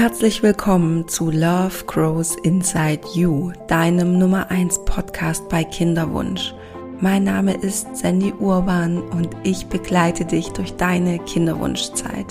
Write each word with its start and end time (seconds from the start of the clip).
Herzlich 0.00 0.42
willkommen 0.42 1.08
zu 1.08 1.30
Love 1.30 1.84
Grows 1.86 2.34
Inside 2.42 3.02
You, 3.12 3.52
deinem 3.68 4.18
Nummer 4.18 4.50
1 4.50 4.86
Podcast 4.86 5.46
bei 5.50 5.62
Kinderwunsch. 5.62 6.54
Mein 7.00 7.24
Name 7.24 7.52
ist 7.52 7.98
Sandy 7.98 8.32
Urban 8.38 9.02
und 9.02 9.28
ich 9.42 9.66
begleite 9.66 10.24
dich 10.24 10.48
durch 10.52 10.74
deine 10.76 11.18
Kinderwunschzeit. 11.18 12.24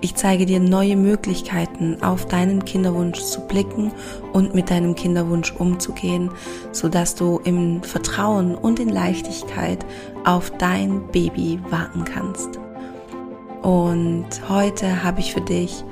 Ich 0.00 0.14
zeige 0.14 0.46
dir 0.46 0.58
neue 0.58 0.96
Möglichkeiten, 0.96 2.02
auf 2.02 2.24
deinen 2.28 2.64
Kinderwunsch 2.64 3.20
zu 3.20 3.42
blicken 3.42 3.92
und 4.32 4.54
mit 4.54 4.70
deinem 4.70 4.94
Kinderwunsch 4.94 5.52
umzugehen, 5.52 6.30
sodass 6.72 7.14
du 7.14 7.42
im 7.44 7.82
Vertrauen 7.82 8.54
und 8.54 8.80
in 8.80 8.88
Leichtigkeit 8.88 9.84
auf 10.24 10.50
dein 10.56 11.06
Baby 11.08 11.60
warten 11.68 12.04
kannst. 12.04 12.58
Und 13.60 14.28
heute 14.48 15.04
habe 15.04 15.20
ich 15.20 15.34
für 15.34 15.42
dich 15.42 15.84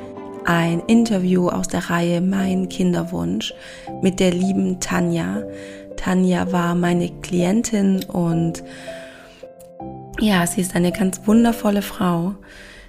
ein 0.45 0.81
Interview 0.87 1.49
aus 1.49 1.69
der 1.69 1.91
Reihe 1.91 2.21
Mein 2.21 2.69
Kinderwunsch 2.69 3.55
mit 4.03 4.21
der 4.21 4.33
lieben 4.33 4.81
Tanja. 4.81 5.43
Tanja 5.97 6.51
war 6.53 6.75
meine 6.75 7.11
Klientin 7.23 8.05
und 8.05 8.63
ja, 10.19 10.47
sie 10.47 10.61
ist 10.61 10.75
eine 10.75 10.93
ganz 10.93 11.27
wundervolle 11.27 11.83
Frau. 11.83 12.35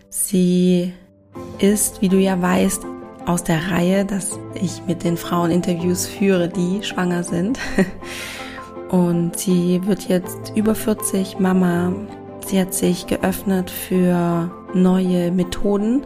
Sie 0.10 0.94
ist, 1.60 2.02
wie 2.02 2.10
du 2.10 2.18
ja 2.18 2.41
weißt, 2.41 2.84
aus 3.26 3.44
der 3.44 3.72
Reihe, 3.72 4.05
dass 4.05 4.38
ich 4.55 4.82
mit 4.88 5.04
den 5.04 5.18
Frauen 5.18 5.52
Interviews 5.52 6.08
führe, 6.08 6.49
die 6.49 6.84
schwanger 6.84 7.24
sind. 7.24 7.60
Und 8.90 9.38
sie 9.38 9.80
wird 9.86 10.10
jetzt 10.10 10.52
über 10.55 10.76
40 10.76 11.40
Mama. 11.40 11.94
Sie 12.46 12.60
hat 12.60 12.74
sich 12.74 13.08
geöffnet 13.08 13.70
für 13.70 14.52
neue 14.74 15.32
Methoden 15.32 16.04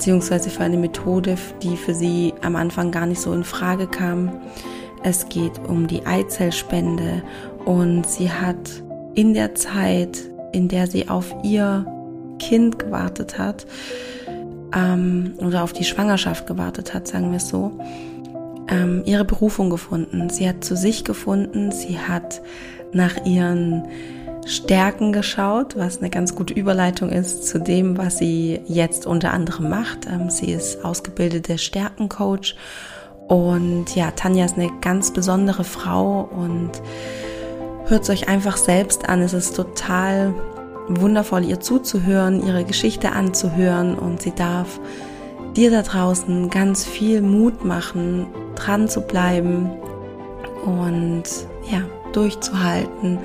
beziehungsweise 0.00 0.48
für 0.48 0.64
eine 0.64 0.78
Methode, 0.78 1.36
die 1.62 1.76
für 1.76 1.92
sie 1.92 2.32
am 2.40 2.56
Anfang 2.56 2.90
gar 2.90 3.04
nicht 3.04 3.20
so 3.20 3.34
in 3.34 3.44
Frage 3.44 3.86
kam. 3.86 4.32
Es 5.02 5.28
geht 5.28 5.60
um 5.68 5.88
die 5.88 6.06
Eizellspende 6.06 7.22
und 7.66 8.06
sie 8.06 8.30
hat 8.30 8.82
in 9.14 9.34
der 9.34 9.54
Zeit, 9.56 10.22
in 10.52 10.68
der 10.68 10.86
sie 10.86 11.10
auf 11.10 11.34
ihr 11.42 11.84
Kind 12.38 12.78
gewartet 12.78 13.38
hat, 13.38 13.66
ähm, 14.74 15.34
oder 15.36 15.62
auf 15.62 15.74
die 15.74 15.84
Schwangerschaft 15.84 16.46
gewartet 16.46 16.94
hat, 16.94 17.06
sagen 17.06 17.28
wir 17.28 17.36
es 17.36 17.50
so, 17.50 17.70
ähm, 18.68 19.02
ihre 19.04 19.26
Berufung 19.26 19.68
gefunden. 19.68 20.30
Sie 20.30 20.48
hat 20.48 20.64
zu 20.64 20.76
sich 20.76 21.04
gefunden, 21.04 21.72
sie 21.72 21.98
hat 21.98 22.40
nach 22.94 23.26
ihren 23.26 23.84
Stärken 24.46 25.12
geschaut, 25.12 25.76
was 25.76 25.98
eine 25.98 26.10
ganz 26.10 26.34
gute 26.34 26.54
Überleitung 26.54 27.10
ist 27.10 27.46
zu 27.46 27.60
dem, 27.60 27.98
was 27.98 28.18
sie 28.18 28.60
jetzt 28.66 29.06
unter 29.06 29.32
anderem 29.32 29.68
macht. 29.68 30.06
Ähm, 30.06 30.30
sie 30.30 30.52
ist 30.52 30.84
ausgebildete 30.84 31.58
Stärkencoach 31.58 32.56
und 33.28 33.94
ja, 33.94 34.10
Tanja 34.10 34.44
ist 34.44 34.56
eine 34.56 34.70
ganz 34.80 35.12
besondere 35.12 35.62
Frau 35.62 36.28
und 36.32 36.72
hört 37.86 38.02
es 38.02 38.10
euch 38.10 38.28
einfach 38.28 38.56
selbst 38.56 39.08
an. 39.08 39.20
Es 39.20 39.34
ist 39.34 39.54
total 39.54 40.34
wundervoll, 40.88 41.44
ihr 41.44 41.60
zuzuhören, 41.60 42.44
ihre 42.44 42.64
Geschichte 42.64 43.12
anzuhören 43.12 43.96
und 43.96 44.22
sie 44.22 44.34
darf 44.34 44.80
dir 45.54 45.70
da 45.70 45.82
draußen 45.82 46.50
ganz 46.50 46.84
viel 46.84 47.22
Mut 47.22 47.64
machen, 47.64 48.26
dran 48.56 48.88
zu 48.88 49.00
bleiben 49.00 49.70
und 50.64 51.22
ja, 51.70 51.82
durchzuhalten 52.12 53.18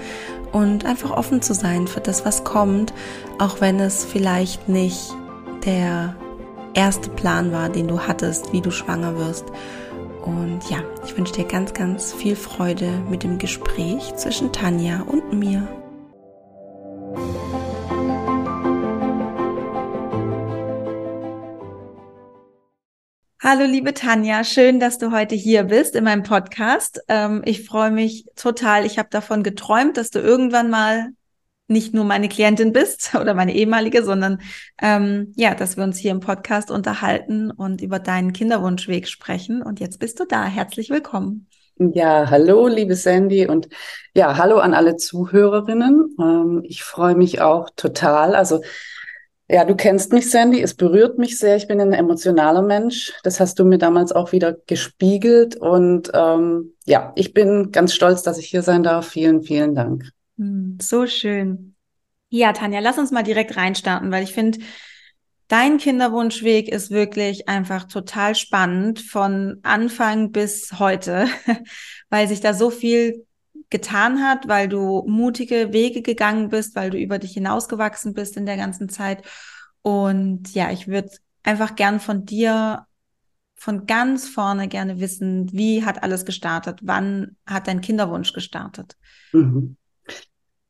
und 0.56 0.86
einfach 0.86 1.12
offen 1.12 1.42
zu 1.42 1.54
sein 1.54 1.86
für 1.86 2.00
das, 2.00 2.24
was 2.24 2.46
kommt, 2.46 2.94
auch 3.40 3.60
wenn 3.60 3.78
es 3.78 4.06
vielleicht 4.06 4.70
nicht 4.70 5.14
der 5.66 6.16
erste 6.74 7.10
Plan 7.10 7.52
war, 7.52 7.68
den 7.68 7.90
du 7.90 8.00
hattest, 8.00 8.54
wie 8.54 8.62
du 8.62 8.72
schwanger 8.72 9.18
wirst. 9.18 9.44
Und 10.24 10.62
ja, 10.70 10.78
ich 11.06 11.18
wünsche 11.18 11.34
dir 11.34 11.44
ganz, 11.44 11.74
ganz 11.74 12.14
viel 12.14 12.38
Freude 12.38 12.90
mit 13.10 13.24
dem 13.24 13.38
Gespräch 13.38 14.16
zwischen 14.16 14.54
Tanja 14.54 15.02
und 15.02 15.34
mir. 15.34 15.68
Hallo, 23.48 23.64
liebe 23.64 23.94
Tanja, 23.94 24.44
schön, 24.44 24.80
dass 24.80 24.98
du 24.98 25.12
heute 25.12 25.36
hier 25.36 25.66
bist 25.66 25.96
in 25.96 26.04
meinem 26.04 26.24
Podcast. 26.24 27.02
Ähm, 27.08 27.44
ich 27.46 27.64
freue 27.64 27.92
mich 27.92 28.26
total. 28.36 28.88
Ich 28.88 28.98
habe 28.98 29.10
davon 29.12 29.44
geträumt, 29.44 29.98
dass 29.98 30.10
du 30.10 30.18
irgendwann 30.18 30.72
mal 30.72 31.10
nicht 31.68 31.94
nur 31.94 32.06
meine 32.06 32.28
Klientin 32.28 32.74
bist 32.74 33.14
oder 33.22 33.36
meine 33.36 33.54
ehemalige, 33.54 34.04
sondern 34.04 34.42
ähm, 34.82 35.32
ja, 35.36 35.54
dass 35.54 35.78
wir 35.78 35.84
uns 35.84 36.00
hier 36.00 36.10
im 36.10 36.22
Podcast 36.22 36.72
unterhalten 36.72 37.52
und 37.52 37.82
über 37.82 38.00
deinen 38.00 38.34
Kinderwunschweg 38.34 39.08
sprechen. 39.08 39.62
Und 39.62 39.80
jetzt 39.80 40.00
bist 40.00 40.20
du 40.20 40.26
da. 40.26 40.46
Herzlich 40.46 40.90
willkommen. 40.90 41.48
Ja, 41.78 42.28
hallo, 42.32 42.66
liebe 42.68 42.96
Sandy 42.96 43.48
und 43.48 43.70
ja, 44.16 44.38
hallo 44.40 44.58
an 44.58 44.74
alle 44.74 44.96
Zuhörerinnen. 44.96 46.16
Ähm, 46.20 46.64
ich 46.66 46.84
freue 46.84 47.14
mich 47.14 47.42
auch 47.42 47.70
total. 47.76 48.34
Also 48.34 48.64
ja, 49.48 49.64
du 49.64 49.76
kennst 49.76 50.12
mich, 50.12 50.30
Sandy. 50.32 50.62
Es 50.62 50.74
berührt 50.74 51.20
mich 51.20 51.38
sehr. 51.38 51.56
Ich 51.56 51.68
bin 51.68 51.80
ein 51.80 51.94
emotionaler 51.94 52.64
Mensch. 52.64 53.14
Das 53.24 53.40
hast 53.40 53.60
du 53.60 53.66
mir 53.66 53.78
damals 53.78 54.12
auch 54.12 54.32
wieder 54.32 54.54
gespiegelt. 54.66 55.56
Und 55.56 56.10
ähm, 56.14 56.74
ja, 56.86 57.14
ich 57.16 57.34
bin 57.34 57.72
ganz 57.72 57.94
stolz, 57.94 58.24
dass 58.24 58.40
ich 58.40 58.48
hier 58.48 58.64
sein 58.64 58.82
darf. 58.82 59.08
Vielen, 59.08 59.44
vielen 59.44 59.76
Dank. 59.76 60.10
Hm, 60.38 60.80
so 60.82 61.06
schön. 61.06 61.76
Ja, 62.30 62.54
Tanja, 62.54 62.80
lass 62.80 62.98
uns 62.98 63.12
mal 63.12 63.24
direkt 63.24 63.56
reinstarten, 63.56 64.12
weil 64.12 64.24
ich 64.24 64.34
finde, 64.34 64.60
dein 65.48 65.78
Kinderwunschweg 65.78 66.68
ist 66.68 66.90
wirklich 66.90 67.48
einfach 67.48 67.86
total 67.86 68.34
spannend 68.34 69.00
von 69.00 69.60
Anfang 69.62 70.32
bis 70.32 70.80
heute, 70.80 71.28
weil 72.10 72.28
sich 72.28 72.42
da 72.42 72.56
so 72.56 72.72
viel 72.72 73.26
getan 73.70 74.24
hat, 74.24 74.48
weil 74.48 74.68
du 74.68 75.04
mutige 75.08 75.74
Wege 75.74 76.02
gegangen 76.02 76.50
bist, 76.50 76.76
weil 76.76 76.90
du 76.90 76.98
über 76.98 77.20
dich 77.20 77.34
hinausgewachsen 77.34 78.14
bist 78.14 78.38
in 78.38 78.46
der 78.46 78.58
ganzen 78.58 78.90
Zeit. 78.90 79.24
Und 79.82 80.54
ja, 80.54 80.72
ich 80.72 80.88
würde 80.88 81.10
einfach 81.44 81.76
gern 81.76 82.00
von 82.00 82.26
dir 82.26 82.86
von 83.56 83.86
ganz 83.88 84.28
vorne 84.28 84.68
gerne 84.68 85.00
wissen, 85.00 85.52
wie 85.52 85.86
hat 85.86 86.04
alles 86.04 86.26
gestartet? 86.26 86.80
Wann 86.84 87.36
hat 87.48 87.68
dein 87.68 87.82
Kinderwunsch 87.82 88.34
gestartet? 88.34 88.96
Mhm. 89.32 89.78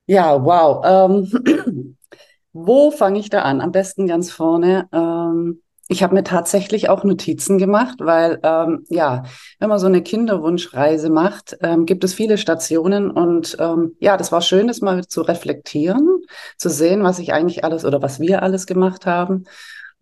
Ja, 0.06 0.44
wow. 0.44 0.84
Ähm, 0.86 1.98
wo 2.54 2.92
fange 2.92 3.20
ich 3.20 3.30
da 3.30 3.42
an? 3.42 3.60
Am 3.60 3.72
besten 3.72 4.08
ganz 4.08 4.32
vorne. 4.32 4.88
Ähm, 4.94 5.62
ich 5.88 6.02
habe 6.02 6.16
mir 6.16 6.24
tatsächlich 6.24 6.90
auch 6.90 7.04
Notizen 7.04 7.58
gemacht, 7.60 8.00
weil 8.00 8.40
ähm, 8.42 8.86
ja, 8.90 9.24
wenn 9.60 9.70
man 9.70 9.78
so 9.78 9.86
eine 9.86 10.02
Kinderwunschreise 10.02 11.12
macht, 11.12 11.58
ähm, 11.62 11.86
gibt 11.86 12.04
es 12.04 12.14
viele 12.16 12.40
Stationen 12.40 13.12
und 13.12 13.56
ähm, 13.60 13.96
ja, 14.00 14.18
das 14.18 14.32
war 14.32 14.42
schön, 14.42 14.68
das 14.68 14.82
mal 14.82 15.06
zu 15.06 15.22
reflektieren, 15.22 16.24
zu 16.58 16.70
sehen, 16.70 17.04
was 17.04 17.20
ich 17.20 17.34
eigentlich 17.34 17.64
alles 17.64 17.86
oder 17.86 18.02
was 18.02 18.20
wir 18.20 18.42
alles 18.42 18.66
gemacht 18.66 19.06
haben. 19.06 19.46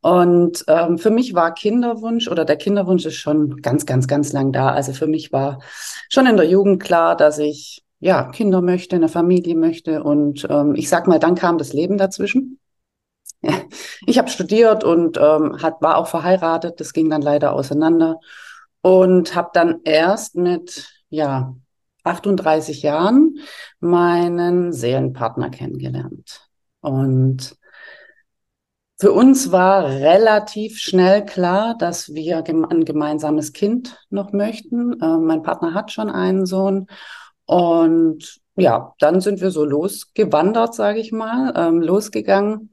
Und 0.01 0.65
ähm, 0.67 0.97
für 0.97 1.11
mich 1.11 1.33
war 1.33 1.53
Kinderwunsch 1.53 2.27
oder 2.29 2.45
der 2.45 2.57
Kinderwunsch 2.57 3.05
ist 3.05 3.15
schon 3.15 3.61
ganz, 3.61 3.85
ganz, 3.85 4.07
ganz 4.07 4.33
lang 4.33 4.51
da. 4.51 4.69
Also 4.69 4.93
für 4.93 5.07
mich 5.07 5.31
war 5.31 5.59
schon 6.09 6.27
in 6.27 6.37
der 6.37 6.47
Jugend 6.47 6.81
klar, 6.81 7.15
dass 7.15 7.39
ich 7.39 7.83
ja 7.99 8.23
Kinder 8.31 8.61
möchte, 8.61 8.95
eine 8.97 9.07
Familie 9.09 9.55
möchte 9.55 10.03
und 10.03 10.45
ähm, 10.49 10.75
ich 10.75 10.89
sag 10.89 11.07
mal, 11.07 11.19
dann 11.19 11.35
kam 11.35 11.57
das 11.57 11.73
Leben 11.73 11.97
dazwischen. 11.97 12.59
Ich 14.05 14.17
habe 14.17 14.29
studiert 14.29 14.83
und 14.83 15.17
ähm, 15.17 15.61
hat, 15.61 15.81
war 15.81 15.97
auch 15.97 16.07
verheiratet. 16.07 16.79
Das 16.79 16.93
ging 16.93 17.09
dann 17.09 17.21
leider 17.21 17.53
auseinander. 17.53 18.19
Und 18.81 19.35
habe 19.35 19.51
dann 19.53 19.81
erst 19.85 20.35
mit 20.35 20.89
ja, 21.09 21.55
38 22.03 22.81
Jahren 22.81 23.37
meinen 23.79 24.73
Seelenpartner 24.73 25.49
kennengelernt. 25.49 26.49
Und 26.81 27.55
für 28.99 29.11
uns 29.11 29.51
war 29.51 29.85
relativ 29.85 30.79
schnell 30.79 31.25
klar, 31.25 31.75
dass 31.77 32.13
wir 32.13 32.43
ein 32.47 32.85
gemeinsames 32.85 33.53
Kind 33.53 34.05
noch 34.09 34.31
möchten. 34.33 34.99
Äh, 35.01 35.17
mein 35.17 35.43
Partner 35.43 35.73
hat 35.73 35.91
schon 35.91 36.09
einen 36.09 36.45
Sohn. 36.45 36.87
Und 37.45 38.41
ja, 38.55 38.93
dann 38.99 39.21
sind 39.21 39.41
wir 39.41 39.51
so 39.51 39.65
losgewandert, 39.65 40.75
sage 40.75 40.99
ich 40.99 41.11
mal, 41.11 41.53
ähm, 41.55 41.81
losgegangen 41.81 42.69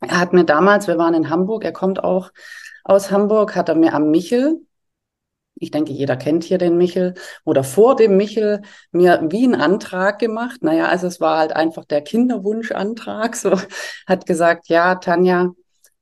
er 0.00 0.20
hat 0.20 0.32
mir 0.32 0.44
damals, 0.44 0.86
wir 0.86 0.98
waren 0.98 1.14
in 1.14 1.30
Hamburg, 1.30 1.64
er 1.64 1.72
kommt 1.72 2.02
auch 2.02 2.30
aus 2.84 3.10
Hamburg, 3.10 3.56
hat 3.56 3.68
er 3.68 3.74
mir 3.74 3.94
am 3.94 4.10
Michel, 4.10 4.60
ich 5.58 5.70
denke, 5.70 5.92
jeder 5.92 6.16
kennt 6.16 6.44
hier 6.44 6.58
den 6.58 6.76
Michel, 6.76 7.14
oder 7.44 7.64
vor 7.64 7.96
dem 7.96 8.16
Michel 8.16 8.62
mir 8.92 9.22
wie 9.30 9.44
einen 9.44 9.54
Antrag 9.54 10.18
gemacht. 10.18 10.62
Naja, 10.62 10.88
also 10.88 11.06
es 11.06 11.20
war 11.20 11.38
halt 11.38 11.54
einfach 11.54 11.84
der 11.84 12.02
Kinderwunschantrag. 12.02 13.36
So 13.36 13.58
hat 14.06 14.26
gesagt, 14.26 14.68
ja, 14.68 14.96
Tanja, 14.96 15.52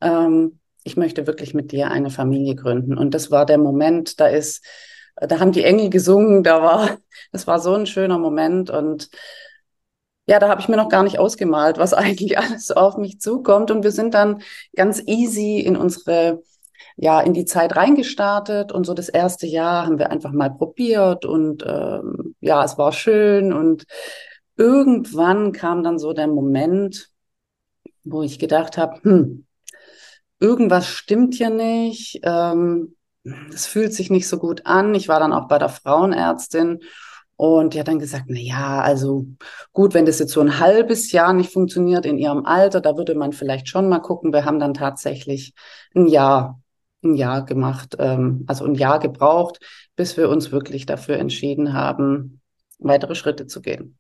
ähm, 0.01 0.59
ich 0.83 0.97
möchte 0.97 1.27
wirklich 1.27 1.55
mit 1.55 1.73
dir 1.73 1.91
eine 1.91 2.11
Familie 2.11 2.57
gründen. 2.57 2.99
Und 2.99 3.15
das 3.15 3.31
war 3.31 3.47
der 3.47 3.59
Moment, 3.59 4.21
da 4.21 4.27
ist, 4.27 4.65
da 5.17 5.39
haben 5.39 5.53
die 5.53 5.65
Engel 5.65 5.89
gesungen, 5.89 6.43
da 6.43 6.63
war, 6.63 6.99
das 7.33 7.47
war 7.47 7.61
so 7.61 7.75
ein 7.75 7.87
schöner 7.87 8.19
Moment 8.19 8.71
und 8.71 9.09
ja, 10.27 10.39
da 10.39 10.49
habe 10.49 10.61
ich 10.61 10.69
mir 10.69 10.77
noch 10.77 10.89
gar 10.89 11.03
nicht 11.03 11.19
ausgemalt, 11.19 11.79
was 11.79 11.93
eigentlich 11.95 12.39
alles 12.39 12.71
auf 12.71 12.97
mich 12.97 13.21
zukommt. 13.21 13.71
Und 13.71 13.85
wir 13.85 13.93
sind 13.93 14.15
dann 14.15 14.43
ganz 14.75 15.03
easy 15.07 15.61
in 15.61 15.77
unsere 15.77 16.43
ja 16.97 17.21
in 17.21 17.35
die 17.35 17.45
Zeit 17.45 17.77
reingestartet 17.77 18.71
und 18.73 18.85
so 18.85 18.95
das 18.95 19.09
erste 19.09 19.47
Jahr 19.47 19.87
haben 19.87 19.99
wir 19.99 20.11
einfach 20.11 20.31
mal 20.33 20.51
probiert 20.51 21.25
und 21.25 21.65
ähm, 21.67 22.37
ja, 22.41 22.65
es 22.65 22.79
war 22.79 22.93
schön 22.93 23.53
und 23.53 23.85
irgendwann 24.57 25.53
kam 25.53 25.83
dann 25.83 25.99
so 25.99 26.13
der 26.13 26.29
Moment, 26.29 27.11
wo 28.05 28.23
ich 28.23 28.39
gedacht 28.39 28.79
habe, 28.79 29.03
hm, 29.03 29.47
irgendwas 30.39 30.87
stimmt 30.87 31.35
hier 31.35 31.51
nicht, 31.51 32.21
ähm, 32.23 32.95
es 33.53 33.67
fühlt 33.67 33.95
sich 33.95 34.11
nicht 34.11 34.29
so 34.29 34.39
gut 34.39 34.67
an. 34.67 34.95
Ich 34.95 35.09
war 35.09 35.19
dann 35.19 35.33
auch 35.33 35.49
bei 35.49 35.59
der 35.59 35.71
Frauenärztin 35.71 36.81
und 37.37 37.75
die 37.75 37.81
hat 37.81 37.89
dann 37.89 37.99
gesagt, 37.99 38.27
na 38.29 38.39
ja, 38.39 38.81
also 38.81 39.27
gut, 39.73 39.95
wenn 39.95 40.07
das 40.07 40.21
jetzt 40.21 40.33
so 40.33 40.41
ein 40.41 40.61
halbes 40.61 41.11
Jahr 41.11 41.33
nicht 41.33 41.53
funktioniert 41.53 42.07
in 42.07 42.19
ihrem 42.19 42.47
Alter, 42.47 42.81
da 42.81 42.97
würde 42.97 43.15
man 43.15 43.33
vielleicht 43.33 43.69
schon 43.69 43.89
mal 43.89 43.99
gucken. 43.99 44.33
Wir 44.33 44.45
haben 44.45 44.61
dann 44.61 44.75
tatsächlich 44.75 45.53
ein 45.95 46.07
Jahr, 46.07 46.61
ein 47.03 47.15
Jahr 47.15 47.45
gemacht, 47.45 47.97
ähm, 47.99 48.45
also 48.47 48.65
ein 48.65 48.77
Jahr 48.77 49.01
gebraucht, 49.01 49.59
bis 49.97 50.17
wir 50.17 50.29
uns 50.29 50.53
wirklich 50.53 50.87
dafür 50.87 51.17
entschieden 51.17 51.73
haben, 51.73 52.41
weitere 52.79 53.17
Schritte 53.17 53.47
zu 53.47 53.61
gehen. 53.61 53.99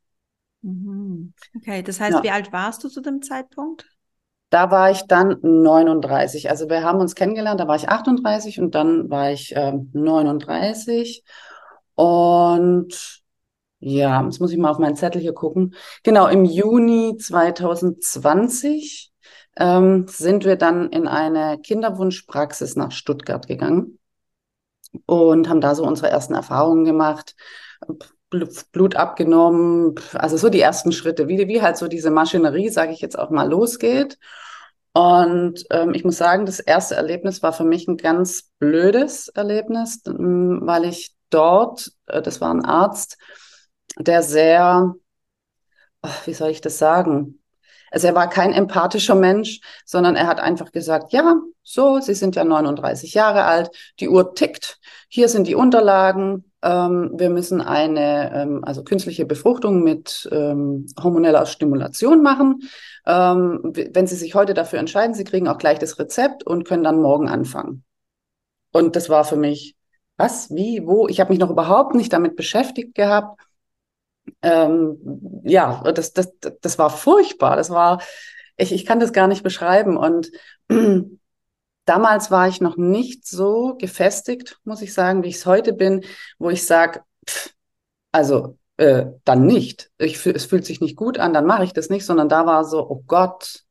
Mhm. 0.62 1.34
Okay, 1.56 1.82
das 1.82 2.00
heißt, 2.00 2.18
ja. 2.18 2.22
wie 2.22 2.30
alt 2.30 2.52
warst 2.52 2.84
du 2.84 2.88
zu 2.88 3.00
dem 3.00 3.20
Zeitpunkt? 3.20 3.84
Da 4.50 4.70
war 4.70 4.92
ich 4.92 5.02
dann 5.08 5.38
39. 5.42 6.48
Also 6.48 6.68
wir 6.68 6.84
haben 6.84 7.00
uns 7.00 7.16
kennengelernt, 7.16 7.58
da 7.58 7.66
war 7.66 7.74
ich 7.74 7.88
38 7.88 8.60
und 8.60 8.76
dann 8.76 9.10
war 9.10 9.32
ich 9.32 9.56
äh, 9.56 9.72
39. 9.92 11.24
Und 11.96 13.23
ja, 13.86 14.24
jetzt 14.24 14.40
muss 14.40 14.50
ich 14.50 14.56
mal 14.56 14.70
auf 14.70 14.78
meinen 14.78 14.96
Zettel 14.96 15.20
hier 15.20 15.34
gucken. 15.34 15.74
Genau, 16.02 16.26
im 16.26 16.46
Juni 16.46 17.18
2020 17.18 19.12
ähm, 19.56 20.06
sind 20.08 20.46
wir 20.46 20.56
dann 20.56 20.88
in 20.88 21.06
eine 21.06 21.58
Kinderwunschpraxis 21.58 22.76
nach 22.76 22.92
Stuttgart 22.92 23.46
gegangen 23.46 23.98
und 25.04 25.50
haben 25.50 25.60
da 25.60 25.74
so 25.74 25.84
unsere 25.84 26.08
ersten 26.08 26.32
Erfahrungen 26.32 26.86
gemacht. 26.86 27.36
Blut 28.72 28.96
abgenommen, 28.96 29.94
also 30.14 30.38
so 30.38 30.48
die 30.48 30.60
ersten 30.60 30.90
Schritte, 30.90 31.28
wie, 31.28 31.46
wie 31.46 31.60
halt 31.62 31.76
so 31.76 31.86
diese 31.86 32.10
Maschinerie, 32.10 32.70
sage 32.70 32.92
ich 32.92 33.02
jetzt 33.02 33.18
auch 33.18 33.28
mal, 33.28 33.48
losgeht. 33.48 34.18
Und 34.94 35.62
ähm, 35.70 35.92
ich 35.92 36.04
muss 36.04 36.16
sagen, 36.16 36.46
das 36.46 36.58
erste 36.58 36.94
Erlebnis 36.94 37.42
war 37.42 37.52
für 37.52 37.64
mich 37.64 37.86
ein 37.86 37.98
ganz 37.98 38.50
blödes 38.58 39.28
Erlebnis, 39.28 40.00
weil 40.06 40.84
ich 40.86 41.14
dort, 41.28 41.92
äh, 42.06 42.22
das 42.22 42.40
war 42.40 42.52
ein 42.52 42.64
Arzt, 42.64 43.18
der 43.98 44.22
sehr, 44.22 44.94
wie 46.24 46.34
soll 46.34 46.50
ich 46.50 46.60
das 46.60 46.78
sagen? 46.78 47.40
Also 47.90 48.08
er 48.08 48.14
war 48.16 48.28
kein 48.28 48.52
empathischer 48.52 49.14
Mensch, 49.14 49.60
sondern 49.84 50.16
er 50.16 50.26
hat 50.26 50.40
einfach 50.40 50.72
gesagt, 50.72 51.12
ja, 51.12 51.36
so, 51.62 52.00
Sie 52.00 52.14
sind 52.14 52.34
ja 52.34 52.42
39 52.42 53.14
Jahre 53.14 53.44
alt, 53.44 53.70
die 54.00 54.08
Uhr 54.08 54.34
tickt, 54.34 54.80
hier 55.08 55.28
sind 55.28 55.46
die 55.46 55.54
Unterlagen, 55.54 56.50
ähm, 56.62 57.12
wir 57.14 57.30
müssen 57.30 57.60
eine, 57.60 58.34
ähm, 58.34 58.64
also 58.64 58.82
künstliche 58.82 59.26
Befruchtung 59.26 59.84
mit 59.84 60.28
ähm, 60.32 60.86
hormoneller 61.00 61.46
Stimulation 61.46 62.20
machen. 62.22 62.68
Ähm, 63.06 63.60
wenn 63.62 64.06
Sie 64.08 64.16
sich 64.16 64.34
heute 64.34 64.54
dafür 64.54 64.80
entscheiden, 64.80 65.14
Sie 65.14 65.24
kriegen 65.24 65.46
auch 65.46 65.58
gleich 65.58 65.78
das 65.78 65.98
Rezept 65.98 66.42
und 66.42 66.64
können 66.64 66.82
dann 66.82 67.00
morgen 67.00 67.28
anfangen. 67.28 67.84
Und 68.72 68.96
das 68.96 69.08
war 69.08 69.24
für 69.24 69.36
mich, 69.36 69.76
was, 70.16 70.50
wie, 70.50 70.86
wo? 70.86 71.06
Ich 71.06 71.20
habe 71.20 71.30
mich 71.30 71.38
noch 71.38 71.50
überhaupt 71.50 71.94
nicht 71.94 72.12
damit 72.12 72.34
beschäftigt 72.34 72.94
gehabt 72.94 73.38
ähm, 74.42 75.40
ja, 75.44 75.82
das, 75.92 76.12
das, 76.12 76.32
das 76.60 76.78
war 76.78 76.90
furchtbar. 76.90 77.56
Das 77.56 77.70
war, 77.70 78.00
ich, 78.56 78.72
ich 78.72 78.86
kann 78.86 79.00
das 79.00 79.12
gar 79.12 79.28
nicht 79.28 79.42
beschreiben. 79.42 79.96
Und 79.96 80.30
damals 81.84 82.30
war 82.30 82.48
ich 82.48 82.60
noch 82.60 82.76
nicht 82.76 83.26
so 83.26 83.76
gefestigt, 83.78 84.58
muss 84.64 84.82
ich 84.82 84.94
sagen, 84.94 85.22
wie 85.22 85.28
ich 85.28 85.36
es 85.36 85.46
heute 85.46 85.72
bin, 85.72 86.04
wo 86.38 86.50
ich 86.50 86.66
sage, 86.66 87.02
also 88.12 88.58
äh, 88.76 89.06
dann 89.24 89.46
nicht. 89.46 89.90
Ich, 89.98 90.24
es 90.26 90.46
fühlt 90.46 90.64
sich 90.64 90.80
nicht 90.80 90.96
gut 90.96 91.18
an, 91.18 91.32
dann 91.32 91.46
mache 91.46 91.64
ich 91.64 91.72
das 91.72 91.90
nicht, 91.90 92.06
sondern 92.06 92.28
da 92.28 92.46
war 92.46 92.64
so, 92.64 92.88
oh 92.88 93.02
Gott, 93.06 93.64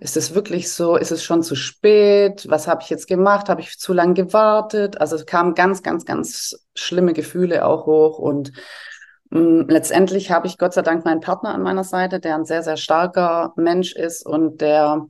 ist 0.00 0.16
es 0.16 0.34
wirklich 0.34 0.70
so? 0.70 0.96
Ist 0.96 1.10
es 1.10 1.24
schon 1.24 1.42
zu 1.42 1.54
spät? 1.54 2.46
Was 2.48 2.68
habe 2.68 2.82
ich 2.82 2.90
jetzt 2.90 3.06
gemacht? 3.06 3.48
Habe 3.48 3.62
ich 3.62 3.78
zu 3.78 3.92
lange 3.92 4.14
gewartet? 4.14 5.00
Also 5.00 5.16
es 5.16 5.26
kamen 5.26 5.54
ganz, 5.54 5.82
ganz, 5.82 6.04
ganz 6.04 6.66
schlimme 6.74 7.14
Gefühle 7.14 7.64
auch 7.64 7.86
hoch 7.86 8.18
und 8.18 8.52
letztendlich 9.30 10.30
habe 10.30 10.46
ich 10.46 10.58
Gott 10.58 10.72
sei 10.72 10.82
Dank 10.82 11.04
meinen 11.04 11.20
Partner 11.20 11.54
an 11.54 11.62
meiner 11.62 11.84
Seite, 11.84 12.20
der 12.20 12.34
ein 12.34 12.44
sehr, 12.44 12.62
sehr 12.62 12.76
starker 12.76 13.52
Mensch 13.56 13.94
ist 13.94 14.24
und 14.24 14.60
der 14.60 15.06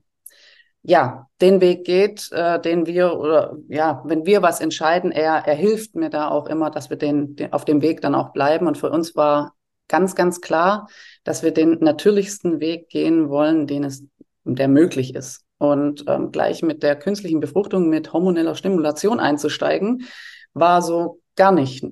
ja 0.82 1.28
den 1.40 1.60
Weg 1.60 1.84
geht, 1.84 2.30
äh, 2.32 2.60
den 2.60 2.86
wir 2.86 3.18
oder 3.18 3.56
ja, 3.68 4.02
wenn 4.04 4.26
wir 4.26 4.42
was 4.42 4.60
entscheiden, 4.60 5.12
er, 5.12 5.46
er 5.46 5.54
hilft 5.54 5.94
mir 5.94 6.10
da 6.10 6.28
auch 6.28 6.46
immer, 6.46 6.70
dass 6.70 6.90
wir 6.90 6.96
den, 6.96 7.36
den 7.36 7.52
auf 7.52 7.64
dem 7.64 7.82
Weg 7.82 8.00
dann 8.00 8.14
auch 8.14 8.32
bleiben. 8.32 8.66
Und 8.66 8.78
für 8.78 8.90
uns 8.90 9.14
war 9.14 9.54
ganz, 9.88 10.14
ganz 10.14 10.40
klar, 10.40 10.88
dass 11.24 11.42
wir 11.42 11.52
den 11.52 11.78
natürlichsten 11.80 12.60
Weg 12.60 12.88
gehen 12.88 13.28
wollen, 13.28 13.66
den 13.66 13.84
es, 13.84 14.04
der 14.44 14.68
möglich 14.68 15.14
ist. 15.14 15.44
Und 15.58 16.04
ähm, 16.06 16.30
gleich 16.30 16.62
mit 16.62 16.82
der 16.82 16.96
künstlichen 16.96 17.40
Befruchtung 17.40 17.88
mit 17.88 18.12
hormoneller 18.12 18.54
Stimulation 18.54 19.18
einzusteigen, 19.18 20.06
war 20.54 20.82
so 20.82 21.20
gar 21.36 21.52
nicht 21.52 21.84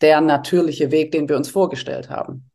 der 0.00 0.20
natürliche 0.20 0.90
Weg, 0.90 1.12
den 1.12 1.28
wir 1.28 1.36
uns 1.36 1.48
vorgestellt 1.48 2.10
haben. 2.10 2.50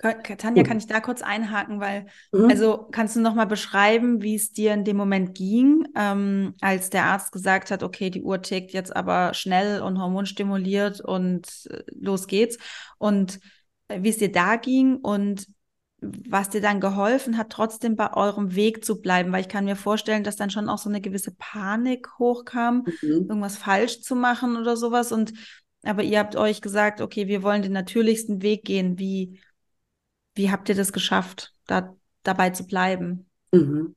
Tanja, 0.00 0.62
kann 0.62 0.78
ich 0.78 0.86
da 0.86 1.00
kurz 1.00 1.22
einhaken, 1.22 1.80
weil, 1.80 2.06
mhm. 2.30 2.48
also 2.48 2.86
kannst 2.92 3.16
du 3.16 3.20
nochmal 3.20 3.48
beschreiben, 3.48 4.22
wie 4.22 4.36
es 4.36 4.52
dir 4.52 4.72
in 4.72 4.84
dem 4.84 4.96
Moment 4.96 5.34
ging, 5.34 5.88
ähm, 5.96 6.54
als 6.60 6.90
der 6.90 7.06
Arzt 7.06 7.32
gesagt 7.32 7.72
hat, 7.72 7.82
okay, 7.82 8.08
die 8.08 8.22
Uhr 8.22 8.40
tickt 8.40 8.72
jetzt 8.72 8.94
aber 8.94 9.34
schnell 9.34 9.82
und 9.82 10.00
hormonstimuliert 10.00 11.00
und 11.00 11.48
äh, 11.70 11.82
los 11.98 12.28
geht's. 12.28 12.58
Und 12.98 13.40
äh, 13.88 14.00
wie 14.00 14.10
es 14.10 14.18
dir 14.18 14.30
da 14.30 14.54
ging 14.54 14.96
und 14.96 15.48
was 16.00 16.48
dir 16.48 16.60
dann 16.60 16.80
geholfen 16.80 17.36
hat, 17.36 17.50
trotzdem 17.50 17.96
bei 17.96 18.14
eurem 18.14 18.54
Weg 18.54 18.84
zu 18.84 19.00
bleiben, 19.00 19.32
weil 19.32 19.40
ich 19.40 19.48
kann 19.48 19.64
mir 19.64 19.74
vorstellen, 19.74 20.22
dass 20.22 20.36
dann 20.36 20.50
schon 20.50 20.68
auch 20.68 20.78
so 20.78 20.88
eine 20.88 21.00
gewisse 21.00 21.32
Panik 21.36 22.06
hochkam, 22.20 22.84
mhm. 23.02 23.26
irgendwas 23.28 23.56
falsch 23.56 24.02
zu 24.02 24.14
machen 24.14 24.56
oder 24.56 24.76
sowas. 24.76 25.10
Und 25.10 25.32
aber 25.84 26.02
ihr 26.02 26.18
habt 26.18 26.36
euch 26.36 26.60
gesagt, 26.60 27.00
okay, 27.00 27.28
wir 27.28 27.42
wollen 27.42 27.62
den 27.62 27.72
natürlichsten 27.72 28.42
Weg 28.42 28.64
gehen. 28.64 28.98
Wie, 28.98 29.40
wie 30.34 30.50
habt 30.50 30.68
ihr 30.68 30.74
das 30.74 30.92
geschafft, 30.92 31.54
da 31.66 31.94
dabei 32.22 32.50
zu 32.50 32.66
bleiben? 32.66 33.28
Mhm. 33.52 33.94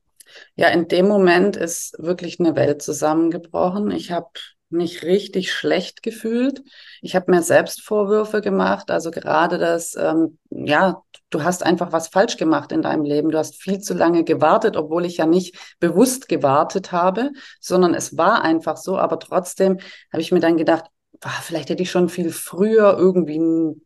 Ja, 0.54 0.68
in 0.68 0.88
dem 0.88 1.08
Moment 1.08 1.56
ist 1.56 1.96
wirklich 1.98 2.40
eine 2.40 2.56
Welt 2.56 2.82
zusammengebrochen. 2.82 3.90
Ich 3.90 4.10
habe 4.10 4.30
mich 4.72 5.02
richtig 5.02 5.52
schlecht 5.52 6.02
gefühlt. 6.02 6.62
Ich 7.02 7.14
habe 7.14 7.30
mir 7.30 7.42
selbst 7.42 7.82
Vorwürfe 7.82 8.40
gemacht. 8.40 8.90
Also 8.90 9.10
gerade 9.10 9.58
das, 9.58 9.94
ähm, 9.96 10.38
ja, 10.50 11.02
du 11.30 11.42
hast 11.44 11.62
einfach 11.62 11.92
was 11.92 12.08
falsch 12.08 12.38
gemacht 12.38 12.72
in 12.72 12.82
deinem 12.82 13.04
Leben. 13.04 13.30
Du 13.30 13.38
hast 13.38 13.60
viel 13.60 13.80
zu 13.80 13.92
lange 13.92 14.24
gewartet, 14.24 14.76
obwohl 14.76 15.04
ich 15.04 15.18
ja 15.18 15.26
nicht 15.26 15.76
bewusst 15.78 16.28
gewartet 16.28 16.90
habe, 16.92 17.32
sondern 17.60 17.94
es 17.94 18.16
war 18.16 18.42
einfach 18.42 18.78
so. 18.78 18.96
Aber 18.96 19.18
trotzdem 19.18 19.78
habe 20.10 20.22
ich 20.22 20.32
mir 20.32 20.40
dann 20.40 20.56
gedacht, 20.56 20.84
ach, 20.86 20.90
vielleicht 21.30 21.70
hätte 21.70 21.82
ich 21.82 21.90
schon 21.90 22.08
viel 22.08 22.30
früher 22.30 22.96
irgendwie 22.98 23.80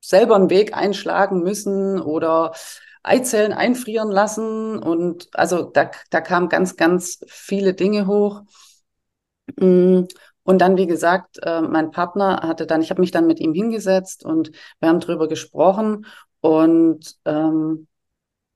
selber 0.00 0.36
einen 0.36 0.50
Weg 0.50 0.76
einschlagen 0.76 1.42
müssen 1.42 2.00
oder 2.00 2.52
Eizellen 3.02 3.52
einfrieren 3.52 4.10
lassen. 4.10 4.78
Und 4.78 5.28
also 5.32 5.62
da, 5.64 5.90
da 6.10 6.20
kamen 6.20 6.48
ganz, 6.48 6.76
ganz 6.76 7.20
viele 7.28 7.74
Dinge 7.74 8.06
hoch. 8.06 8.42
Mm, 9.56 10.02
und 10.42 10.58
dann, 10.60 10.76
wie 10.76 10.86
gesagt, 10.86 11.38
äh, 11.42 11.60
mein 11.60 11.90
Partner 11.90 12.42
hatte 12.42 12.66
dann, 12.66 12.82
ich 12.82 12.90
habe 12.90 13.00
mich 13.00 13.10
dann 13.10 13.26
mit 13.26 13.40
ihm 13.40 13.52
hingesetzt 13.52 14.24
und 14.24 14.52
wir 14.80 14.88
haben 14.88 15.00
drüber 15.00 15.28
gesprochen. 15.28 16.06
Und 16.40 17.16
ähm, 17.24 17.88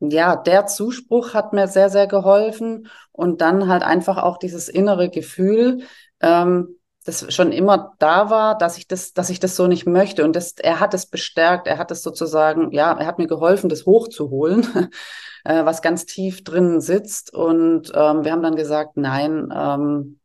ja, 0.01 0.37
der 0.37 0.67
Zuspruch 0.67 1.35
hat 1.35 1.53
mir 1.53 1.69
sehr, 1.69 1.91
sehr 1.91 2.07
geholfen. 2.07 2.89
Und 3.13 3.41
dann 3.41 3.69
halt 3.69 3.83
einfach 3.83 4.19
auch 4.19 4.39
dieses 4.39 4.69
innere 4.69 5.11
Gefühl, 5.11 5.83
ähm, 6.21 6.80
das 7.05 7.33
schon 7.33 7.53
immer 7.53 7.95
da 7.99 8.31
war, 8.31 8.59
dass 8.59 8.77
ich 8.77 8.87
das, 8.87 9.13
dass 9.13 9.31
ich 9.31 9.41
das 9.41 9.57
so 9.57 9.67
nicht 9.67 9.87
möchte. 9.87 10.25
Und 10.25 10.37
das, 10.37 10.53
er 10.53 10.81
hat 10.81 10.95
es 10.95 11.07
bestärkt, 11.07 11.67
er 11.67 11.79
hat 11.79 11.91
es 11.91 12.03
sozusagen, 12.03 12.73
ja, 12.73 12.93
er 12.93 13.07
hat 13.07 13.19
mir 13.19 13.27
geholfen, 13.27 13.71
das 13.71 13.87
hochzuholen, 13.87 14.67
äh, 15.45 15.65
was 15.65 15.83
ganz 15.83 16.05
tief 16.07 16.45
drinnen 16.45 16.81
sitzt. 16.81 17.33
Und 17.33 17.91
ähm, 17.95 18.25
wir 18.25 18.33
haben 18.33 18.43
dann 18.43 18.57
gesagt, 18.57 18.97
nein, 18.97 19.49
ähm, 19.55 20.21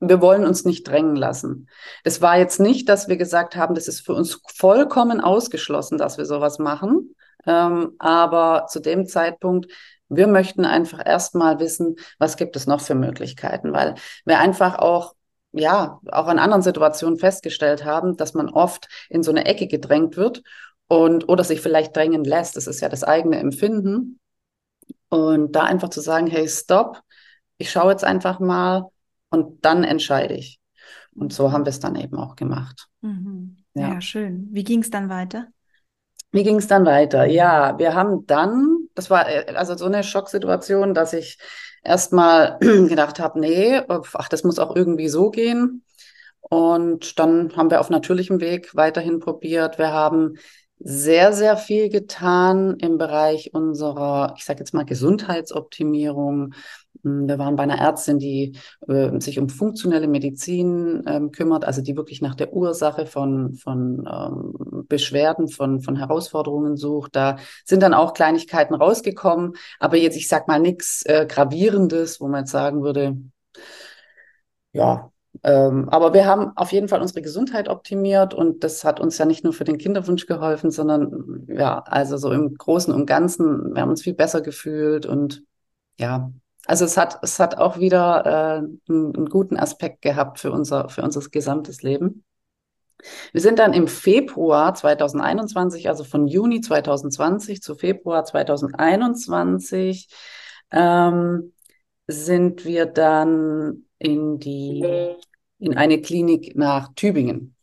wir 0.00 0.20
wollen 0.20 0.46
uns 0.46 0.64
nicht 0.64 0.86
drängen 0.86 1.16
lassen. 1.16 1.68
Das 2.04 2.20
war 2.20 2.38
jetzt 2.38 2.60
nicht, 2.60 2.88
dass 2.88 3.08
wir 3.08 3.16
gesagt 3.16 3.56
haben, 3.56 3.74
das 3.74 3.88
ist 3.88 4.00
für 4.00 4.12
uns 4.12 4.40
vollkommen 4.54 5.20
ausgeschlossen, 5.20 5.98
dass 5.98 6.18
wir 6.18 6.24
sowas 6.24 6.58
machen. 6.58 7.14
Ähm, 7.46 7.92
aber 7.98 8.66
zu 8.68 8.80
dem 8.80 9.06
Zeitpunkt 9.06 9.66
wir 10.08 10.26
möchten 10.26 10.64
einfach 10.64 11.04
erstmal 11.04 11.60
wissen, 11.60 11.96
was 12.18 12.36
gibt 12.36 12.56
es 12.56 12.66
noch 12.66 12.80
für 12.80 12.94
Möglichkeiten, 12.94 13.72
weil 13.72 13.94
wir 14.24 14.38
einfach 14.38 14.78
auch 14.78 15.14
ja, 15.58 16.00
auch 16.10 16.28
in 16.28 16.38
anderen 16.38 16.62
Situationen 16.62 17.18
festgestellt 17.18 17.84
haben, 17.84 18.16
dass 18.16 18.34
man 18.34 18.48
oft 18.48 18.88
in 19.08 19.22
so 19.22 19.30
eine 19.30 19.44
Ecke 19.44 19.66
gedrängt 19.66 20.16
wird 20.16 20.42
und 20.88 21.28
oder 21.28 21.44
sich 21.44 21.60
vielleicht 21.60 21.96
drängen 21.96 22.24
lässt. 22.24 22.56
Das 22.56 22.66
ist 22.66 22.80
ja 22.80 22.88
das 22.88 23.04
eigene 23.04 23.38
Empfinden. 23.38 24.20
Und 25.10 25.52
da 25.52 25.64
einfach 25.64 25.88
zu 25.88 26.00
sagen, 26.00 26.26
hey, 26.26 26.48
stopp, 26.48 27.00
ich 27.56 27.70
schaue 27.70 27.92
jetzt 27.92 28.04
einfach 28.04 28.40
mal, 28.40 28.84
und 29.30 29.64
dann 29.64 29.84
entscheide 29.84 30.34
ich. 30.34 30.60
Und 31.14 31.32
so 31.32 31.52
haben 31.52 31.64
wir 31.64 31.70
es 31.70 31.80
dann 31.80 31.96
eben 31.96 32.16
auch 32.16 32.36
gemacht. 32.36 32.88
Mhm. 33.00 33.56
Ja. 33.74 33.94
ja, 33.94 34.00
schön. 34.00 34.48
Wie 34.52 34.64
ging 34.64 34.80
es 34.80 34.90
dann 34.90 35.08
weiter? 35.08 35.48
Wie 36.30 36.42
ging 36.42 36.56
es 36.56 36.66
dann 36.66 36.84
weiter? 36.84 37.24
Ja, 37.24 37.78
wir 37.78 37.94
haben 37.94 38.26
dann, 38.26 38.88
das 38.94 39.10
war 39.10 39.28
äh, 39.28 39.54
also 39.54 39.76
so 39.76 39.86
eine 39.86 40.02
Schocksituation, 40.04 40.94
dass 40.94 41.12
ich 41.12 41.38
erstmal 41.88 42.58
gedacht 42.60 43.18
habe, 43.18 43.40
nee, 43.40 43.80
ach, 43.88 44.28
das 44.28 44.44
muss 44.44 44.58
auch 44.58 44.76
irgendwie 44.76 45.08
so 45.08 45.30
gehen. 45.30 45.82
Und 46.40 47.18
dann 47.18 47.56
haben 47.56 47.70
wir 47.70 47.80
auf 47.80 47.90
natürlichem 47.90 48.40
Weg 48.40 48.74
weiterhin 48.74 49.20
probiert. 49.20 49.78
Wir 49.78 49.92
haben 49.92 50.36
sehr, 50.78 51.32
sehr 51.32 51.56
viel 51.56 51.88
getan 51.88 52.76
im 52.78 52.98
Bereich 52.98 53.52
unserer, 53.52 54.34
ich 54.36 54.44
sage 54.44 54.60
jetzt 54.60 54.72
mal, 54.72 54.84
Gesundheitsoptimierung. 54.84 56.54
Hm, 57.02 57.28
wir 57.28 57.38
waren 57.38 57.56
bei 57.56 57.62
einer 57.62 57.78
Ärztin, 57.78 58.18
die 58.18 58.56
äh, 58.86 59.18
sich 59.20 59.38
um 59.38 59.48
funktionelle 59.48 60.08
Medizin 60.08 61.02
ähm, 61.06 61.30
kümmert, 61.32 61.64
also 61.64 61.82
die 61.82 61.96
wirklich 61.96 62.22
nach 62.22 62.34
der 62.34 62.52
Ursache 62.52 63.06
von, 63.06 63.54
von 63.54 64.08
ähm, 64.10 64.86
Beschwerden, 64.88 65.48
von, 65.48 65.80
von 65.80 65.96
Herausforderungen 65.96 66.76
sucht. 66.76 67.16
Da 67.16 67.36
sind 67.64 67.82
dann 67.82 67.94
auch 67.94 68.14
Kleinigkeiten 68.14 68.74
rausgekommen, 68.74 69.54
aber 69.78 69.96
jetzt, 69.96 70.16
ich 70.16 70.28
sag 70.28 70.48
mal, 70.48 70.60
nichts 70.60 71.02
äh, 71.06 71.26
Gravierendes, 71.28 72.20
wo 72.20 72.28
man 72.28 72.40
jetzt 72.42 72.52
sagen 72.52 72.82
würde, 72.82 73.16
ja, 74.72 75.10
ähm, 75.42 75.88
aber 75.88 76.14
wir 76.14 76.26
haben 76.26 76.56
auf 76.56 76.72
jeden 76.72 76.88
Fall 76.88 77.00
unsere 77.00 77.22
Gesundheit 77.22 77.68
optimiert 77.68 78.34
und 78.34 78.64
das 78.64 78.84
hat 78.84 79.00
uns 79.00 79.18
ja 79.18 79.24
nicht 79.24 79.44
nur 79.44 79.52
für 79.52 79.64
den 79.64 79.78
Kinderwunsch 79.78 80.26
geholfen, 80.26 80.70
sondern 80.70 81.46
ja, 81.48 81.80
also 81.80 82.16
so 82.16 82.32
im 82.32 82.54
Großen 82.54 82.92
und 82.92 83.06
Ganzen, 83.06 83.74
wir 83.74 83.82
haben 83.82 83.90
uns 83.90 84.02
viel 84.02 84.14
besser 84.14 84.40
gefühlt 84.40 85.06
und 85.06 85.44
ja, 85.98 86.32
also 86.68 86.84
es 86.84 86.98
hat, 86.98 87.18
es 87.22 87.40
hat 87.40 87.56
auch 87.56 87.78
wieder 87.78 88.26
äh, 88.26 88.58
einen, 88.92 89.16
einen, 89.16 89.26
guten 89.30 89.56
Aspekt 89.56 90.02
gehabt 90.02 90.38
für 90.38 90.52
unser, 90.52 90.90
für 90.90 91.02
unser 91.02 91.22
gesamtes 91.30 91.82
Leben. 91.82 92.24
Wir 93.32 93.40
sind 93.40 93.58
dann 93.58 93.72
im 93.72 93.88
Februar 93.88 94.74
2021, 94.74 95.88
also 95.88 96.04
von 96.04 96.26
Juni 96.26 96.60
2020 96.60 97.62
zu 97.62 97.74
Februar 97.74 98.26
2021, 98.26 100.10
ähm, 100.70 101.54
sind 102.06 102.66
wir 102.66 102.84
dann 102.84 103.86
in 103.98 104.38
die, 104.38 105.16
in 105.58 105.74
eine 105.78 106.02
Klinik 106.02 106.54
nach 106.54 106.92
Tübingen 106.94 107.56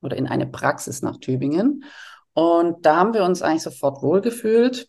oder 0.00 0.16
in 0.16 0.26
eine 0.26 0.46
Praxis 0.46 1.02
nach 1.02 1.18
Tübingen. 1.18 1.84
Und 2.32 2.86
da 2.86 2.96
haben 2.96 3.12
wir 3.12 3.24
uns 3.24 3.42
eigentlich 3.42 3.62
sofort 3.62 4.02
wohlgefühlt. 4.02 4.88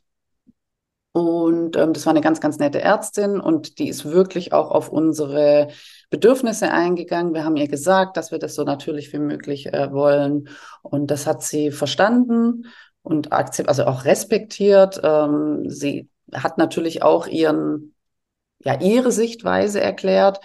Und 1.18 1.76
ähm, 1.76 1.94
das 1.94 2.06
war 2.06 2.12
eine 2.12 2.22
ganz, 2.22 2.40
ganz 2.42 2.60
nette 2.60 2.80
Ärztin 2.80 3.40
und 3.40 3.80
die 3.80 3.90
ist 3.90 4.06
wirklich 4.06 4.54
auch 4.54 4.70
auf 4.70 4.90
unsere 4.90 5.70
Bedürfnisse 6.12 6.70
eingegangen. 6.70 7.34
Wir 7.34 7.44
haben 7.44 7.58
ihr 7.58 7.68
gesagt, 7.68 8.18
dass 8.18 8.30
wir 8.30 8.38
das 8.38 8.54
so 8.54 8.64
natürlich 8.64 9.12
wie 9.14 9.18
möglich 9.18 9.74
äh, 9.74 9.92
wollen. 9.92 10.48
Und 10.84 11.10
das 11.10 11.26
hat 11.26 11.42
sie 11.42 11.72
verstanden 11.72 12.68
und 13.02 13.34
akzept, 13.34 13.68
also 13.68 13.86
auch 13.86 14.06
respektiert. 14.06 15.02
Ähm, 15.04 15.68
sie 15.72 16.08
hat 16.36 16.60
natürlich 16.60 17.02
auch 17.02 17.26
ihren 17.26 17.96
ja 18.60 18.80
ihre 18.80 19.12
Sichtweise 19.12 19.82
erklärt 19.82 20.40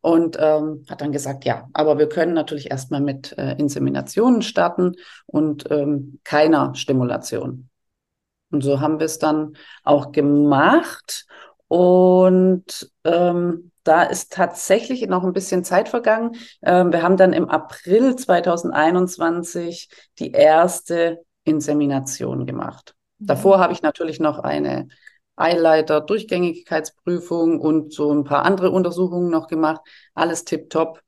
und 0.00 0.36
ähm, 0.40 0.84
hat 0.90 1.00
dann 1.00 1.12
gesagt, 1.12 1.44
ja, 1.44 1.68
aber 1.74 1.96
wir 1.96 2.08
können 2.08 2.34
natürlich 2.34 2.72
erstmal 2.72 3.02
mit 3.02 3.38
äh, 3.38 3.52
Inseminationen 3.52 4.42
starten 4.42 4.96
und 5.26 5.70
ähm, 5.70 6.18
keiner 6.24 6.74
Stimulation. 6.74 7.67
Und 8.50 8.62
so 8.62 8.80
haben 8.80 8.98
wir 8.98 9.06
es 9.06 9.18
dann 9.18 9.54
auch 9.84 10.12
gemacht. 10.12 11.26
Und 11.68 12.90
ähm, 13.04 13.70
da 13.84 14.02
ist 14.02 14.32
tatsächlich 14.32 15.06
noch 15.06 15.24
ein 15.24 15.32
bisschen 15.32 15.64
Zeit 15.64 15.88
vergangen. 15.88 16.36
Ähm, 16.62 16.92
wir 16.92 17.02
haben 17.02 17.16
dann 17.16 17.32
im 17.32 17.48
April 17.48 18.16
2021 18.16 19.88
die 20.18 20.32
erste 20.32 21.24
Insemination 21.44 22.46
gemacht. 22.46 22.94
Mhm. 23.18 23.26
Davor 23.26 23.58
habe 23.58 23.72
ich 23.72 23.82
natürlich 23.82 24.20
noch 24.20 24.38
eine 24.38 24.88
Eileiter, 25.36 26.00
Durchgängigkeitsprüfung 26.00 27.60
und 27.60 27.92
so 27.92 28.12
ein 28.12 28.24
paar 28.24 28.44
andere 28.44 28.70
Untersuchungen 28.70 29.30
noch 29.30 29.46
gemacht. 29.46 29.80
Alles 30.14 30.44
tipptopp. 30.44 31.00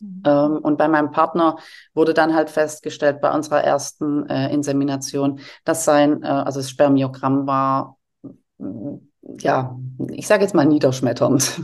Mhm. 0.00 0.22
Ähm, 0.24 0.58
und 0.58 0.76
bei 0.78 0.88
meinem 0.88 1.10
Partner 1.10 1.56
wurde 1.94 2.14
dann 2.14 2.34
halt 2.34 2.50
festgestellt 2.50 3.20
bei 3.20 3.32
unserer 3.32 3.62
ersten 3.62 4.28
äh, 4.28 4.52
Insemination, 4.52 5.40
dass 5.64 5.84
sein, 5.84 6.22
äh, 6.22 6.26
also 6.26 6.60
das 6.60 6.70
Spermiogramm 6.70 7.46
war, 7.46 7.98
ja, 9.38 9.78
ich 10.10 10.26
sage 10.26 10.42
jetzt 10.42 10.54
mal 10.54 10.66
niederschmetternd. 10.66 11.60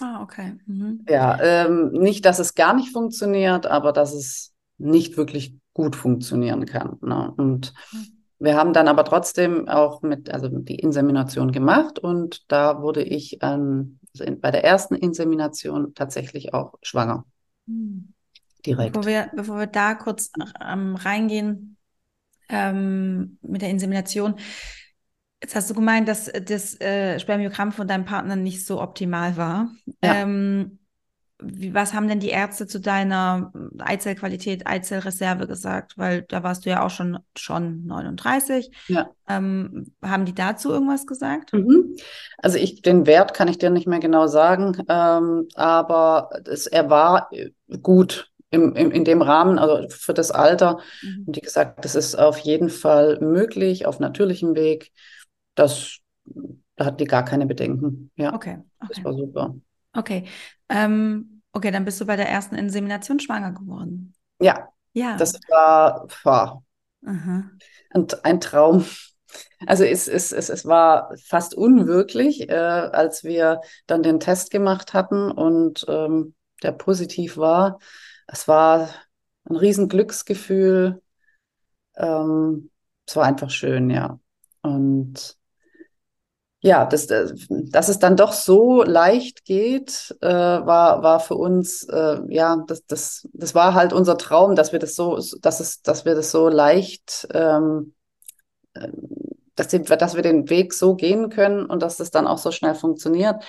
Ah, 0.00 0.22
okay. 0.22 0.58
Mhm. 0.66 1.04
Ja, 1.08 1.38
ähm, 1.40 1.92
nicht, 1.92 2.24
dass 2.26 2.38
es 2.38 2.54
gar 2.54 2.74
nicht 2.74 2.92
funktioniert, 2.92 3.66
aber 3.66 3.92
dass 3.92 4.12
es 4.12 4.52
nicht 4.76 5.16
wirklich 5.16 5.56
gut 5.72 5.96
funktionieren 5.96 6.66
kann. 6.66 6.98
Ne? 7.00 7.32
Und 7.36 7.72
mhm. 7.92 8.18
Wir 8.40 8.56
haben 8.56 8.72
dann 8.72 8.86
aber 8.86 9.04
trotzdem 9.04 9.68
auch 9.68 10.02
mit, 10.02 10.30
also 10.30 10.48
die 10.48 10.76
Insemination 10.76 11.50
gemacht 11.50 11.98
und 11.98 12.50
da 12.50 12.82
wurde 12.82 13.02
ich 13.02 13.38
ähm, 13.42 13.98
also 14.16 14.32
bei 14.40 14.50
der 14.52 14.64
ersten 14.64 14.94
Insemination 14.94 15.92
tatsächlich 15.94 16.54
auch 16.54 16.74
schwanger. 16.82 17.24
Direkt. 18.66 18.92
Bevor 18.92 19.06
wir, 19.06 19.30
bevor 19.34 19.58
wir 19.58 19.66
da 19.66 19.94
kurz 19.94 20.30
ähm, 20.60 20.96
reingehen 20.96 21.76
ähm, 22.48 23.38
mit 23.42 23.62
der 23.62 23.70
Insemination, 23.70 24.34
jetzt 25.42 25.54
hast 25.54 25.70
du 25.70 25.74
gemeint, 25.74 26.08
dass 26.08 26.30
das 26.44 26.80
äh, 26.80 27.18
Spermiogramm 27.20 27.72
von 27.72 27.86
deinem 27.86 28.04
Partner 28.04 28.36
nicht 28.36 28.66
so 28.66 28.80
optimal 28.80 29.36
war. 29.36 29.70
Ja. 30.02 30.22
Ähm, 30.22 30.78
wie, 31.40 31.72
was 31.72 31.94
haben 31.94 32.08
denn 32.08 32.20
die 32.20 32.30
Ärzte 32.30 32.66
zu 32.66 32.80
deiner 32.80 33.52
Eizellqualität, 33.78 34.66
Eizellreserve 34.66 35.46
gesagt? 35.46 35.96
Weil 35.96 36.22
da 36.22 36.42
warst 36.42 36.66
du 36.66 36.70
ja 36.70 36.84
auch 36.84 36.90
schon, 36.90 37.18
schon 37.36 37.86
39. 37.86 38.70
Ja. 38.88 39.10
Ähm, 39.28 39.92
haben 40.02 40.24
die 40.24 40.34
dazu 40.34 40.70
irgendwas 40.70 41.06
gesagt? 41.06 41.52
Mhm. 41.52 41.96
Also 42.38 42.58
ich, 42.58 42.82
den 42.82 43.06
Wert 43.06 43.34
kann 43.34 43.48
ich 43.48 43.58
dir 43.58 43.70
nicht 43.70 43.86
mehr 43.86 44.00
genau 44.00 44.26
sagen, 44.26 44.76
ähm, 44.88 45.46
aber 45.54 46.30
es, 46.46 46.66
er 46.66 46.90
war 46.90 47.30
gut 47.82 48.32
im, 48.50 48.74
im, 48.74 48.90
in 48.90 49.04
dem 49.04 49.22
Rahmen, 49.22 49.58
also 49.58 49.88
für 49.88 50.14
das 50.14 50.30
Alter. 50.30 50.80
Mhm. 51.02 51.24
Und 51.26 51.36
die 51.36 51.40
gesagt, 51.40 51.84
das 51.84 51.94
ist 51.94 52.16
auf 52.16 52.38
jeden 52.38 52.68
Fall 52.68 53.18
möglich, 53.20 53.86
auf 53.86 54.00
natürlichem 54.00 54.56
Weg. 54.56 54.92
Das, 55.54 55.98
da 56.76 56.86
hat 56.86 57.00
die 57.00 57.04
gar 57.04 57.24
keine 57.24 57.46
Bedenken. 57.46 58.10
Ja, 58.16 58.34
okay. 58.34 58.58
okay. 58.80 58.92
das 58.94 59.04
war 59.04 59.14
super. 59.14 59.54
Okay. 59.98 60.26
Ähm, 60.68 61.42
okay, 61.52 61.70
dann 61.72 61.84
bist 61.84 62.00
du 62.00 62.06
bei 62.06 62.16
der 62.16 62.28
ersten 62.28 62.54
Insemination 62.54 63.18
schwanger 63.18 63.52
geworden. 63.52 64.14
Ja. 64.40 64.68
Ja. 64.92 65.16
Das 65.16 65.34
war, 65.48 66.06
war 66.22 66.62
ein, 67.90 68.06
ein 68.22 68.40
Traum. 68.40 68.84
Also 69.66 69.84
es, 69.84 70.08
es, 70.08 70.32
es, 70.32 70.48
es 70.48 70.64
war 70.64 71.14
fast 71.26 71.54
unwirklich, 71.54 72.48
äh, 72.48 72.54
als 72.54 73.24
wir 73.24 73.60
dann 73.86 74.02
den 74.02 74.20
Test 74.20 74.50
gemacht 74.50 74.94
hatten 74.94 75.30
und 75.30 75.84
ähm, 75.88 76.34
der 76.62 76.72
positiv 76.72 77.36
war. 77.36 77.78
Es 78.26 78.48
war 78.48 78.88
ein 79.44 79.56
riesen 79.56 79.88
Glücksgefühl. 79.88 81.02
Ähm, 81.96 82.70
es 83.06 83.16
war 83.16 83.24
einfach 83.24 83.50
schön, 83.50 83.90
ja. 83.90 84.18
Und 84.62 85.37
ja, 86.60 86.86
dass, 86.86 87.06
äh, 87.06 87.32
dass 87.48 87.88
es 87.88 87.98
dann 87.98 88.16
doch 88.16 88.32
so 88.32 88.82
leicht 88.82 89.44
geht, 89.44 90.16
äh, 90.20 90.28
war, 90.28 91.02
war 91.02 91.20
für 91.20 91.36
uns, 91.36 91.84
äh, 91.84 92.20
ja, 92.28 92.64
das, 92.66 92.84
das, 92.86 93.28
das 93.32 93.54
war 93.54 93.74
halt 93.74 93.92
unser 93.92 94.18
Traum, 94.18 94.56
dass 94.56 94.72
wir 94.72 94.78
das 94.80 94.96
so, 94.96 95.20
dass 95.40 95.60
es, 95.60 95.82
dass 95.82 96.04
wir 96.04 96.14
das 96.14 96.30
so 96.32 96.48
leicht, 96.48 97.28
ähm, 97.32 97.94
äh, 98.74 98.88
dass, 99.54 99.68
die, 99.68 99.82
dass 99.82 100.16
wir 100.16 100.22
den 100.22 100.50
Weg 100.50 100.72
so 100.74 100.96
gehen 100.96 101.30
können 101.30 101.64
und 101.64 101.80
dass 101.82 101.96
das 101.96 102.10
dann 102.10 102.26
auch 102.26 102.38
so 102.38 102.50
schnell 102.50 102.74
funktioniert. 102.74 103.44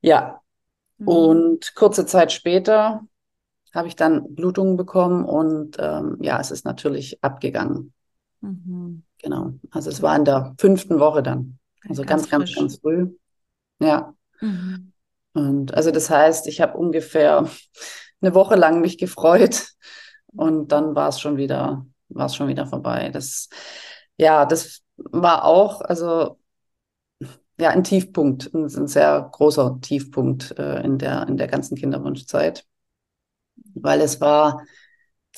Ja. 0.00 0.40
Mhm. 0.98 1.08
Und 1.08 1.74
kurze 1.76 2.06
Zeit 2.06 2.32
später 2.32 3.02
habe 3.72 3.88
ich 3.88 3.96
dann 3.96 4.34
Blutungen 4.34 4.76
bekommen 4.76 5.24
und 5.24 5.76
ähm, 5.78 6.18
ja, 6.20 6.40
es 6.40 6.50
ist 6.50 6.64
natürlich 6.64 7.22
abgegangen. 7.22 7.92
Mhm. 8.40 9.04
Genau. 9.18 9.54
Also 9.70 9.90
es 9.90 10.02
war 10.02 10.14
in 10.16 10.24
der 10.24 10.54
fünften 10.58 10.98
Woche 11.00 11.22
dann. 11.22 11.58
Also 11.88 12.02
ganz, 12.02 12.28
ganz, 12.28 12.46
ganz, 12.46 12.54
ganz 12.54 12.76
früh. 12.78 13.14
Ja. 13.80 14.14
Mhm. 14.40 14.92
Und 15.32 15.74
also 15.74 15.90
das 15.90 16.10
heißt, 16.10 16.46
ich 16.46 16.60
habe 16.60 16.78
ungefähr 16.78 17.48
eine 18.20 18.34
Woche 18.34 18.54
lang 18.54 18.80
mich 18.80 18.98
gefreut 18.98 19.66
und 20.26 20.68
dann 20.72 20.94
war 20.94 21.08
es 21.08 21.20
schon 21.20 21.36
wieder, 21.36 21.86
war 22.08 22.26
es 22.26 22.36
schon 22.36 22.48
wieder 22.48 22.66
vorbei. 22.66 23.10
Das, 23.10 23.48
ja, 24.16 24.46
das 24.46 24.82
war 24.96 25.44
auch, 25.44 25.80
also 25.80 26.38
ja, 27.58 27.70
ein 27.70 27.84
Tiefpunkt, 27.84 28.52
ein, 28.54 28.64
ein 28.64 28.86
sehr 28.86 29.28
großer 29.32 29.78
Tiefpunkt 29.80 30.58
äh, 30.58 30.80
in 30.82 30.98
der 30.98 31.28
in 31.28 31.36
der 31.36 31.46
ganzen 31.48 31.76
Kinderwunschzeit, 31.76 32.64
weil 33.74 34.00
es 34.00 34.20
war, 34.20 34.64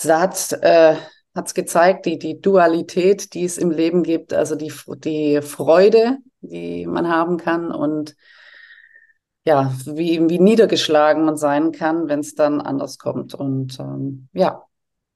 da 0.03 0.21
hat 0.21 0.53
äh, 0.63 0.97
hat 1.37 1.49
es 1.49 1.55
gezeigt, 1.55 2.07
die, 2.07 2.19
die 2.19 2.41
Dualität, 2.41 3.35
die 3.35 3.45
es 3.45 3.59
im 3.59 3.71
Leben 3.71 4.03
gibt, 4.03 4.33
also 4.33 4.57
die, 4.57 4.73
die 5.05 5.43
Freude, 5.43 6.17
die 6.49 6.87
man 6.87 7.09
haben 7.09 7.37
kann 7.37 7.71
und 7.71 8.17
ja, 9.47 9.73
wie, 9.85 10.29
wie 10.29 10.41
niedergeschlagen 10.41 11.25
man 11.25 11.37
sein 11.37 11.71
kann, 11.71 12.09
wenn 12.09 12.19
es 12.19 12.35
dann 12.35 12.61
anders 12.61 12.99
kommt. 12.99 13.33
Und 13.33 13.79
ähm, 13.79 14.29
ja. 14.33 14.65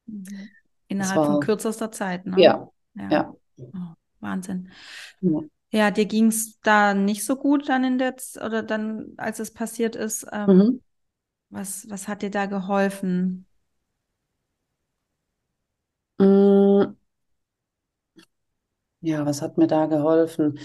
Mhm. 0.07 0.49
Innerhalb 0.87 1.17
war, 1.17 1.27
von 1.27 1.41
kürzester 1.41 1.91
Zeit, 1.91 2.27
ne? 2.27 2.41
Ja. 2.41 2.71
Ja. 2.95 3.11
ja. 3.11 3.35
Oh, 3.59 3.95
Wahnsinn. 4.21 4.71
Ja. 5.21 5.41
ja 5.71 5.91
dir 5.91 6.07
ging 6.07 6.27
es 6.27 6.61
da 6.61 6.95
nicht 6.95 7.25
so 7.25 7.35
gut 7.37 7.69
dann 7.69 7.83
in 7.83 7.99
der 7.99 8.17
Z 8.17 8.43
oder 8.45 8.63
dann, 8.63 9.15
als 9.17 9.41
es 9.41 9.53
passiert 9.53 9.97
ist. 9.97 10.25
Ähm, 10.33 10.47
mhm. 10.47 10.83
was, 11.49 11.87
was 11.91 12.07
hat 12.07 12.23
dir 12.23 12.31
da 12.31 12.47
geholfen? 12.47 13.47
Mm. 16.19 16.95
Ja, 19.01 19.25
was 19.25 19.43
hat 19.43 19.59
mir 19.59 19.67
da 19.67 19.87
geholfen? 19.87 20.59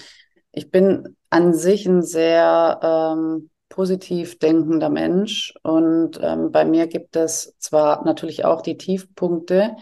Ich 0.56 0.72
bin 0.72 1.16
an 1.30 1.54
sich 1.54 1.86
ein 1.86 2.02
sehr 2.02 2.80
ähm, 2.82 3.50
positiv 3.70 4.40
denkender 4.40 4.90
Mensch 4.90 5.54
und 5.64 6.20
ähm, 6.22 6.52
bei 6.52 6.66
mir 6.66 6.88
gibt 6.88 7.16
es 7.16 7.56
zwar 7.60 8.06
natürlich 8.06 8.46
auch 8.46 8.62
die 8.62 8.78
Tiefpunkte, 8.78 9.76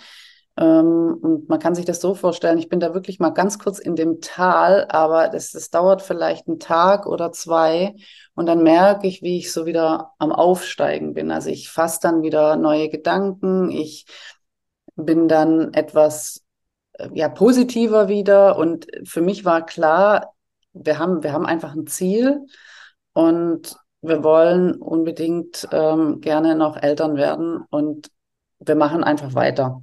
ähm, 0.55 1.17
und 1.21 1.49
man 1.49 1.59
kann 1.59 1.73
sich 1.73 1.85
das 1.85 1.99
so 1.99 2.13
vorstellen, 2.13 2.59
ich 2.59 2.69
bin 2.69 2.79
da 2.79 2.93
wirklich 2.93 3.19
mal 3.19 3.31
ganz 3.31 3.57
kurz 3.57 3.79
in 3.79 3.95
dem 3.95 4.21
Tal, 4.21 4.85
aber 4.89 5.29
das, 5.29 5.51
das 5.51 5.69
dauert 5.71 6.01
vielleicht 6.03 6.47
einen 6.47 6.59
Tag 6.59 7.07
oder 7.07 7.31
zwei 7.31 7.95
und 8.35 8.45
dann 8.45 8.61
merke 8.61 9.07
ich, 9.07 9.23
wie 9.23 9.37
ich 9.39 9.51
so 9.51 9.65
wieder 9.65 10.11
am 10.19 10.31
Aufsteigen 10.31 11.13
bin. 11.13 11.31
Also 11.31 11.49
ich 11.49 11.69
fasse 11.69 11.99
dann 12.03 12.21
wieder 12.21 12.55
neue 12.55 12.89
Gedanken, 12.89 13.71
ich 13.71 14.05
bin 14.95 15.27
dann 15.27 15.73
etwas 15.73 16.43
äh, 16.93 17.09
ja, 17.13 17.29
positiver 17.29 18.07
wieder 18.07 18.57
und 18.57 18.87
für 19.05 19.21
mich 19.21 19.45
war 19.45 19.65
klar, 19.65 20.32
wir 20.73 20.99
haben, 20.99 21.23
wir 21.23 21.33
haben 21.33 21.45
einfach 21.45 21.73
ein 21.75 21.87
Ziel 21.87 22.45
und 23.13 23.75
wir 24.01 24.23
wollen 24.23 24.75
unbedingt 24.75 25.67
ähm, 25.71 26.19
gerne 26.19 26.55
noch 26.55 26.75
Eltern 26.75 27.15
werden 27.15 27.63
und 27.69 28.09
wir 28.59 28.75
machen 28.75 29.03
einfach 29.03 29.33
weiter. 29.33 29.81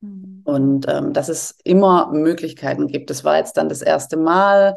Mhm. 0.00 0.42
Und 0.44 0.88
ähm, 0.88 1.12
dass 1.12 1.28
es 1.28 1.58
immer 1.64 2.10
Möglichkeiten 2.12 2.86
gibt. 2.88 3.10
Das 3.10 3.24
war 3.24 3.36
jetzt 3.36 3.56
dann 3.56 3.68
das 3.68 3.82
erste 3.82 4.16
Mal. 4.16 4.74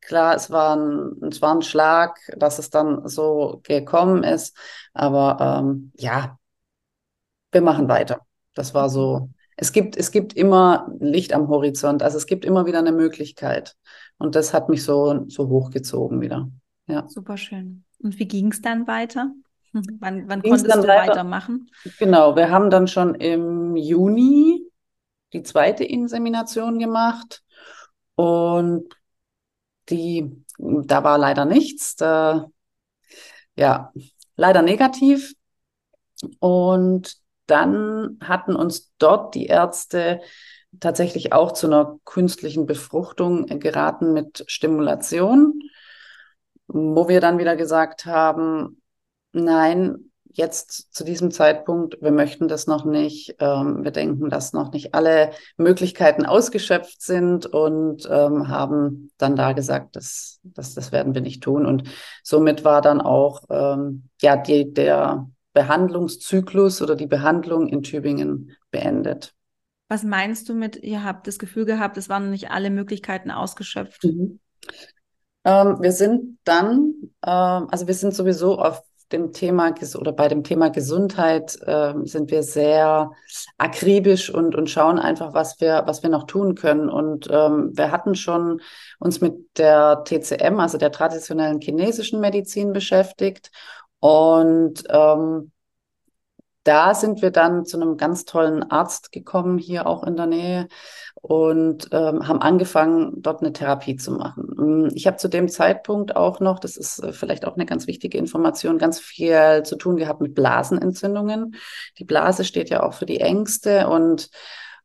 Klar, 0.00 0.34
es 0.34 0.50
war 0.50 0.76
ein, 0.76 1.22
es 1.30 1.42
war 1.42 1.54
ein 1.54 1.62
Schlag, 1.62 2.18
dass 2.36 2.58
es 2.58 2.70
dann 2.70 3.06
so 3.06 3.60
gekommen 3.62 4.24
ist. 4.24 4.56
Aber 4.92 5.60
ähm, 5.60 5.92
ja, 5.96 6.38
wir 7.52 7.60
machen 7.60 7.88
weiter. 7.88 8.20
Das 8.54 8.74
war 8.74 8.88
so. 8.88 9.30
Es 9.56 9.72
gibt, 9.72 9.96
es 9.96 10.10
gibt 10.10 10.32
immer 10.34 10.90
Licht 11.00 11.32
am 11.32 11.48
Horizont. 11.48 12.02
Also 12.02 12.16
es 12.16 12.26
gibt 12.26 12.44
immer 12.44 12.66
wieder 12.66 12.78
eine 12.78 12.92
Möglichkeit. 12.92 13.76
Und 14.20 14.34
das 14.34 14.52
hat 14.52 14.68
mich 14.68 14.84
so, 14.84 15.24
so 15.28 15.48
hochgezogen 15.48 16.20
wieder. 16.20 16.48
Ja. 16.86 17.08
Super 17.08 17.38
schön. 17.38 17.84
Und 17.98 18.18
wie 18.18 18.28
ging 18.28 18.52
es 18.52 18.60
dann 18.60 18.86
weiter? 18.86 19.32
Wann, 19.72 20.28
wann 20.28 20.42
konntest 20.42 20.66
du 20.66 20.82
weiter? 20.82 21.12
weitermachen? 21.12 21.70
Genau, 21.98 22.36
wir 22.36 22.50
haben 22.50 22.68
dann 22.68 22.86
schon 22.86 23.14
im 23.14 23.76
Juni 23.76 24.62
die 25.32 25.42
zweite 25.42 25.84
Insemination 25.84 26.78
gemacht 26.78 27.42
und 28.14 28.94
die, 29.88 30.44
da 30.58 31.02
war 31.02 31.16
leider 31.16 31.46
nichts, 31.46 31.96
da, 31.96 32.46
ja, 33.56 33.90
leider 34.36 34.60
negativ. 34.60 35.34
Und 36.40 37.16
dann 37.46 38.18
hatten 38.22 38.54
uns 38.54 38.92
dort 38.98 39.34
die 39.34 39.46
Ärzte 39.46 40.20
tatsächlich 40.78 41.32
auch 41.32 41.52
zu 41.52 41.66
einer 41.66 41.98
künstlichen 42.04 42.66
Befruchtung 42.66 43.46
geraten 43.58 44.12
mit 44.12 44.44
Stimulation, 44.46 45.60
wo 46.68 47.08
wir 47.08 47.20
dann 47.20 47.38
wieder 47.38 47.56
gesagt 47.56 48.06
haben, 48.06 48.80
nein, 49.32 50.10
jetzt 50.32 50.94
zu 50.94 51.04
diesem 51.04 51.30
Zeitpunkt, 51.30 52.00
wir 52.00 52.12
möchten 52.12 52.48
das 52.48 52.66
noch 52.66 52.84
nicht. 52.84 53.36
Ähm, 53.40 53.82
wir 53.84 53.90
denken, 53.90 54.30
dass 54.30 54.52
noch 54.52 54.72
nicht 54.72 54.94
alle 54.94 55.30
Möglichkeiten 55.56 56.24
ausgeschöpft 56.24 57.02
sind 57.02 57.46
und 57.46 58.08
ähm, 58.10 58.48
haben 58.48 59.10
dann 59.18 59.36
da 59.36 59.52
gesagt, 59.52 59.96
das, 59.96 60.40
das, 60.42 60.74
das 60.74 60.92
werden 60.92 61.14
wir 61.14 61.20
nicht 61.20 61.42
tun. 61.42 61.66
Und 61.66 61.84
somit 62.22 62.64
war 62.64 62.80
dann 62.80 63.00
auch 63.00 63.42
ähm, 63.50 64.08
ja, 64.20 64.36
die, 64.36 64.72
der 64.72 65.28
Behandlungszyklus 65.52 66.80
oder 66.80 66.94
die 66.94 67.08
Behandlung 67.08 67.66
in 67.68 67.82
Tübingen 67.82 68.56
beendet. 68.70 69.34
Was 69.90 70.04
meinst 70.04 70.48
du 70.48 70.54
mit, 70.54 70.76
ihr 70.84 71.02
habt 71.02 71.26
das 71.26 71.40
Gefühl 71.40 71.64
gehabt, 71.64 71.96
es 71.96 72.08
waren 72.08 72.30
nicht 72.30 72.52
alle 72.52 72.70
Möglichkeiten 72.70 73.32
ausgeschöpft? 73.32 74.04
Mhm. 74.04 74.38
Ähm, 75.44 75.78
wir 75.80 75.90
sind 75.90 76.38
dann, 76.44 76.94
ähm, 77.26 77.66
also 77.70 77.88
wir 77.88 77.94
sind 77.94 78.14
sowieso 78.14 78.60
auf 78.60 78.84
dem 79.10 79.32
Thema 79.32 79.74
oder 79.96 80.12
bei 80.12 80.28
dem 80.28 80.44
Thema 80.44 80.70
Gesundheit 80.70 81.58
äh, 81.66 81.94
sind 82.04 82.30
wir 82.30 82.44
sehr 82.44 83.10
akribisch 83.58 84.32
und, 84.32 84.54
und 84.54 84.70
schauen 84.70 85.00
einfach, 85.00 85.34
was 85.34 85.60
wir, 85.60 85.82
was 85.86 86.04
wir 86.04 86.10
noch 86.10 86.28
tun 86.28 86.54
können. 86.54 86.88
Und 86.88 87.26
ähm, 87.28 87.72
wir 87.74 87.90
hatten 87.90 88.14
schon 88.14 88.60
uns 89.00 89.20
mit 89.20 89.58
der 89.58 90.04
TCM, 90.04 90.60
also 90.60 90.78
der 90.78 90.92
traditionellen 90.92 91.60
chinesischen 91.60 92.20
Medizin 92.20 92.72
beschäftigt. 92.72 93.50
Und 93.98 94.84
ähm, 94.88 95.50
da 96.64 96.94
sind 96.94 97.22
wir 97.22 97.30
dann 97.30 97.64
zu 97.64 97.80
einem 97.80 97.96
ganz 97.96 98.24
tollen 98.24 98.70
Arzt 98.70 99.12
gekommen, 99.12 99.58
hier 99.58 99.86
auch 99.86 100.04
in 100.04 100.16
der 100.16 100.26
Nähe, 100.26 100.68
und 101.14 101.88
ähm, 101.92 102.26
haben 102.26 102.40
angefangen, 102.40 103.12
dort 103.16 103.40
eine 103.42 103.52
Therapie 103.52 103.96
zu 103.96 104.12
machen. 104.12 104.54
Mm, 104.56 104.88
ich 104.94 105.06
habe 105.06 105.16
zu 105.16 105.28
dem 105.28 105.48
Zeitpunkt 105.48 106.16
auch 106.16 106.40
noch, 106.40 106.58
das 106.58 106.76
ist 106.76 107.02
äh, 107.02 107.12
vielleicht 107.12 107.44
auch 107.44 107.54
eine 107.54 107.66
ganz 107.66 107.86
wichtige 107.86 108.18
Information, 108.18 108.78
ganz 108.78 108.98
viel 109.00 109.62
zu 109.64 109.76
tun 109.76 109.96
gehabt 109.96 110.20
mit 110.20 110.34
Blasenentzündungen. 110.34 111.54
Die 111.98 112.04
Blase 112.04 112.44
steht 112.44 112.70
ja 112.70 112.82
auch 112.82 112.94
für 112.94 113.06
die 113.06 113.20
Ängste 113.20 113.88
und 113.88 114.30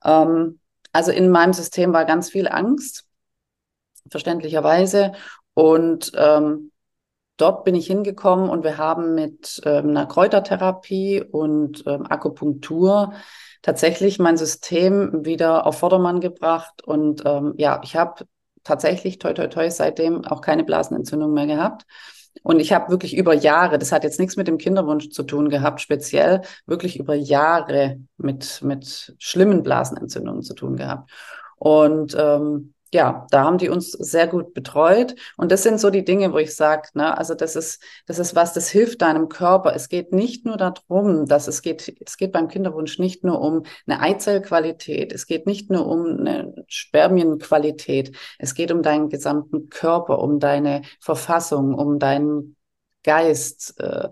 ähm, 0.04 0.60
also 0.92 1.12
in 1.12 1.30
meinem 1.30 1.54
System 1.54 1.94
war 1.94 2.06
ganz 2.06 2.30
viel 2.30 2.48
Angst, 2.48 3.06
verständlicherweise. 4.10 5.14
Und 5.54 6.12
ähm, 6.16 6.72
dort 7.38 7.64
bin 7.64 7.76
ich 7.76 7.88
hingekommen 7.88 8.50
und 8.50 8.64
wir 8.64 8.78
haben 8.78 9.16
mit 9.16 9.62
ähm, 9.66 9.90
einer 9.90 10.06
Kräutertherapie 10.06 11.22
und 11.24 11.84
ähm, 11.88 12.06
Akupunktur 12.10 13.14
tatsächlich 13.62 14.20
mein 14.20 14.38
System 14.38 15.26
wieder 15.26 15.66
auf 15.66 15.80
Vordermann 15.80 16.20
gebracht. 16.20 16.84
Und 16.84 17.24
ähm, 17.26 17.56
ja, 17.58 17.82
ich 17.84 17.96
habe 17.96 18.26
tatsächlich, 18.64 19.18
toi, 19.18 19.34
toi, 19.34 19.48
toi, 19.48 19.70
seitdem 19.70 20.24
auch 20.24 20.42
keine 20.42 20.64
Blasenentzündung 20.64 21.34
mehr 21.34 21.48
gehabt. 21.48 21.86
Und 22.44 22.60
ich 22.60 22.74
habe 22.74 22.92
wirklich 22.92 23.18
über 23.18 23.34
Jahre, 23.34 23.80
das 23.80 23.92
hat 23.92 24.04
jetzt 24.04 24.20
nichts 24.20 24.36
mit 24.36 24.48
dem 24.48 24.58
Kinderwunsch 24.58 25.10
zu 25.10 25.24
tun 25.24 25.50
gehabt, 25.50 25.82
speziell 25.82 26.42
wirklich 26.68 27.00
über 27.00 27.16
Jahre 27.16 28.00
mit, 28.18 28.62
mit 28.62 29.16
schlimmen 29.18 29.64
Blasenentzündungen 29.64 30.44
zu 30.44 30.54
tun 30.54 30.76
gehabt. 30.76 31.10
Und 31.58 32.16
ähm, 32.20 32.75
ja, 32.96 33.28
da 33.30 33.44
haben 33.44 33.58
die 33.58 33.68
uns 33.68 33.92
sehr 33.92 34.26
gut 34.26 34.54
betreut. 34.54 35.16
Und 35.36 35.52
das 35.52 35.64
sind 35.64 35.82
so 35.82 35.90
die 35.90 36.06
Dinge, 36.06 36.32
wo 36.32 36.38
ich 36.38 36.56
sage, 36.56 36.88
ne, 36.94 37.18
also 37.18 37.36
das 37.36 37.58
ist, 37.58 37.84
das 38.08 38.20
ist 38.20 38.36
was, 38.36 38.54
das 38.54 38.70
hilft 38.70 39.02
deinem 39.02 39.28
Körper. 39.28 39.76
Es 39.76 39.90
geht 39.90 40.14
nicht 40.14 40.46
nur 40.46 40.56
darum, 40.56 41.26
dass 41.26 41.50
es 41.50 41.62
geht, 41.62 41.94
es 42.06 42.16
geht 42.16 42.32
beim 42.32 42.48
Kinderwunsch 42.48 42.98
nicht 42.98 43.26
nur 43.26 43.42
um 43.42 43.64
eine 43.86 44.00
Eizellqualität, 44.00 45.12
es 45.12 45.28
geht 45.28 45.46
nicht 45.46 45.70
nur 45.70 45.86
um 45.86 46.06
eine 46.06 46.54
Spermienqualität, 46.70 48.16
es 48.40 48.56
geht 48.56 48.72
um 48.72 48.82
deinen 48.82 49.10
gesamten 49.10 49.70
Körper, 49.70 50.20
um 50.20 50.40
deine 50.40 50.84
Verfassung, 51.02 51.74
um 51.74 52.00
deinen 52.00 52.56
Geist, 53.04 53.78
äh, 53.78 54.08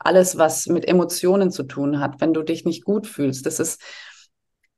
alles, 0.00 0.36
was 0.36 0.66
mit 0.66 0.88
Emotionen 0.88 1.52
zu 1.52 1.62
tun 1.62 2.00
hat, 2.00 2.20
wenn 2.20 2.34
du 2.34 2.42
dich 2.42 2.64
nicht 2.64 2.84
gut 2.84 3.06
fühlst. 3.06 3.46
Das 3.46 3.60
ist, 3.60 3.80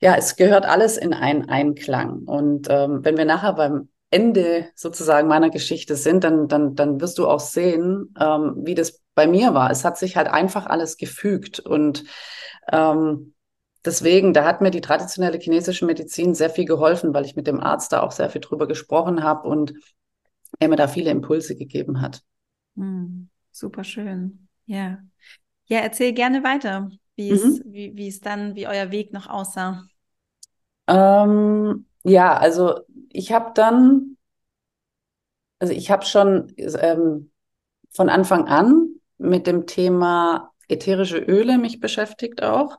ja, 0.00 0.14
es 0.16 0.36
gehört 0.36 0.66
alles 0.66 0.96
in 0.96 1.14
einen 1.14 1.48
Einklang. 1.48 2.24
Und 2.24 2.68
ähm, 2.70 3.04
wenn 3.04 3.16
wir 3.16 3.24
nachher 3.24 3.54
beim 3.54 3.88
Ende 4.10 4.68
sozusagen 4.74 5.28
meiner 5.28 5.50
Geschichte 5.50 5.96
sind, 5.96 6.22
dann, 6.24 6.48
dann, 6.48 6.74
dann 6.74 7.00
wirst 7.00 7.18
du 7.18 7.26
auch 7.26 7.40
sehen, 7.40 8.14
ähm, 8.20 8.54
wie 8.64 8.74
das 8.74 9.02
bei 9.14 9.26
mir 9.26 9.54
war. 9.54 9.70
Es 9.70 9.84
hat 9.84 9.98
sich 9.98 10.16
halt 10.16 10.28
einfach 10.28 10.66
alles 10.66 10.96
gefügt. 10.96 11.60
Und 11.60 12.04
ähm, 12.70 13.34
deswegen, 13.84 14.32
da 14.32 14.44
hat 14.44 14.60
mir 14.60 14.70
die 14.70 14.82
traditionelle 14.82 15.38
chinesische 15.38 15.86
Medizin 15.86 16.34
sehr 16.34 16.50
viel 16.50 16.66
geholfen, 16.66 17.14
weil 17.14 17.24
ich 17.24 17.34
mit 17.34 17.46
dem 17.46 17.60
Arzt 17.60 17.92
da 17.92 18.02
auch 18.02 18.12
sehr 18.12 18.30
viel 18.30 18.42
drüber 18.42 18.68
gesprochen 18.68 19.22
habe 19.22 19.48
und 19.48 19.74
er 20.58 20.68
mir 20.68 20.76
da 20.76 20.88
viele 20.88 21.10
Impulse 21.10 21.56
gegeben 21.56 22.00
hat. 22.00 22.22
Mm, 22.74 23.24
super 23.50 23.82
schön. 23.82 24.48
Ja. 24.66 24.98
Ja, 25.66 25.80
erzähl 25.80 26.12
gerne 26.12 26.44
weiter 26.44 26.90
wie 27.16 27.30
es, 27.30 27.44
mhm. 27.44 27.62
wie, 27.66 27.96
wie 27.96 28.08
es 28.08 28.20
dann, 28.20 28.54
wie 28.54 28.68
euer 28.68 28.90
Weg 28.90 29.12
noch 29.12 29.28
aussah. 29.28 29.84
Ähm, 30.88 31.86
ja, 32.04 32.36
also 32.36 32.80
ich 33.10 33.32
habe 33.32 33.52
dann, 33.54 34.16
also 35.58 35.72
ich 35.72 35.90
habe 35.90 36.04
schon 36.04 36.52
ähm, 36.56 37.30
von 37.90 38.08
Anfang 38.08 38.46
an 38.48 38.88
mit 39.18 39.46
dem 39.46 39.66
Thema 39.66 40.52
ätherische 40.68 41.18
Öle 41.18 41.58
mich 41.58 41.80
beschäftigt 41.80 42.42
auch 42.42 42.78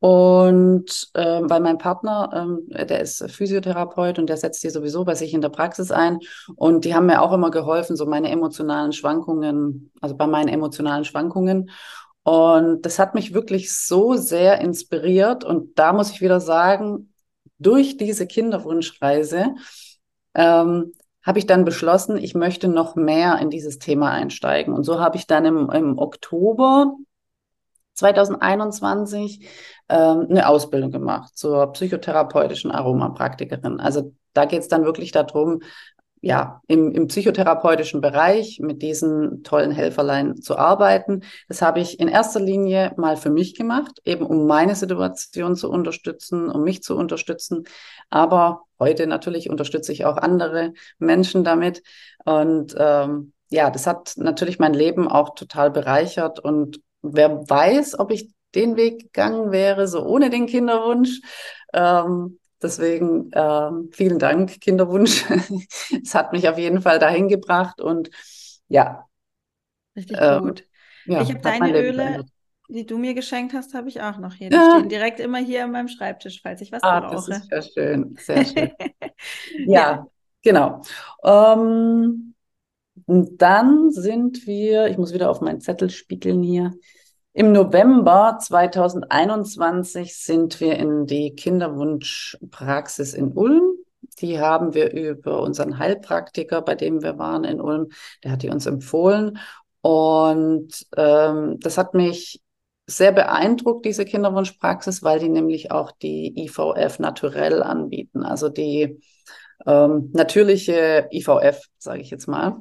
Und 0.00 1.10
äh, 1.14 1.40
weil 1.44 1.60
mein 1.60 1.78
Partner, 1.78 2.30
ähm, 2.34 2.68
der 2.70 3.00
ist 3.02 3.30
Physiotherapeut 3.30 4.18
und 4.18 4.28
der 4.28 4.38
setzt 4.38 4.62
die 4.64 4.70
sowieso 4.70 5.04
bei 5.04 5.14
sich 5.14 5.34
in 5.34 5.42
der 5.42 5.50
Praxis 5.50 5.90
ein. 5.92 6.20
Und 6.56 6.86
die 6.86 6.94
haben 6.94 7.06
mir 7.06 7.20
auch 7.22 7.32
immer 7.34 7.50
geholfen, 7.50 7.96
so 7.96 8.06
meine 8.06 8.30
emotionalen 8.30 8.92
Schwankungen, 8.92 9.92
also 10.00 10.16
bei 10.16 10.26
meinen 10.26 10.48
emotionalen 10.48 11.04
Schwankungen. 11.04 11.70
Und 12.22 12.82
das 12.82 12.98
hat 12.98 13.14
mich 13.14 13.34
wirklich 13.34 13.74
so 13.74 14.14
sehr 14.14 14.60
inspiriert. 14.60 15.44
Und 15.44 15.78
da 15.78 15.92
muss 15.92 16.10
ich 16.10 16.20
wieder 16.20 16.40
sagen, 16.40 17.12
durch 17.58 17.96
diese 17.96 18.26
Kinderwunschreise 18.26 19.54
ähm, 20.34 20.92
habe 21.22 21.38
ich 21.38 21.46
dann 21.46 21.64
beschlossen, 21.64 22.16
ich 22.16 22.34
möchte 22.34 22.68
noch 22.68 22.96
mehr 22.96 23.38
in 23.38 23.50
dieses 23.50 23.78
Thema 23.78 24.10
einsteigen. 24.10 24.74
Und 24.74 24.84
so 24.84 25.00
habe 25.00 25.16
ich 25.16 25.26
dann 25.26 25.44
im, 25.44 25.70
im 25.70 25.98
Oktober 25.98 26.94
2021 27.94 29.46
ähm, 29.88 30.26
eine 30.30 30.48
Ausbildung 30.48 30.90
gemacht 30.90 31.36
zur 31.36 31.72
psychotherapeutischen 31.72 32.70
Aromapraktikerin. 32.70 33.80
Also 33.80 34.14
da 34.32 34.46
geht 34.46 34.60
es 34.60 34.68
dann 34.68 34.84
wirklich 34.84 35.12
darum, 35.12 35.60
ja, 36.22 36.60
im, 36.66 36.92
im 36.92 37.08
psychotherapeutischen 37.08 38.00
Bereich 38.00 38.60
mit 38.60 38.82
diesen 38.82 39.42
tollen 39.42 39.70
Helferlein 39.70 40.36
zu 40.36 40.58
arbeiten. 40.58 41.22
Das 41.48 41.62
habe 41.62 41.80
ich 41.80 41.98
in 41.98 42.08
erster 42.08 42.40
Linie 42.40 42.92
mal 42.96 43.16
für 43.16 43.30
mich 43.30 43.54
gemacht, 43.54 44.00
eben 44.04 44.26
um 44.26 44.46
meine 44.46 44.74
Situation 44.74 45.56
zu 45.56 45.70
unterstützen, 45.70 46.50
um 46.50 46.62
mich 46.62 46.82
zu 46.82 46.96
unterstützen. 46.96 47.64
Aber 48.10 48.64
heute 48.78 49.06
natürlich 49.06 49.48
unterstütze 49.48 49.92
ich 49.92 50.04
auch 50.04 50.18
andere 50.18 50.74
Menschen 50.98 51.42
damit. 51.42 51.82
Und 52.24 52.74
ähm, 52.78 53.32
ja, 53.48 53.70
das 53.70 53.86
hat 53.86 54.14
natürlich 54.16 54.58
mein 54.58 54.74
Leben 54.74 55.08
auch 55.08 55.34
total 55.34 55.70
bereichert. 55.70 56.38
Und 56.38 56.80
wer 57.00 57.48
weiß, 57.48 57.98
ob 57.98 58.10
ich 58.10 58.30
den 58.54 58.76
Weg 58.76 59.04
gegangen 59.04 59.52
wäre, 59.52 59.88
so 59.88 60.04
ohne 60.04 60.28
den 60.28 60.46
Kinderwunsch. 60.46 61.20
Ähm, 61.72 62.38
Deswegen 62.62 63.30
ähm, 63.34 63.88
vielen 63.92 64.18
Dank, 64.18 64.60
Kinderwunsch. 64.60 65.24
es 66.02 66.14
hat 66.14 66.32
mich 66.32 66.48
auf 66.48 66.58
jeden 66.58 66.82
Fall 66.82 66.98
dahin 66.98 67.28
gebracht 67.28 67.80
und 67.80 68.10
ja. 68.68 69.06
Richtig 69.96 70.18
ähm, 70.20 70.42
gut. 70.42 70.64
Ja, 71.06 71.22
ich 71.22 71.30
habe 71.30 71.40
deine 71.40 71.72
Öle, 71.72 72.24
die 72.68 72.86
du 72.86 72.98
mir 72.98 73.14
geschenkt 73.14 73.54
hast, 73.54 73.74
habe 73.74 73.88
ich 73.88 74.00
auch 74.02 74.18
noch 74.18 74.34
hier. 74.34 74.50
Die 74.50 74.56
ja. 74.56 74.76
stehen 74.76 74.88
direkt 74.88 75.20
immer 75.20 75.38
hier 75.38 75.64
an 75.64 75.72
meinem 75.72 75.88
Schreibtisch, 75.88 76.40
falls 76.42 76.60
ich 76.60 76.70
was 76.70 76.82
ah, 76.82 77.00
brauche. 77.00 77.14
Das 77.14 77.28
ist 77.28 77.48
sehr 77.48 77.62
schön, 77.62 78.16
sehr 78.18 78.44
schön. 78.44 78.70
ja, 79.66 79.80
ja, 79.80 80.06
genau. 80.42 80.82
Ähm, 81.24 82.34
und 83.06 83.42
dann 83.42 83.90
sind 83.90 84.46
wir, 84.46 84.88
ich 84.88 84.98
muss 84.98 85.12
wieder 85.12 85.30
auf 85.30 85.40
meinen 85.40 85.60
Zettel 85.60 85.90
spiegeln 85.90 86.42
hier. 86.42 86.72
Im 87.40 87.52
November 87.52 88.36
2021 88.38 90.14
sind 90.14 90.60
wir 90.60 90.76
in 90.76 91.06
die 91.06 91.34
Kinderwunschpraxis 91.34 93.14
in 93.14 93.32
Ulm. 93.32 93.62
Die 94.20 94.38
haben 94.38 94.74
wir 94.74 94.92
über 94.92 95.40
unseren 95.40 95.78
Heilpraktiker, 95.78 96.60
bei 96.60 96.74
dem 96.74 97.02
wir 97.02 97.16
waren 97.16 97.44
in 97.44 97.62
Ulm, 97.62 97.92
der 98.22 98.32
hat 98.32 98.42
die 98.42 98.50
uns 98.50 98.66
empfohlen. 98.66 99.38
Und 99.80 100.86
ähm, 100.98 101.58
das 101.60 101.78
hat 101.78 101.94
mich 101.94 102.42
sehr 102.86 103.12
beeindruckt, 103.12 103.86
diese 103.86 104.04
Kinderwunschpraxis, 104.04 105.02
weil 105.02 105.18
die 105.18 105.30
nämlich 105.30 105.72
auch 105.72 105.92
die 105.92 106.44
IVF 106.44 106.98
naturell 106.98 107.62
anbieten, 107.62 108.22
also 108.22 108.50
die 108.50 109.00
ähm, 109.66 110.10
natürliche 110.12 111.08
IVF, 111.10 111.62
sage 111.78 112.02
ich 112.02 112.10
jetzt 112.10 112.26
mal. 112.26 112.58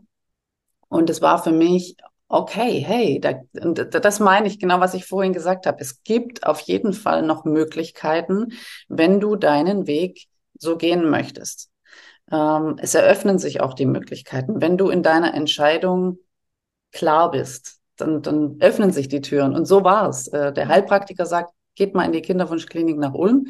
Und 0.88 1.10
es 1.10 1.22
war 1.22 1.44
für 1.44 1.52
mich 1.52 1.98
okay, 2.30 2.80
hey, 2.80 3.20
da, 3.20 3.34
das 3.54 4.20
meine 4.20 4.48
ich 4.48 4.60
genau, 4.60 4.80
was 4.80 4.94
ich 4.94 5.06
vorhin 5.06 5.34
gesagt 5.34 5.65
habe. 5.65 5.82
Es 5.82 6.04
gibt 6.04 6.46
auf 6.46 6.62
jeden 6.62 6.94
Fall 6.94 7.24
noch 7.24 7.44
Möglichkeiten, 7.44 8.54
wenn 8.88 9.20
du 9.20 9.36
deinen 9.36 9.88
Weg 9.88 10.28
so 10.58 10.78
gehen 10.78 11.10
möchtest. 11.10 11.70
Ähm, 12.32 12.78
es 12.80 12.94
eröffnen 12.94 13.39
sich 13.39 13.62
auch 13.62 13.74
die 13.74 13.88
Möglichkeiten. 13.88 14.62
Wenn 14.62 14.78
du 14.78 14.89
in 14.89 15.02
deiner 15.02 15.34
Entscheidung 15.34 16.20
klar 16.92 17.32
bist, 17.32 17.80
dann, 17.98 18.22
dann 18.22 18.58
öffnen 18.60 18.92
sich 18.92 19.08
die 19.08 19.22
Türen. 19.22 19.56
Und 19.56 19.65
so 19.65 19.84
war 19.84 20.08
es. 20.08 20.28
Äh, 20.28 20.54
der 20.54 20.68
Heilpraktiker 20.68 21.26
sagt, 21.26 21.52
geht 21.76 21.96
mal 21.96 22.06
in 22.06 22.12
die 22.12 22.22
Kinderwunschklinik 22.22 22.98
nach 22.98 23.13
Ulm 23.13 23.48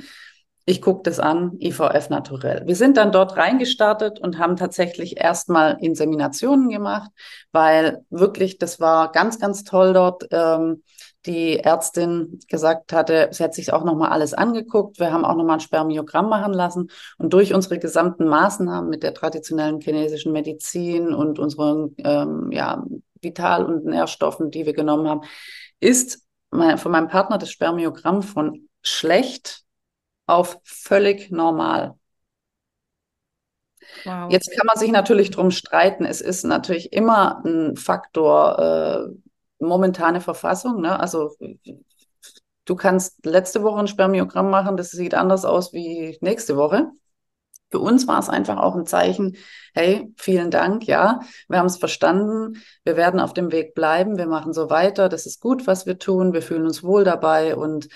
ich 0.70 0.84
gucke 0.84 1.02
das 1.02 1.20
an, 1.20 1.58
IVF 1.60 2.10
naturell. 2.12 2.62
Wir 2.68 2.76
sind 2.76 2.96
dann 2.98 3.12
dort 3.12 3.36
reingestartet 3.38 4.20
und 4.20 4.38
haben 4.38 4.56
tatsächlich 4.56 5.20
erstmal 5.20 5.78
Inseminationen 5.82 6.70
gemacht, 6.70 7.10
weil 7.52 8.06
wirklich, 8.12 8.60
das 8.60 8.80
war 8.80 9.12
ganz, 9.12 9.40
ganz 9.40 9.64
toll 9.64 9.94
dort. 9.94 10.28
Ähm, 10.30 10.84
die 11.26 11.58
Ärztin 11.58 12.40
gesagt 12.48 12.94
hatte, 12.94 13.30
sie 13.32 13.44
hat 13.44 13.56
sich 13.56 13.74
auch 13.74 13.84
nochmal 13.84 14.12
alles 14.12 14.36
angeguckt. 14.36 15.00
Wir 15.00 15.12
haben 15.12 15.26
auch 15.26 15.36
nochmal 15.36 15.58
ein 15.58 15.60
Spermiogramm 15.60 16.30
machen 16.30 16.54
lassen. 16.54 16.92
Und 17.18 17.34
durch 17.34 17.56
unsere 17.56 17.80
gesamten 17.80 18.28
Maßnahmen 18.28 18.90
mit 18.90 19.02
der 19.02 19.16
traditionellen 19.16 19.82
chinesischen 19.82 20.32
Medizin 20.32 21.16
und 21.16 21.40
unseren 21.40 21.96
ähm, 21.98 22.52
ja, 22.52 22.86
Vital- 23.22 23.66
und 23.66 23.86
Nährstoffen, 23.86 24.52
die 24.52 24.68
wir 24.68 24.74
genommen 24.74 25.10
haben, 25.10 25.22
ist 25.80 26.22
mein, 26.52 26.78
von 26.78 26.92
meinem 26.92 27.08
Partner 27.08 27.40
das 27.40 27.50
Spermiogramm 27.50 28.22
von 28.22 28.70
schlecht 28.84 29.64
auf 30.30 30.60
völlig 30.64 31.32
normal. 31.32 31.96
Wow. 34.04 34.32
Jetzt 34.32 34.52
kann 34.56 34.68
man 34.68 34.78
sich 34.78 34.92
natürlich 34.92 35.32
drum 35.32 35.52
streiten. 35.52 36.06
Es 36.06 36.22
ist 36.22 36.44
natürlich 36.44 36.94
immer 36.94 37.44
ein 37.44 37.76
Faktor 37.76 38.60
äh, 38.60 39.64
momentane 39.64 40.22
Verfassung. 40.22 40.82
Ne? 40.82 41.00
Also 41.00 41.36
du 42.66 42.76
kannst 42.76 43.26
letzte 43.26 43.64
Woche 43.64 43.80
ein 43.80 43.88
Spermiogramm 43.88 44.50
machen, 44.50 44.78
das 44.78 44.92
sieht 44.92 45.16
anders 45.16 45.46
aus 45.46 45.74
wie 45.74 46.18
nächste 46.22 46.56
Woche. 46.56 46.92
Für 47.72 47.80
uns 47.80 48.08
war 48.08 48.18
es 48.20 48.30
einfach 48.30 48.58
auch 48.58 48.76
ein 48.76 48.88
Zeichen, 48.88 49.38
hey, 49.76 50.12
vielen 50.18 50.50
Dank, 50.50 50.88
ja, 50.88 51.20
wir 51.48 51.60
haben 51.60 51.68
es 51.68 51.78
verstanden, 51.78 52.64
wir 52.84 52.98
werden 52.98 53.20
auf 53.20 53.34
dem 53.34 53.52
Weg 53.52 53.76
bleiben, 53.76 54.18
wir 54.18 54.26
machen 54.26 54.54
so 54.54 54.72
weiter, 54.72 55.08
das 55.08 55.28
ist 55.28 55.40
gut, 55.40 55.68
was 55.68 55.86
wir 55.86 56.00
tun, 56.00 56.34
wir 56.34 56.42
fühlen 56.42 56.66
uns 56.66 56.84
wohl 56.84 57.04
dabei 57.04 57.56
und 57.56 57.88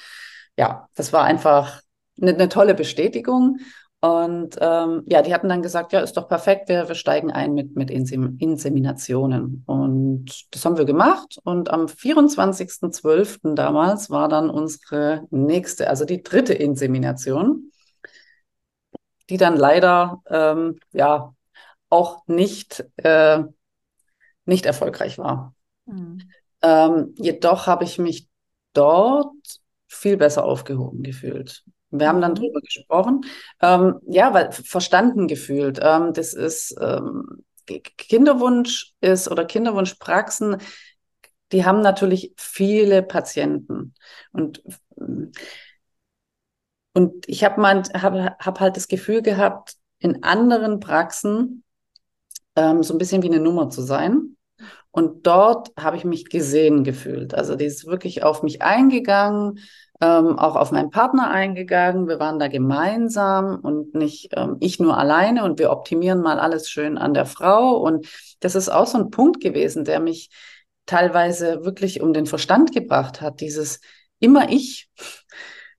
ja, 0.58 0.88
das 0.94 1.12
war 1.12 1.24
einfach 1.24 1.82
eine, 2.22 2.34
eine 2.34 2.50
tolle 2.50 2.76
Bestätigung. 2.76 3.60
Und 4.02 4.58
ähm, 4.60 5.04
ja, 5.06 5.22
die 5.22 5.34
hatten 5.34 5.48
dann 5.48 5.62
gesagt, 5.62 5.94
ja, 5.94 6.02
ist 6.02 6.18
doch 6.18 6.28
perfekt, 6.28 6.68
wir, 6.68 6.90
wir 6.90 6.96
steigen 6.96 7.32
ein 7.32 7.54
mit, 7.54 7.78
mit 7.78 7.90
Insem 7.90 8.36
Inseminationen. 8.38 9.64
Und 9.66 10.26
das 10.52 10.66
haben 10.66 10.78
wir 10.78 10.84
gemacht. 10.84 11.40
Und 11.46 11.72
am 11.72 11.86
24.12. 11.86 13.56
damals 13.56 14.10
war 14.10 14.28
dann 14.28 14.50
unsere 14.50 15.26
nächste, 15.30 15.90
also 15.90 16.04
die 16.04 16.22
dritte 16.22 16.54
Insemination, 16.54 17.72
die 19.30 19.38
dann 19.38 19.56
leider 19.56 20.22
ähm, 20.30 20.80
ja 20.92 21.34
auch 21.90 22.28
nicht, 22.28 22.84
äh, 22.98 23.44
nicht 24.46 24.66
erfolgreich 24.66 25.18
war. 25.18 25.56
Mhm. 25.86 26.20
Ähm, 26.62 27.14
jedoch 27.16 27.68
habe 27.68 27.86
ich 27.86 28.00
mich 28.00 28.28
dort 28.74 29.62
viel 29.88 30.18
besser 30.18 30.44
aufgehoben 30.44 31.04
gefühlt. 31.04 31.64
Wir 32.00 32.08
haben 32.08 32.22
dann 32.22 32.32
mhm. 32.32 32.36
drüber 32.36 32.62
gesprochen. 32.62 33.26
Ähm, 33.62 34.00
ja, 34.08 34.34
weil 34.34 34.52
verstanden 34.52 35.28
gefühlt. 35.28 35.80
Ähm, 35.82 36.14
das 36.14 36.34
ist 36.34 36.76
ähm, 36.80 37.44
Kinderwunsch 37.66 38.94
ist 39.02 39.30
oder 39.30 39.46
Kinderwunschpraxen, 39.46 40.58
die 41.52 41.66
haben 41.66 41.82
natürlich 41.82 42.34
viele 42.36 43.04
Patienten. 43.04 43.94
Und, 44.32 44.64
und 46.94 47.28
ich 47.28 47.44
habe 47.44 47.62
hab, 47.62 48.46
hab 48.46 48.60
halt 48.60 48.76
das 48.76 48.88
Gefühl 48.88 49.22
gehabt, 49.22 49.76
in 50.00 50.24
anderen 50.24 50.80
Praxen 50.80 51.64
ähm, 52.56 52.84
so 52.84 52.94
ein 52.94 52.98
bisschen 52.98 53.24
wie 53.24 53.28
eine 53.28 53.40
Nummer 53.40 53.70
zu 53.70 53.82
sein. 53.82 54.36
Und 54.92 55.26
dort 55.26 55.72
habe 55.80 55.98
ich 55.98 56.06
mich 56.06 56.30
gesehen 56.30 56.84
gefühlt. 56.84 57.34
Also 57.34 57.56
die 57.56 57.66
ist 57.66 57.86
wirklich 57.86 58.24
auf 58.24 58.44
mich 58.44 58.62
eingegangen, 58.62 59.60
ähm, 60.02 60.38
auch 60.40 60.56
auf 60.56 60.72
meinen 60.72 60.90
Partner 60.90 61.30
eingegangen. 61.30 62.08
Wir 62.08 62.20
waren 62.20 62.40
da 62.40 62.48
gemeinsam 62.48 63.60
und 63.62 63.96
nicht 63.96 64.30
ähm, 64.36 64.58
ich 64.60 64.80
nur 64.80 64.98
alleine 64.98 65.44
und 65.44 65.60
wir 65.60 65.72
optimieren 65.72 66.22
mal 66.22 66.40
alles 66.40 66.70
schön 66.70 66.98
an 66.98 67.14
der 67.14 67.26
Frau. 67.26 67.78
Und 67.78 68.08
das 68.40 68.56
ist 68.56 68.70
auch 68.70 68.88
so 68.88 68.98
ein 68.98 69.10
Punkt 69.10 69.42
gewesen, 69.42 69.86
der 69.86 70.00
mich 70.00 70.30
teilweise 70.86 71.64
wirklich 71.64 72.02
um 72.02 72.14
den 72.14 72.26
Verstand 72.26 72.74
gebracht 72.74 73.22
hat. 73.22 73.40
Dieses 73.40 73.80
immer 74.20 74.50
ich. 74.50 74.90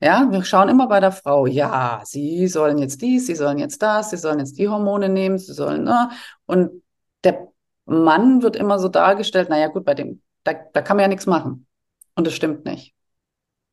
Ja, 0.01 0.31
wir 0.31 0.45
schauen 0.45 0.69
immer 0.69 0.87
bei 0.89 1.01
der 1.01 1.13
Frau, 1.13 1.47
ja, 1.47 2.03
sie 2.05 2.47
sollen 2.49 2.79
jetzt 2.79 3.01
dies, 3.01 3.27
sie 3.27 3.35
sollen 3.37 3.59
jetzt 3.59 3.81
das, 3.81 4.11
sie 4.11 4.17
sollen 4.19 4.39
jetzt 4.39 4.59
die 4.59 4.69
Hormone 4.69 5.09
nehmen, 5.09 5.39
sie 5.39 5.55
sollen, 5.55 5.85
ne? 5.85 6.11
Und 6.47 6.83
der 7.23 7.49
Mann 7.87 8.43
wird 8.43 8.57
immer 8.57 8.79
so 8.79 8.89
dargestellt, 8.89 9.49
naja, 9.49 9.69
gut, 9.69 9.85
bei 9.85 9.95
dem, 9.95 10.21
da, 10.43 10.53
da 10.73 10.83
kann 10.83 10.97
man 10.97 11.03
ja 11.05 11.09
nichts 11.09 11.27
machen. 11.27 11.67
Und 12.17 12.27
das 12.27 12.35
stimmt 12.35 12.65
nicht. 12.65 12.94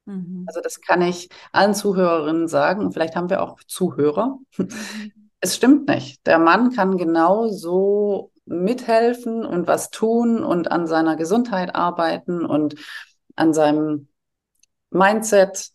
Mhm. 0.06 0.46
Also 0.48 0.62
das 0.62 0.82
kann 0.82 1.02
ich 1.02 1.30
allen 1.52 1.74
Zuhörerinnen 1.74 2.48
sagen. 2.48 2.86
Und 2.86 2.94
vielleicht 2.94 3.16
haben 3.16 3.30
wir 3.30 3.42
auch 3.42 3.60
Zuhörer. 3.64 4.38
Es 5.44 5.56
stimmt 5.56 5.88
nicht. 5.88 6.28
Der 6.28 6.38
Mann 6.38 6.72
kann 6.72 6.98
genauso 6.98 8.32
mithelfen 8.46 9.44
und 9.44 9.66
was 9.66 9.90
tun 9.90 10.44
und 10.44 10.72
an 10.72 10.86
seiner 10.86 11.16
Gesundheit 11.16 11.74
arbeiten 11.74 12.46
und 12.46 12.76
an 13.36 13.52
seinem 13.52 14.08
Mindset. 14.92 15.72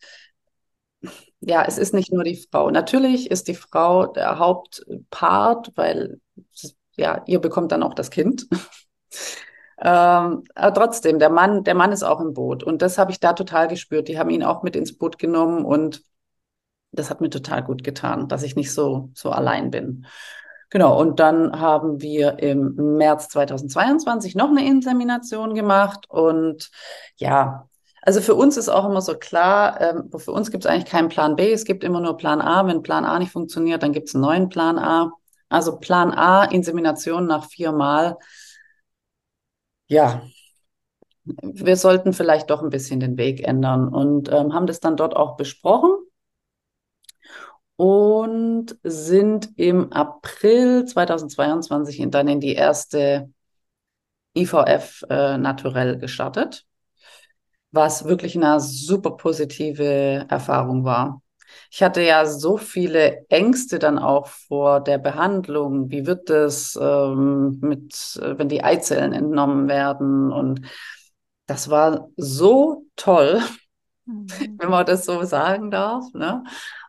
ja, 1.40 1.64
es 1.66 1.78
ist 1.78 1.94
nicht 1.94 2.12
nur 2.12 2.22
die 2.22 2.46
Frau. 2.50 2.70
Natürlich 2.70 3.30
ist 3.30 3.48
die 3.48 3.54
Frau 3.54 4.06
der 4.06 4.38
Hauptpart, 4.38 5.72
weil 5.74 6.20
ja, 6.96 7.22
ihr 7.26 7.40
bekommt 7.40 7.72
dann 7.72 7.82
auch 7.82 7.94
das 7.94 8.10
Kind. 8.10 8.46
Ähm, 9.78 10.44
aber 10.54 10.74
trotzdem, 10.74 11.18
der 11.18 11.30
Mann, 11.30 11.64
der 11.64 11.74
Mann 11.74 11.92
ist 11.92 12.02
auch 12.02 12.20
im 12.20 12.32
Boot. 12.32 12.62
Und 12.62 12.82
das 12.82 12.98
habe 12.98 13.10
ich 13.12 13.20
da 13.20 13.32
total 13.34 13.68
gespürt. 13.68 14.08
Die 14.08 14.18
haben 14.18 14.30
ihn 14.30 14.42
auch 14.42 14.62
mit 14.62 14.76
ins 14.76 14.96
Boot 14.96 15.18
genommen 15.18 15.64
und 15.64 16.02
das 16.92 17.10
hat 17.10 17.20
mir 17.20 17.30
total 17.30 17.62
gut 17.62 17.84
getan, 17.84 18.28
dass 18.28 18.42
ich 18.42 18.56
nicht 18.56 18.72
so, 18.72 19.10
so 19.14 19.30
allein 19.30 19.70
bin. 19.70 20.06
Genau, 20.70 20.98
und 21.00 21.20
dann 21.20 21.60
haben 21.60 22.00
wir 22.00 22.38
im 22.40 22.96
März 22.96 23.28
2022 23.28 24.34
noch 24.34 24.50
eine 24.50 24.66
Insemination 24.66 25.54
gemacht. 25.54 26.06
Und 26.08 26.70
ja, 27.16 27.68
also 28.02 28.20
für 28.20 28.34
uns 28.34 28.56
ist 28.56 28.68
auch 28.68 28.86
immer 28.88 29.00
so 29.00 29.16
klar, 29.16 29.80
ähm, 29.80 30.10
für 30.16 30.32
uns 30.32 30.50
gibt 30.50 30.64
es 30.64 30.70
eigentlich 30.70 30.86
keinen 30.90 31.08
Plan 31.08 31.36
B, 31.36 31.52
es 31.52 31.64
gibt 31.64 31.84
immer 31.84 32.00
nur 32.00 32.16
Plan 32.16 32.40
A. 32.40 32.66
Wenn 32.66 32.82
Plan 32.82 33.04
A 33.04 33.18
nicht 33.18 33.32
funktioniert, 33.32 33.82
dann 33.82 33.92
gibt 33.92 34.08
es 34.08 34.14
einen 34.14 34.22
neuen 34.22 34.48
Plan 34.48 34.78
A. 34.78 35.12
Also 35.48 35.78
Plan 35.78 36.12
A, 36.12 36.44
Insemination 36.44 37.26
nach 37.26 37.46
viermal. 37.46 38.16
Ja, 39.88 40.22
wir 41.24 41.76
sollten 41.76 42.12
vielleicht 42.12 42.50
doch 42.50 42.62
ein 42.62 42.70
bisschen 42.70 42.98
den 43.00 43.16
Weg 43.16 43.46
ändern 43.46 43.88
und 43.88 44.30
ähm, 44.32 44.52
haben 44.54 44.66
das 44.66 44.80
dann 44.80 44.96
dort 44.96 45.14
auch 45.16 45.36
besprochen 45.36 45.90
und 47.76 48.76
sind 48.82 49.50
im 49.56 49.92
April 49.92 50.84
2022 50.86 52.00
in, 52.00 52.10
dann 52.10 52.28
in 52.28 52.40
die 52.40 52.54
erste 52.54 53.30
IVF 54.36 55.04
äh, 55.10 55.38
naturell 55.38 55.98
gestartet, 55.98 56.66
was 57.70 58.04
wirklich 58.06 58.36
eine 58.36 58.58
super 58.60 59.12
positive 59.16 60.26
Erfahrung 60.28 60.84
war. 60.84 61.22
Ich 61.76 61.82
hatte 61.82 62.00
ja 62.00 62.24
so 62.24 62.56
viele 62.56 63.26
Ängste 63.28 63.78
dann 63.78 63.98
auch 63.98 64.28
vor 64.28 64.80
der 64.80 64.96
Behandlung. 64.96 65.90
Wie 65.90 66.06
wird 66.06 66.30
es 66.30 66.74
ähm, 66.80 67.58
mit, 67.60 68.18
äh, 68.22 68.38
wenn 68.38 68.48
die 68.48 68.64
Eizellen 68.64 69.12
entnommen 69.12 69.68
werden? 69.68 70.32
Und 70.32 70.62
das 71.44 71.68
war 71.68 72.08
so 72.16 72.86
toll, 72.96 73.42
mhm. 74.06 74.26
wenn 74.56 74.70
man 74.70 74.86
das 74.86 75.04
so 75.04 75.22
sagen 75.24 75.70
darf. 75.70 76.06
Ne? 76.14 76.44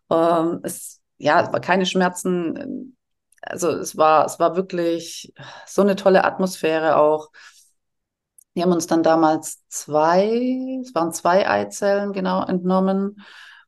Ähm, 0.09 0.61
es, 0.63 1.01
ja, 1.17 1.41
es 1.41 1.51
war 1.51 1.59
keine 1.59 1.85
Schmerzen. 1.85 2.95
Also 3.41 3.71
es 3.71 3.97
war, 3.97 4.25
es 4.25 4.39
war 4.39 4.55
wirklich 4.55 5.33
so 5.65 5.81
eine 5.81 5.97
tolle 5.97 6.23
Atmosphäre 6.23 6.95
auch. 6.95 7.31
Die 8.55 8.63
haben 8.63 8.71
uns 8.71 8.87
dann 8.87 9.03
damals 9.03 9.67
zwei, 9.67 10.79
es 10.81 10.95
waren 10.95 11.11
zwei 11.11 11.45
Eizellen 11.45 12.13
genau 12.13 12.45
entnommen 12.45 13.17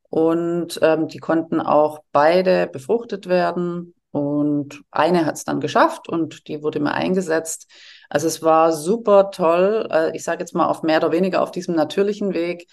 und 0.10 0.80
ähm, 0.82 1.08
die 1.08 1.20
konnten 1.20 1.62
auch 1.62 2.00
beide 2.12 2.68
befruchtet 2.68 3.28
werden 3.28 3.94
und 4.12 4.82
eine 4.92 5.26
hat 5.26 5.36
es 5.36 5.44
dann 5.44 5.60
geschafft 5.60 6.10
und 6.10 6.48
die 6.48 6.64
wurde 6.64 6.80
mir 6.80 6.94
eingesetzt. 6.94 7.68
Also 8.10 8.28
es 8.28 8.42
war 8.42 8.74
super 8.74 9.30
toll. 9.32 9.88
Äh, 9.92 10.16
ich 10.16 10.24
sage 10.24 10.40
jetzt 10.40 10.56
mal 10.56 10.66
auf 10.68 10.82
mehr 10.82 10.98
oder 10.98 11.12
weniger 11.12 11.42
auf 11.42 11.52
diesem 11.52 11.76
natürlichen 11.76 12.34
Weg 12.34 12.68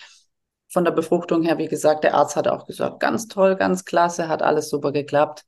von 0.68 0.84
der 0.84 0.92
Befruchtung 0.92 1.42
her, 1.42 1.58
wie 1.58 1.68
gesagt, 1.68 2.04
der 2.04 2.14
Arzt 2.14 2.36
hat 2.36 2.48
auch 2.48 2.66
gesagt, 2.66 3.00
ganz 3.00 3.28
toll, 3.28 3.56
ganz 3.56 3.84
klasse, 3.84 4.28
hat 4.28 4.42
alles 4.42 4.68
super 4.68 4.92
geklappt. 4.92 5.44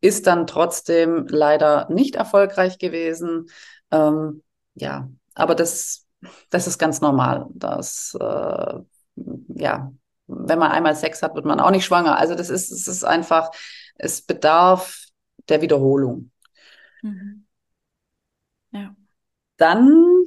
Ist 0.00 0.26
dann 0.26 0.46
trotzdem 0.46 1.26
leider 1.28 1.88
nicht 1.90 2.14
erfolgreich 2.16 2.78
gewesen. 2.78 3.48
Ähm, 3.90 4.42
ja, 4.74 5.10
aber 5.34 5.54
das, 5.54 6.06
das 6.50 6.66
ist 6.66 6.78
ganz 6.78 7.00
normal. 7.00 7.46
Das, 7.52 8.16
äh, 8.18 8.74
ja, 9.48 9.92
wenn 10.30 10.58
man 10.58 10.70
einmal 10.70 10.94
Sex 10.94 11.22
hat, 11.22 11.34
wird 11.34 11.44
man 11.44 11.60
auch 11.60 11.70
nicht 11.70 11.84
schwanger. 11.84 12.18
Also 12.18 12.34
das 12.34 12.50
ist, 12.50 12.70
es 12.70 12.86
ist 12.86 13.04
einfach, 13.04 13.50
es 13.96 14.22
bedarf 14.22 15.06
der 15.48 15.60
Wiederholung. 15.60 16.30
Mhm. 17.02 17.46
Ja. 18.72 18.94
Dann 19.56 20.24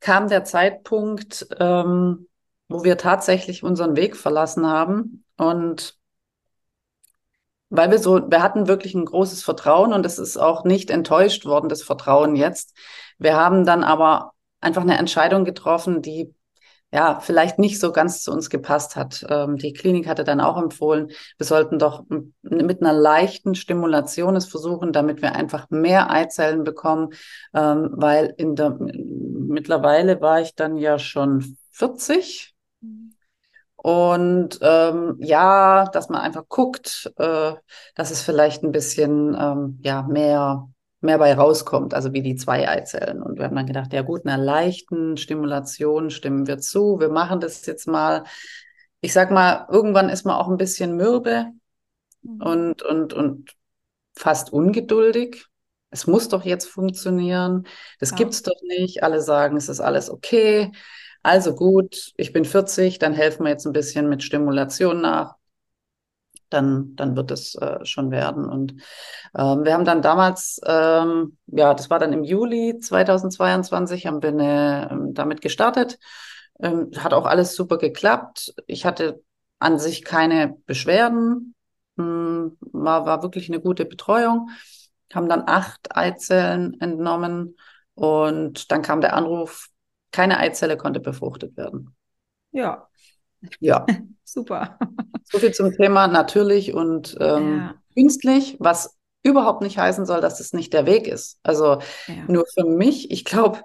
kam 0.00 0.28
der 0.28 0.44
Zeitpunkt, 0.44 1.46
ähm, 1.58 2.28
wo 2.68 2.84
wir 2.84 2.98
tatsächlich 2.98 3.62
unseren 3.62 3.96
Weg 3.96 4.16
verlassen 4.16 4.66
haben 4.66 5.24
und 5.36 5.96
weil 7.70 7.90
wir 7.90 7.98
so, 7.98 8.30
wir 8.30 8.42
hatten 8.42 8.66
wirklich 8.66 8.94
ein 8.94 9.04
großes 9.04 9.44
Vertrauen 9.44 9.92
und 9.92 10.06
es 10.06 10.18
ist 10.18 10.38
auch 10.38 10.64
nicht 10.64 10.90
enttäuscht 10.90 11.44
worden, 11.44 11.68
das 11.68 11.82
Vertrauen 11.82 12.34
jetzt. 12.34 12.74
Wir 13.18 13.36
haben 13.36 13.66
dann 13.66 13.84
aber 13.84 14.32
einfach 14.60 14.82
eine 14.82 14.96
Entscheidung 14.96 15.44
getroffen, 15.44 16.00
die 16.02 16.34
ja 16.92 17.20
vielleicht 17.20 17.58
nicht 17.58 17.80
so 17.80 17.92
ganz 17.92 18.22
zu 18.22 18.32
uns 18.32 18.50
gepasst 18.50 18.96
hat. 18.96 19.24
Ähm, 19.28 19.56
die 19.56 19.72
Klinik 19.72 20.06
hatte 20.06 20.24
dann 20.24 20.40
auch 20.40 20.56
empfohlen, 20.56 21.10
wir 21.36 21.46
sollten 21.46 21.78
doch 21.78 22.04
mit 22.42 22.80
einer 22.80 22.92
leichten 22.92 23.54
Stimulation 23.54 24.36
es 24.36 24.46
versuchen, 24.46 24.92
damit 24.92 25.22
wir 25.22 25.34
einfach 25.34 25.68
mehr 25.70 26.10
Eizellen 26.10 26.64
bekommen, 26.64 27.10
ähm, 27.54 27.90
weil 27.92 28.34
in 28.38 28.56
der 28.56 28.78
mittlerweile 28.78 30.20
war 30.20 30.40
ich 30.40 30.54
dann 30.54 30.76
ja 30.76 30.98
schon 30.98 31.56
40 31.72 32.54
und 33.76 34.58
ähm, 34.60 35.16
ja, 35.20 35.84
dass 35.84 36.08
man 36.08 36.20
einfach 36.20 36.48
guckt, 36.48 37.12
äh, 37.16 37.52
dass 37.94 38.10
es 38.10 38.22
vielleicht 38.22 38.64
ein 38.64 38.72
bisschen 38.72 39.36
ähm, 39.38 39.78
ja, 39.82 40.02
mehr, 40.02 40.68
mehr 41.00 41.18
bei 41.18 41.34
rauskommt, 41.34 41.94
also 41.94 42.12
wie 42.12 42.22
die 42.22 42.36
zwei 42.36 42.68
Eizellen. 42.68 43.22
Und 43.22 43.38
wir 43.38 43.44
haben 43.44 43.56
dann 43.56 43.66
gedacht, 43.66 43.92
ja 43.92 44.02
gut, 44.02 44.26
einer 44.26 44.42
leichten 44.42 45.16
Stimulation 45.16 46.10
stimmen 46.10 46.46
wir 46.46 46.58
zu. 46.58 46.98
Wir 46.98 47.08
machen 47.08 47.40
das 47.40 47.64
jetzt 47.66 47.86
mal. 47.86 48.24
Ich 49.00 49.12
sag 49.12 49.30
mal, 49.30 49.66
irgendwann 49.70 50.08
ist 50.08 50.24
man 50.24 50.36
auch 50.36 50.48
ein 50.48 50.56
bisschen 50.56 50.96
mürbe 50.96 51.46
mhm. 52.22 52.42
und, 52.42 52.82
und, 52.82 53.12
und 53.12 53.54
fast 54.16 54.52
ungeduldig. 54.52 55.46
Es 55.90 56.06
muss 56.06 56.28
doch 56.28 56.44
jetzt 56.44 56.66
funktionieren. 56.66 57.66
Das 58.00 58.10
ja. 58.10 58.16
gibt's 58.16 58.42
doch 58.42 58.60
nicht. 58.62 59.02
Alle 59.02 59.22
sagen, 59.22 59.56
es 59.56 59.68
ist 59.68 59.80
alles 59.80 60.10
okay. 60.10 60.72
Also 61.22 61.54
gut, 61.54 62.12
ich 62.16 62.32
bin 62.32 62.44
40, 62.44 62.98
dann 62.98 63.12
helfen 63.12 63.44
wir 63.44 63.50
jetzt 63.50 63.66
ein 63.66 63.72
bisschen 63.72 64.08
mit 64.08 64.22
Stimulation 64.22 65.00
nach. 65.00 65.37
Dann, 66.50 66.96
dann 66.96 67.16
wird 67.16 67.30
es 67.30 67.54
äh, 67.56 67.84
schon 67.84 68.10
werden. 68.10 68.44
Und 68.48 68.72
ähm, 69.36 69.64
wir 69.64 69.74
haben 69.74 69.84
dann 69.84 70.02
damals, 70.02 70.60
ähm, 70.66 71.36
ja, 71.46 71.74
das 71.74 71.90
war 71.90 71.98
dann 71.98 72.12
im 72.12 72.24
Juli 72.24 72.78
2022, 72.78 74.06
haben 74.06 74.22
wir 74.22 74.30
eine, 74.30 74.88
ähm, 74.90 75.14
damit 75.14 75.40
gestartet. 75.40 75.98
Ähm, 76.60 76.90
hat 76.98 77.12
auch 77.12 77.26
alles 77.26 77.54
super 77.54 77.78
geklappt. 77.78 78.54
Ich 78.66 78.84
hatte 78.84 79.22
an 79.58 79.78
sich 79.78 80.04
keine 80.04 80.56
Beschwerden. 80.66 81.54
Hm, 81.96 82.56
war, 82.60 83.06
war 83.06 83.22
wirklich 83.22 83.48
eine 83.48 83.60
gute 83.60 83.84
Betreuung. 83.84 84.50
Haben 85.12 85.28
dann 85.28 85.44
acht 85.46 85.96
Eizellen 85.96 86.80
entnommen 86.80 87.56
und 87.94 88.70
dann 88.70 88.82
kam 88.82 89.00
der 89.00 89.14
Anruf, 89.14 89.68
keine 90.12 90.38
Eizelle 90.38 90.76
konnte 90.76 91.00
befruchtet 91.00 91.56
werden. 91.56 91.96
Ja. 92.52 92.88
Ja. 93.60 93.86
Super. 94.24 94.78
So 95.24 95.38
viel 95.38 95.52
zum 95.52 95.72
Thema 95.72 96.06
natürlich 96.06 96.74
und 96.74 97.16
ähm, 97.20 97.58
ja. 97.58 97.74
künstlich, 97.94 98.56
was 98.58 98.96
überhaupt 99.22 99.62
nicht 99.62 99.78
heißen 99.78 100.06
soll, 100.06 100.20
dass 100.20 100.40
es 100.40 100.52
nicht 100.52 100.72
der 100.72 100.86
Weg 100.86 101.06
ist. 101.06 101.38
Also 101.42 101.78
ja. 102.06 102.24
nur 102.28 102.44
für 102.52 102.64
mich, 102.64 103.10
ich 103.10 103.24
glaube, 103.24 103.62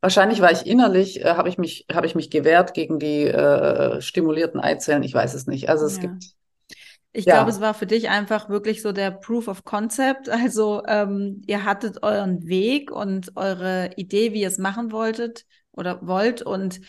wahrscheinlich 0.00 0.40
war 0.40 0.52
ich 0.52 0.66
innerlich, 0.66 1.24
äh, 1.24 1.34
habe 1.34 1.48
ich 1.48 1.58
mich, 1.58 1.86
habe 1.92 2.06
ich 2.06 2.14
mich 2.14 2.30
gewehrt 2.30 2.74
gegen 2.74 2.98
die 2.98 3.24
äh, 3.26 4.00
stimulierten 4.00 4.60
Eizellen. 4.60 5.02
Ich 5.02 5.14
weiß 5.14 5.34
es 5.34 5.46
nicht. 5.46 5.68
Also 5.68 5.86
es 5.86 5.96
ja. 5.96 6.02
gibt 6.02 6.34
ich 7.16 7.26
ja. 7.26 7.34
glaube, 7.34 7.50
es 7.50 7.60
war 7.60 7.74
für 7.74 7.86
dich 7.86 8.08
einfach 8.10 8.48
wirklich 8.48 8.82
so 8.82 8.90
der 8.90 9.12
Proof 9.12 9.46
of 9.46 9.64
Concept. 9.64 10.28
Also 10.28 10.82
ähm, 10.88 11.42
ihr 11.46 11.64
hattet 11.64 12.02
euren 12.02 12.44
Weg 12.48 12.90
und 12.90 13.36
eure 13.36 13.90
Idee, 13.96 14.32
wie 14.32 14.40
ihr 14.40 14.48
es 14.48 14.58
machen 14.58 14.90
wolltet 14.90 15.46
oder 15.70 16.04
wollt 16.04 16.42
und 16.42 16.80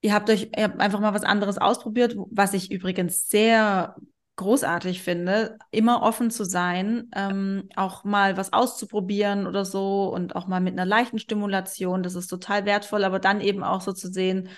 ihr 0.00 0.14
habt 0.14 0.30
euch 0.30 0.50
ihr 0.56 0.64
habt 0.64 0.80
einfach 0.80 1.00
mal 1.00 1.14
was 1.14 1.24
anderes 1.24 1.58
ausprobiert, 1.58 2.16
was 2.30 2.54
ich 2.54 2.70
übrigens 2.70 3.28
sehr 3.28 3.96
großartig 4.36 5.02
finde, 5.02 5.58
immer 5.70 6.02
offen 6.02 6.30
zu 6.30 6.44
sein, 6.44 7.10
ähm, 7.14 7.68
auch 7.76 8.04
mal 8.04 8.38
was 8.38 8.54
auszuprobieren 8.54 9.46
oder 9.46 9.66
so 9.66 10.10
und 10.14 10.34
auch 10.34 10.46
mal 10.46 10.60
mit 10.60 10.72
einer 10.72 10.86
leichten 10.86 11.18
Stimulation, 11.18 12.02
das 12.02 12.14
ist 12.14 12.28
total 12.28 12.64
wertvoll, 12.64 13.04
aber 13.04 13.18
dann 13.18 13.42
eben 13.42 13.62
auch 13.62 13.82
so 13.82 13.92
zu 13.92 14.10
sehen, 14.10 14.48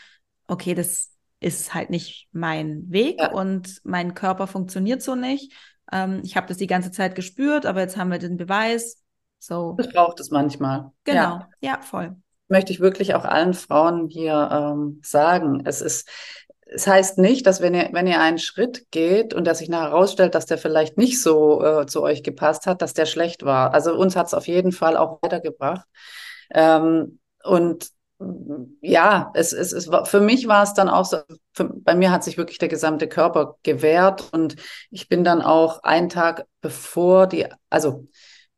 okay, 0.47 0.75
das 0.75 1.11
ist 1.41 1.75
halt 1.75 1.91
nicht 1.91 2.29
mein 2.31 2.85
Weg 2.93 3.19
ja. 3.19 3.33
und 3.33 3.81
mein 3.83 4.15
Körper 4.15 4.47
funktioniert 4.47 5.03
so 5.03 5.17
nicht. 5.17 5.53
Ähm, 5.91 6.21
ich 6.23 6.37
habe 6.37 6.47
das 6.47 6.59
die 6.59 6.69
ganze 6.69 6.93
Zeit 6.93 7.17
gespürt, 7.17 7.67
aber 7.67 7.81
jetzt 7.81 7.97
haben 7.97 8.13
wir 8.13 8.19
den 8.19 8.37
Beweis. 8.37 9.03
So. 9.39 9.75
Das 9.77 9.89
braucht 9.89 10.21
es 10.21 10.31
manchmal. 10.31 10.93
Genau, 11.03 11.41
ja, 11.41 11.49
ja 11.61 11.81
voll. 11.81 12.17
Möchte 12.49 12.73
ich 12.73 12.81
wirklich 12.81 13.15
auch 13.15 13.25
allen 13.25 13.55
Frauen 13.55 14.09
hier 14.09 14.51
ähm, 14.53 15.01
sagen. 15.03 15.63
Es 15.65 15.81
ist, 15.81 16.09
es 16.67 16.87
heißt 16.87 17.19
nicht, 17.19 17.47
dass 17.47 17.61
wenn 17.61 17.75
ihr, 17.75 17.91
wenn 17.93 18.07
ihr 18.07 18.21
einen 18.21 18.39
Schritt 18.39 18.91
geht 18.91 19.35
und 19.35 19.45
der 19.47 19.55
sich 19.55 19.69
nachher 19.69 19.91
herausstellt, 19.91 20.35
dass 20.35 20.47
der 20.47 20.59
vielleicht 20.59 20.99
nicht 20.99 21.21
so 21.23 21.63
äh, 21.65 21.87
zu 21.87 22.03
euch 22.03 22.23
gepasst 22.23 22.67
hat, 22.67 22.83
dass 22.83 22.95
der 22.95 23.07
schlecht 23.07 23.45
war. 23.45 23.75
Also 23.75 23.95
uns 23.95 24.17
hat 24.17 24.27
es 24.27 24.35
auf 24.35 24.47
jeden 24.47 24.73
Fall 24.73 24.97
auch 24.97 25.21
weitergebracht. 25.23 25.87
Ähm, 26.51 27.19
und 27.45 27.91
ja, 28.81 29.31
es, 29.35 29.53
es, 29.53 29.73
es 29.73 29.91
war, 29.91 30.07
für 30.07 30.21
mich 30.21 30.47
war 30.49 30.63
es 30.63 30.75
dann 30.75 30.89
auch 30.89 31.05
so, 31.05 31.19
für, 31.53 31.65
bei 31.65 31.95
mir 31.95 32.11
hat 32.11 32.25
sich 32.25 32.39
wirklich 32.39 32.59
der 32.59 32.69
gesamte 32.69 33.09
Körper 33.09 33.57
gewehrt 33.63 34.33
und 34.33 34.57
ich 34.91 35.09
bin 35.09 35.25
dann 35.25 35.43
auch 35.43 35.83
einen 35.83 36.09
Tag 36.09 36.47
bevor 36.61 37.27
die, 37.27 37.47
also 37.71 38.09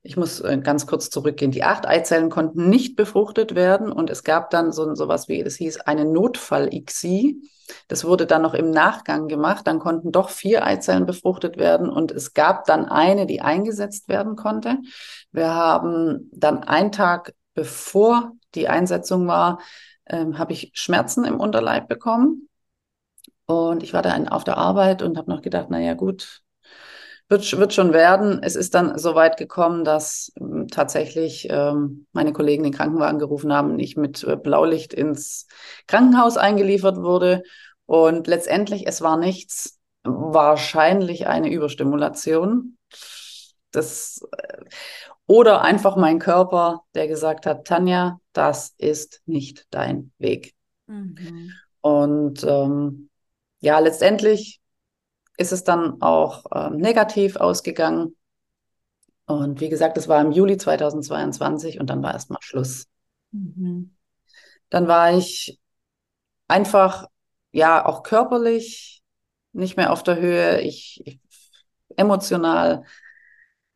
ich 0.06 0.18
muss 0.18 0.40
äh, 0.40 0.58
ganz 0.58 0.86
kurz 0.86 1.08
zurückgehen. 1.08 1.50
Die 1.50 1.64
acht 1.64 1.86
Eizellen 1.86 2.28
konnten 2.28 2.68
nicht 2.68 2.94
befruchtet 2.94 3.54
werden 3.54 3.90
und 3.90 4.10
es 4.10 4.22
gab 4.22 4.50
dann 4.50 4.70
so 4.70 4.94
sowas 4.94 5.28
wie, 5.28 5.42
das 5.42 5.56
hieß 5.56 5.80
eine 5.80 6.04
Notfall-ICSI. 6.04 7.40
Das 7.88 8.04
wurde 8.04 8.26
dann 8.26 8.42
noch 8.42 8.52
im 8.52 8.70
Nachgang 8.70 9.28
gemacht. 9.28 9.66
Dann 9.66 9.78
konnten 9.78 10.12
doch 10.12 10.28
vier 10.28 10.62
Eizellen 10.62 11.06
befruchtet 11.06 11.56
werden 11.56 11.88
und 11.88 12.12
es 12.12 12.34
gab 12.34 12.66
dann 12.66 12.84
eine, 12.84 13.26
die 13.26 13.40
eingesetzt 13.40 14.08
werden 14.08 14.36
konnte. 14.36 14.76
Wir 15.32 15.54
haben 15.54 16.30
dann 16.34 16.62
einen 16.64 16.92
Tag 16.92 17.34
bevor 17.54 18.32
die 18.54 18.68
Einsetzung 18.68 19.26
war, 19.26 19.58
ähm, 20.06 20.36
habe 20.38 20.52
ich 20.52 20.70
Schmerzen 20.74 21.24
im 21.24 21.40
Unterleib 21.40 21.88
bekommen. 21.88 22.50
Und 23.46 23.82
ich 23.82 23.94
war 23.94 24.02
dann 24.02 24.28
auf 24.28 24.44
der 24.44 24.58
Arbeit 24.58 25.00
und 25.00 25.16
habe 25.16 25.30
noch 25.30 25.40
gedacht, 25.40 25.68
na 25.70 25.78
ja, 25.78 25.94
gut, 25.94 26.43
wird, 27.28 27.58
wird 27.58 27.72
schon 27.72 27.92
werden. 27.92 28.40
Es 28.42 28.56
ist 28.56 28.74
dann 28.74 28.98
so 28.98 29.14
weit 29.14 29.36
gekommen, 29.36 29.84
dass 29.84 30.32
ähm, 30.38 30.68
tatsächlich 30.68 31.48
ähm, 31.50 32.06
meine 32.12 32.32
Kollegen 32.32 32.62
den 32.62 32.72
Krankenwagen 32.72 33.18
gerufen 33.18 33.52
haben 33.52 33.78
ich 33.78 33.96
mit 33.96 34.24
äh, 34.24 34.36
Blaulicht 34.36 34.92
ins 34.92 35.46
Krankenhaus 35.86 36.36
eingeliefert 36.36 36.98
wurde. 36.98 37.42
Und 37.86 38.26
letztendlich, 38.26 38.86
es 38.86 39.02
war 39.02 39.16
nichts, 39.16 39.78
wahrscheinlich 40.04 41.26
eine 41.26 41.50
Überstimulation. 41.50 42.76
Das, 43.70 44.26
äh, 44.36 44.64
oder 45.26 45.62
einfach 45.62 45.96
mein 45.96 46.18
Körper, 46.18 46.82
der 46.94 47.08
gesagt 47.08 47.46
hat, 47.46 47.66
Tanja, 47.66 48.20
das 48.34 48.74
ist 48.76 49.22
nicht 49.24 49.66
dein 49.70 50.12
Weg. 50.18 50.54
Mhm. 50.86 51.52
Und 51.80 52.44
ähm, 52.44 53.08
ja, 53.60 53.78
letztendlich 53.78 54.60
ist 55.36 55.52
es 55.52 55.64
dann 55.64 56.00
auch 56.00 56.44
ähm, 56.54 56.76
negativ 56.76 57.36
ausgegangen. 57.36 58.16
Und 59.26 59.60
wie 59.60 59.68
gesagt, 59.68 59.96
das 59.96 60.08
war 60.08 60.20
im 60.20 60.32
Juli 60.32 60.56
2022 60.56 61.80
und 61.80 61.88
dann 61.88 62.02
war 62.02 62.12
erstmal 62.12 62.42
Schluss. 62.42 62.86
Mhm. 63.32 63.94
Dann 64.70 64.86
war 64.86 65.16
ich 65.16 65.60
einfach, 66.48 67.06
ja, 67.52 67.84
auch 67.84 68.02
körperlich 68.02 69.02
nicht 69.52 69.76
mehr 69.76 69.92
auf 69.92 70.02
der 70.02 70.16
Höhe, 70.16 70.60
ich, 70.60 71.02
ich 71.06 71.20
emotional, 71.96 72.84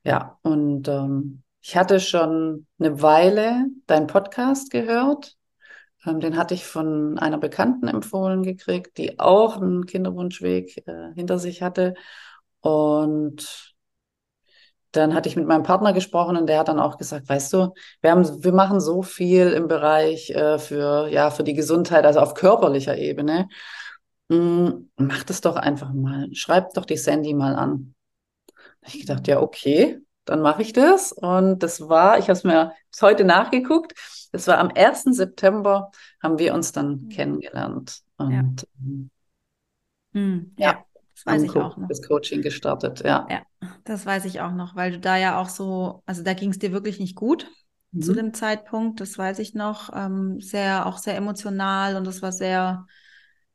ja, 0.04 0.38
und 0.42 0.88
ähm, 0.88 1.42
ich 1.60 1.76
hatte 1.76 2.00
schon 2.00 2.66
eine 2.78 3.00
Weile 3.02 3.66
deinen 3.86 4.06
Podcast 4.06 4.70
gehört 4.70 5.37
ähm, 6.06 6.20
den 6.20 6.36
hatte 6.36 6.54
ich 6.54 6.64
von 6.64 7.18
einer 7.18 7.38
Bekannten 7.38 7.88
empfohlen 7.88 8.42
gekriegt, 8.42 8.98
die 8.98 9.18
auch 9.18 9.56
einen 9.56 9.86
Kinderwunschweg 9.86 10.86
äh, 10.86 11.12
hinter 11.14 11.38
sich 11.38 11.62
hatte. 11.62 11.94
Und 12.60 13.74
dann 14.92 15.14
hatte 15.14 15.28
ich 15.28 15.36
mit 15.36 15.46
meinem 15.46 15.62
Partner 15.62 15.92
gesprochen 15.92 16.36
und 16.36 16.46
der 16.46 16.60
hat 16.60 16.68
dann 16.68 16.80
auch 16.80 16.96
gesagt, 16.96 17.28
weißt 17.28 17.52
du, 17.52 17.74
wir 18.00 18.10
haben, 18.10 18.44
wir 18.44 18.52
machen 18.52 18.80
so 18.80 19.02
viel 19.02 19.48
im 19.48 19.68
Bereich 19.68 20.30
äh, 20.30 20.58
für, 20.58 21.08
ja, 21.08 21.30
für 21.30 21.44
die 21.44 21.54
Gesundheit, 21.54 22.06
also 22.06 22.20
auf 22.20 22.34
körperlicher 22.34 22.96
Ebene. 22.96 23.48
Mm, 24.28 24.70
mach 24.96 25.24
das 25.24 25.40
doch 25.40 25.56
einfach 25.56 25.92
mal. 25.92 26.28
Schreib 26.34 26.74
doch 26.74 26.86
die 26.86 26.96
Sandy 26.96 27.34
mal 27.34 27.54
an. 27.54 27.94
Ich 28.86 29.00
gedacht, 29.00 29.28
ja, 29.28 29.40
okay, 29.40 29.98
dann 30.28 30.40
mache 30.40 30.62
ich 30.62 30.72
das. 30.72 31.12
Und 31.12 31.62
das 31.62 31.88
war, 31.88 32.18
ich 32.18 32.24
habe 32.24 32.32
es 32.32 32.44
mir 32.44 32.72
heute 33.00 33.24
nachgeguckt, 33.24 33.94
das 34.32 34.46
war 34.46 34.58
am 34.58 34.70
1. 34.74 35.04
September, 35.14 35.90
haben 36.22 36.38
wir 36.38 36.54
uns 36.54 36.72
dann 36.72 37.04
mhm. 37.04 37.08
kennengelernt. 37.08 38.00
Und 38.16 38.32
ja, 38.32 38.42
mhm. 40.12 40.54
ja, 40.58 40.70
ja 40.70 40.84
das 41.14 41.26
weiß 41.26 41.42
ich 41.42 41.56
auch 41.56 41.76
noch. 41.76 41.88
Das 41.88 42.06
Coaching 42.06 42.42
gestartet, 42.42 43.02
ja. 43.04 43.26
Ja, 43.28 43.42
das 43.84 44.06
weiß 44.06 44.24
ich 44.26 44.40
auch 44.40 44.52
noch, 44.52 44.76
weil 44.76 44.92
du 44.92 45.00
da 45.00 45.16
ja 45.16 45.40
auch 45.40 45.48
so, 45.48 46.02
also 46.06 46.22
da 46.22 46.34
ging 46.34 46.50
es 46.50 46.58
dir 46.58 46.72
wirklich 46.72 47.00
nicht 47.00 47.16
gut 47.16 47.48
mhm. 47.92 48.02
zu 48.02 48.12
dem 48.12 48.34
Zeitpunkt, 48.34 49.00
das 49.00 49.18
weiß 49.18 49.38
ich 49.40 49.54
noch. 49.54 49.90
Ähm, 49.94 50.40
sehr, 50.40 50.86
auch 50.86 50.98
sehr 50.98 51.16
emotional 51.16 51.96
und 51.96 52.06
das 52.06 52.22
war 52.22 52.32
sehr, 52.32 52.86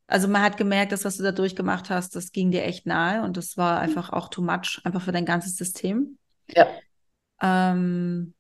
also 0.08 0.28
man 0.28 0.42
hat 0.42 0.58
gemerkt, 0.58 0.92
dass 0.92 1.06
was 1.06 1.18
du 1.18 1.24
da 1.24 1.32
durchgemacht 1.32 1.90
hast, 1.90 2.16
das 2.16 2.32
ging 2.32 2.52
dir 2.52 2.64
echt 2.64 2.86
nahe 2.86 3.24
und 3.24 3.38
das 3.38 3.58
war 3.58 3.78
mhm. 3.78 3.84
einfach 3.84 4.12
auch 4.12 4.30
too 4.30 4.42
much, 4.42 4.82
einfach 4.84 5.02
für 5.02 5.12
dein 5.12 5.26
ganzes 5.26 5.56
System. 5.56 6.18
Ja. 6.56 6.68
Ähm, 7.42 8.34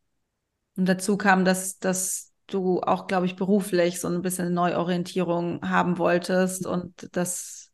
und 0.76 0.89
dazu 0.89 1.17
kam, 1.17 1.45
dass, 1.45 1.80
dass 1.80 2.32
du 2.47 2.82
auch, 2.82 3.08
glaube 3.08 3.26
ich, 3.26 3.36
beruflich 3.36 3.99
so 3.99 4.08
ein 4.08 4.21
bisschen 4.21 4.54
Neuorientierung 4.54 5.62
haben 5.69 5.97
wolltest. 5.97 6.65
Und 6.65 7.10
das 7.15 7.71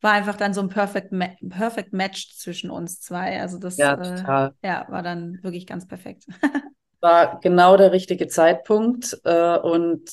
war 0.00 0.12
einfach 0.12 0.36
dann 0.36 0.54
so 0.54 0.60
ein 0.60 0.68
Perfect, 0.68 1.12
Ma 1.12 1.28
Perfect 1.48 1.92
Match 1.92 2.36
zwischen 2.36 2.70
uns 2.70 3.00
zwei. 3.00 3.40
Also 3.40 3.58
das 3.58 3.76
ja. 3.76 3.94
Äh, 3.94 4.50
ja, 4.62 4.86
war 4.88 5.02
dann 5.02 5.38
wirklich 5.42 5.66
ganz 5.66 5.86
perfekt. 5.86 6.26
war 7.00 7.40
genau 7.40 7.76
der 7.76 7.92
richtige 7.92 8.26
Zeitpunkt. 8.28 9.20
Äh, 9.24 9.58
und 9.58 10.10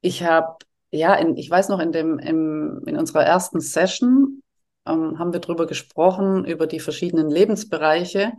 ich 0.00 0.22
habe, 0.24 0.56
ja, 0.90 1.14
in, 1.14 1.36
ich 1.36 1.50
weiß 1.50 1.68
noch, 1.68 1.80
in, 1.80 1.92
dem, 1.92 2.18
im, 2.18 2.82
in 2.86 2.96
unserer 2.96 3.24
ersten 3.24 3.60
Session 3.60 4.42
ähm, 4.86 5.18
haben 5.18 5.32
wir 5.32 5.40
darüber 5.40 5.66
gesprochen, 5.66 6.44
über 6.44 6.66
die 6.66 6.80
verschiedenen 6.80 7.30
Lebensbereiche. 7.30 8.32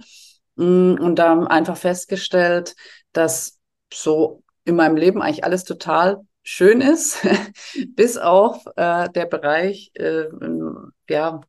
Und 0.59 1.15
da 1.15 1.43
einfach 1.43 1.77
festgestellt, 1.77 2.75
dass 3.13 3.59
so 3.93 4.43
in 4.65 4.75
meinem 4.75 4.97
Leben 4.97 5.21
eigentlich 5.21 5.45
alles 5.45 5.63
total 5.63 6.21
schön 6.43 6.81
ist, 6.81 7.19
bis 7.95 8.17
auf 8.17 8.65
äh, 8.75 9.09
der 9.09 9.25
Bereich 9.25 9.91
äh, 9.93 10.25
ja, 11.09 11.41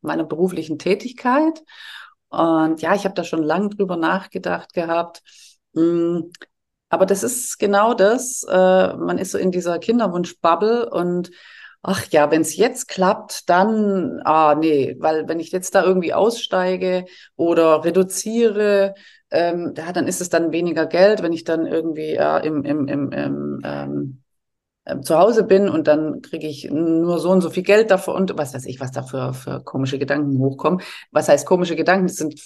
meiner 0.00 0.24
beruflichen 0.24 0.78
Tätigkeit. 0.78 1.62
Und 2.30 2.82
ja, 2.82 2.94
ich 2.94 3.04
habe 3.04 3.14
da 3.14 3.22
schon 3.22 3.42
lange 3.44 3.68
drüber 3.68 3.96
nachgedacht 3.96 4.72
gehabt. 4.72 5.22
Mm, 5.74 6.22
aber 6.88 7.06
das 7.06 7.22
ist 7.22 7.58
genau 7.58 7.94
das. 7.94 8.44
Äh, 8.48 8.96
man 8.96 9.18
ist 9.18 9.30
so 9.32 9.38
in 9.38 9.52
dieser 9.52 9.78
Kinderwunsch-Bubble 9.78 10.90
und 10.90 11.30
ach 11.82 12.06
ja, 12.10 12.30
wenn 12.30 12.42
es 12.42 12.56
jetzt 12.56 12.88
klappt, 12.88 13.48
dann, 13.48 14.20
ah 14.24 14.54
nee, 14.54 14.96
weil 14.98 15.28
wenn 15.28 15.40
ich 15.40 15.52
jetzt 15.52 15.74
da 15.74 15.84
irgendwie 15.84 16.12
aussteige 16.14 17.06
oder 17.36 17.84
reduziere, 17.84 18.94
ähm, 19.30 19.74
ja, 19.76 19.92
dann 19.92 20.06
ist 20.06 20.20
es 20.20 20.28
dann 20.30 20.52
weniger 20.52 20.86
Geld, 20.86 21.22
wenn 21.22 21.32
ich 21.32 21.44
dann 21.44 21.66
irgendwie 21.66 22.14
ja, 22.14 22.38
im, 22.38 22.64
im, 22.64 22.88
im, 22.88 23.12
im 23.12 23.60
ähm, 23.64 24.22
ähm, 24.86 25.02
zu 25.02 25.18
Hause 25.18 25.44
bin 25.44 25.68
und 25.68 25.86
dann 25.86 26.22
kriege 26.22 26.46
ich 26.46 26.70
nur 26.70 27.18
so 27.18 27.30
und 27.30 27.40
so 27.42 27.50
viel 27.50 27.62
Geld 27.62 27.90
dafür 27.90 28.14
und 28.14 28.36
was 28.38 28.54
weiß 28.54 28.64
ich, 28.66 28.80
was 28.80 28.90
da 28.92 29.02
für, 29.02 29.34
für 29.34 29.62
komische 29.62 29.98
Gedanken 29.98 30.38
hochkommen. 30.38 30.80
Was 31.12 31.28
heißt 31.28 31.46
komische 31.46 31.76
Gedanken? 31.76 32.06
Das 32.06 32.16
sind 32.16 32.40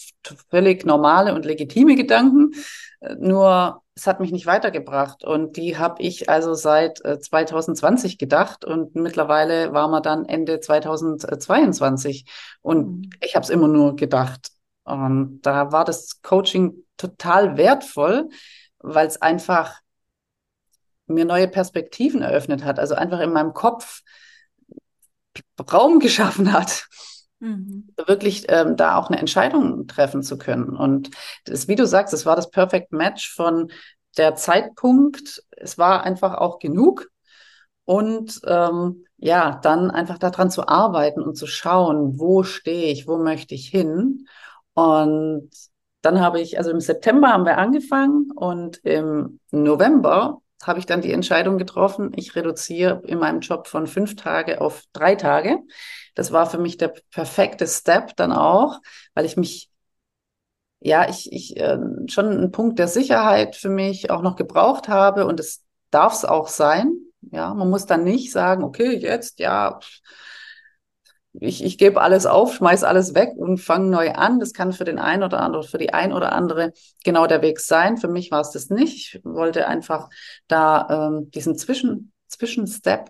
völlig 0.51 0.85
normale 0.85 1.35
und 1.35 1.45
legitime 1.45 1.95
Gedanken. 1.95 2.51
Äh, 3.01 3.15
nur 3.19 3.82
es 3.95 4.07
hat 4.07 4.21
mich 4.21 4.33
nicht 4.33 4.47
weitergebracht. 4.47 5.25
Und 5.25 5.57
die 5.57 5.77
habe 5.77 6.03
ich 6.03 6.29
also 6.29 6.55
seit 6.55 6.99
2020 6.99 8.15
äh, 8.15 8.17
gedacht. 8.17 8.65
Und 8.65 8.95
mittlerweile 8.95 9.73
waren 9.73 9.91
wir 9.91 10.01
dann 10.01 10.25
Ende 10.25 10.61
2022 10.61 12.25
und 12.63 12.87
mhm. 12.87 13.11
ich 13.21 13.35
habe 13.35 13.45
es 13.45 13.51
immer 13.51 13.69
nur 13.69 13.97
gedacht. 13.97 14.51
Und 14.85 15.43
da 15.43 15.73
war 15.73 15.85
das 15.85 16.23
Coaching 16.23 16.85
total 16.97 17.57
wertvoll, 17.57 18.29
weil 18.79 19.07
es 19.07 19.21
einfach 19.21 19.81
mir 21.07 21.25
neue 21.25 21.49
Perspektiven 21.49 22.23
eröffnet 22.23 22.65
hat, 22.65 22.79
also 22.79 22.95
einfach 22.95 23.21
in 23.21 23.33
meinem 23.33 23.53
Kopf 23.53 24.03
Raum 25.73 25.99
geschaffen 26.01 26.53
hat, 26.53 26.89
mhm. 27.43 27.89
wirklich 28.07 28.47
ähm, 28.49 28.77
da 28.77 28.97
auch 28.97 29.09
eine 29.09 29.19
Entscheidung 29.19 29.87
treffen 29.87 30.23
zu 30.23 30.39
können. 30.39 30.77
Und 30.77 31.11
das, 31.45 31.69
wie 31.69 31.75
du 31.75 31.87
sagst, 31.87 32.15
es 32.15 32.25
war 32.25 32.37
das 32.37 32.51
Perfect 32.51 32.93
Match 32.93 33.35
von 33.35 33.71
der 34.17 34.35
Zeitpunkt, 34.35 35.43
es 35.51 35.77
war 35.77 36.05
einfach 36.05 36.35
auch 36.35 36.59
genug. 36.59 37.09
Und 37.85 38.41
ähm, 38.47 39.05
ja, 39.17 39.59
dann 39.63 39.91
einfach 39.91 40.19
daran 40.19 40.51
zu 40.51 40.69
arbeiten 40.69 41.21
und 41.21 41.37
zu 41.37 41.47
schauen, 41.47 42.19
wo 42.19 42.45
stehe 42.45 42.93
ich, 42.93 43.09
wo 43.09 43.19
möchte 43.19 43.55
ich 43.55 43.67
hin. 43.69 44.27
Und 44.75 45.51
dann 46.01 46.21
habe 46.21 46.41
ich, 46.41 46.59
also 46.59 46.71
im 46.71 46.81
September 46.81 47.29
haben 47.29 47.45
wir 47.45 47.59
angefangen 47.59 48.31
und 48.35 48.79
im 48.79 49.41
November 49.51 50.41
habe 50.63 50.79
ich 50.79 50.87
dann 50.87 51.01
die 51.01 51.13
Entscheidung 51.13 51.59
getroffen, 51.59 52.13
ich 52.15 52.37
reduziere 52.37 53.03
in 53.05 53.19
meinem 53.19 53.41
Job 53.41 53.67
von 53.67 53.87
fünf 53.87 54.17
Tage 54.17 54.61
auf 54.61 54.85
drei 54.93 55.17
Tage. 55.17 55.59
Das 56.15 56.33
war 56.33 56.47
für 56.49 56.59
mich 56.59 56.77
der 56.77 56.95
perfekte 57.11 57.67
Step 57.67 58.17
dann 58.17 58.33
auch, 58.33 58.81
weil 59.15 59.25
ich 59.25 59.37
mich, 59.37 59.71
ja, 60.81 61.09
ich, 61.09 61.33
ich 61.33 61.57
äh, 61.57 61.79
schon 62.09 62.27
einen 62.27 62.53
Punkt 62.53 62.79
der 62.79 62.89
Sicherheit 62.89 63.57
für 63.57 63.69
mich 63.69 64.11
auch 64.11 64.23
noch 64.23 64.37
gebraucht 64.37 64.89
habe 64.89 65.27
und 65.27 65.41
es 65.41 65.63
darf 65.91 66.15
es 66.15 66.25
auch 66.25 66.49
sein. 66.49 66.93
Ja, 67.31 67.55
man 67.55 67.71
muss 67.71 67.87
dann 67.87 68.03
nicht 68.05 68.33
sagen, 68.33 68.65
okay, 68.65 68.97
jetzt, 68.97 69.39
ja, 69.39 69.79
ich, 71.35 71.65
ich 71.65 71.79
gebe 71.79 72.01
alles 72.01 72.27
auf, 72.27 72.55
schmeiß 72.55 72.85
alles 72.85 73.15
weg 73.15 73.31
und 73.37 73.59
fange 73.59 73.89
neu 73.89 74.13
an. 74.13 74.39
Das 74.39 74.53
kann 74.53 74.73
für 74.73 74.85
den 74.85 74.99
einen 74.99 75.23
oder 75.23 75.41
anderen, 75.41 75.67
für 75.67 75.79
die 75.79 75.95
ein 75.95 76.13
oder 76.13 76.33
andere 76.33 76.73
genau 77.05 77.27
der 77.27 77.43
Weg 77.43 77.59
sein. 77.61 77.97
Für 77.97 78.09
mich 78.09 78.31
war 78.31 78.41
es 78.41 78.51
das 78.51 78.69
nicht. 78.69 79.15
Ich 79.15 79.25
wollte 79.25 79.67
einfach 79.67 80.11
da 80.47 81.09
ähm, 81.09 81.31
diesen 81.31 81.57
Zwischen, 81.57 82.13
Zwischenstep. 82.29 83.09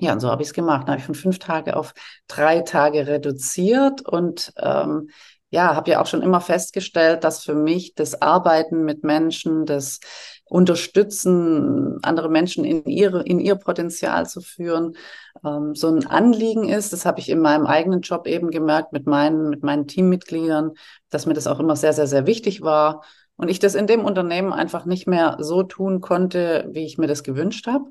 Ja, 0.00 0.12
und 0.12 0.20
so 0.20 0.30
habe 0.30 0.42
ich 0.42 0.48
es 0.48 0.54
gemacht. 0.54 0.86
Da 0.86 0.92
habe 0.92 1.00
ich 1.00 1.06
von 1.06 1.14
fünf 1.14 1.38
Tage 1.38 1.76
auf 1.76 1.92
drei 2.28 2.60
Tage 2.60 3.06
reduziert 3.06 4.02
und 4.08 4.52
ähm, 4.58 5.10
ja, 5.50 5.74
habe 5.74 5.90
ja 5.90 6.00
auch 6.00 6.06
schon 6.06 6.22
immer 6.22 6.40
festgestellt, 6.40 7.24
dass 7.24 7.42
für 7.42 7.54
mich 7.54 7.94
das 7.94 8.20
Arbeiten 8.20 8.84
mit 8.84 9.02
Menschen, 9.02 9.64
das 9.66 9.98
Unterstützen, 10.44 11.98
andere 12.02 12.28
Menschen 12.28 12.64
in 12.64 12.84
ihre, 12.84 13.22
in 13.22 13.40
ihr 13.40 13.56
Potenzial 13.56 14.26
zu 14.26 14.40
führen, 14.40 14.96
ähm, 15.44 15.74
so 15.74 15.88
ein 15.88 16.06
Anliegen 16.06 16.68
ist. 16.68 16.92
Das 16.92 17.04
habe 17.06 17.20
ich 17.20 17.28
in 17.28 17.40
meinem 17.40 17.66
eigenen 17.66 18.02
Job 18.02 18.26
eben 18.26 18.50
gemerkt 18.50 18.92
mit 18.92 19.06
meinen, 19.06 19.48
mit 19.48 19.62
meinen 19.62 19.86
Teammitgliedern, 19.86 20.72
dass 21.10 21.26
mir 21.26 21.34
das 21.34 21.46
auch 21.46 21.60
immer 21.60 21.76
sehr, 21.76 21.92
sehr, 21.92 22.06
sehr 22.06 22.26
wichtig 22.26 22.60
war. 22.60 23.02
Und 23.36 23.48
ich 23.48 23.58
das 23.58 23.74
in 23.74 23.86
dem 23.86 24.04
Unternehmen 24.04 24.52
einfach 24.52 24.84
nicht 24.84 25.06
mehr 25.06 25.38
so 25.40 25.62
tun 25.62 26.00
konnte, 26.00 26.68
wie 26.72 26.84
ich 26.84 26.98
mir 26.98 27.06
das 27.06 27.22
gewünscht 27.22 27.66
habe. 27.66 27.84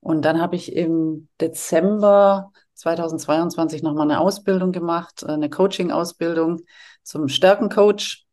Und 0.00 0.22
dann 0.24 0.40
habe 0.40 0.56
ich 0.56 0.74
im 0.74 1.28
Dezember 1.40 2.52
2022 2.74 3.82
nochmal 3.82 4.10
eine 4.10 4.20
Ausbildung 4.20 4.72
gemacht, 4.72 5.24
eine 5.24 5.50
Coaching-Ausbildung 5.50 6.62
zum 7.02 7.28
Stärkencoach. 7.28 8.26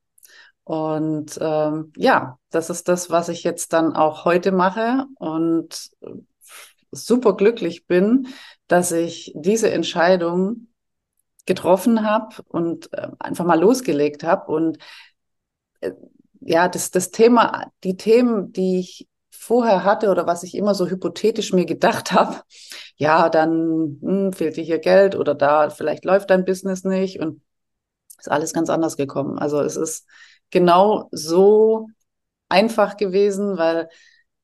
Und 0.64 1.38
ähm, 1.42 1.92
ja, 1.96 2.40
das 2.50 2.70
ist 2.70 2.88
das, 2.88 3.10
was 3.10 3.30
ich 3.30 3.44
jetzt 3.44 3.74
dann 3.74 3.96
auch 3.96 4.26
heute 4.26 4.52
mache 4.52 5.06
und 5.16 5.92
super 6.92 7.36
glücklich 7.36 7.86
bin, 7.86 8.28
dass 8.68 8.92
ich 8.92 9.34
diese 9.36 9.72
Entscheidung 9.72 10.68
getroffen 11.46 12.06
habe 12.06 12.44
und 12.48 12.92
äh, 12.94 13.08
einfach 13.20 13.46
mal 13.46 13.60
losgelegt 13.60 14.24
habe. 14.24 14.52
Und 14.52 14.78
äh, 15.82 15.92
ja, 16.42 16.68
das, 16.68 16.92
das 16.92 17.12
Thema, 17.12 17.72
die 17.84 17.98
Themen, 17.98 18.52
die 18.52 18.80
ich 18.80 19.08
vorher 19.48 19.86
hatte 19.86 20.10
oder 20.10 20.28
was 20.28 20.44
ich 20.44 20.56
immer 20.56 20.76
so 20.76 20.88
hypothetisch 20.88 21.54
mir 21.54 21.66
gedacht 21.66 22.12
habe, 22.12 22.42
ja, 22.98 23.30
dann 23.30 23.98
hm, 24.02 24.34
fehlt 24.34 24.58
dir 24.58 24.64
hier 24.64 24.80
Geld 24.80 25.16
oder 25.16 25.36
da 25.36 25.70
vielleicht 25.70 26.04
läuft 26.04 26.30
dein 26.30 26.44
Business 26.44 26.84
nicht 26.84 27.20
und 27.20 27.42
ist 28.18 28.30
alles 28.30 28.54
ganz 28.54 28.70
anders 28.70 28.98
gekommen. 28.98 29.40
Also 29.40 29.62
es 29.62 29.78
ist 29.78 30.06
genau 30.50 31.08
so 31.12 31.88
einfach 32.50 32.98
gewesen, 32.98 33.58
weil 33.58 33.90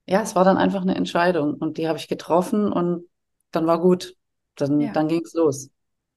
ja, 0.06 0.22
es 0.22 0.36
war 0.36 0.46
dann 0.46 0.58
einfach 0.58 0.82
eine 0.82 0.96
Entscheidung 0.96 1.56
und 1.56 1.78
die 1.78 1.88
habe 1.88 1.98
ich 1.98 2.08
getroffen 2.08 2.72
und 2.72 3.06
dann 3.52 3.68
war 3.68 3.80
gut. 3.80 4.16
Dann, 4.56 4.80
ja. 4.80 4.92
dann 4.92 5.08
ging 5.08 5.24
es 5.26 5.34
los. 5.34 5.70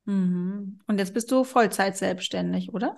Mhm. 0.04 0.80
Und 0.86 0.98
jetzt 0.98 1.14
bist 1.14 1.30
du 1.32 1.42
Vollzeit 1.42 1.96
selbstständig, 1.96 2.72
oder? 2.72 2.96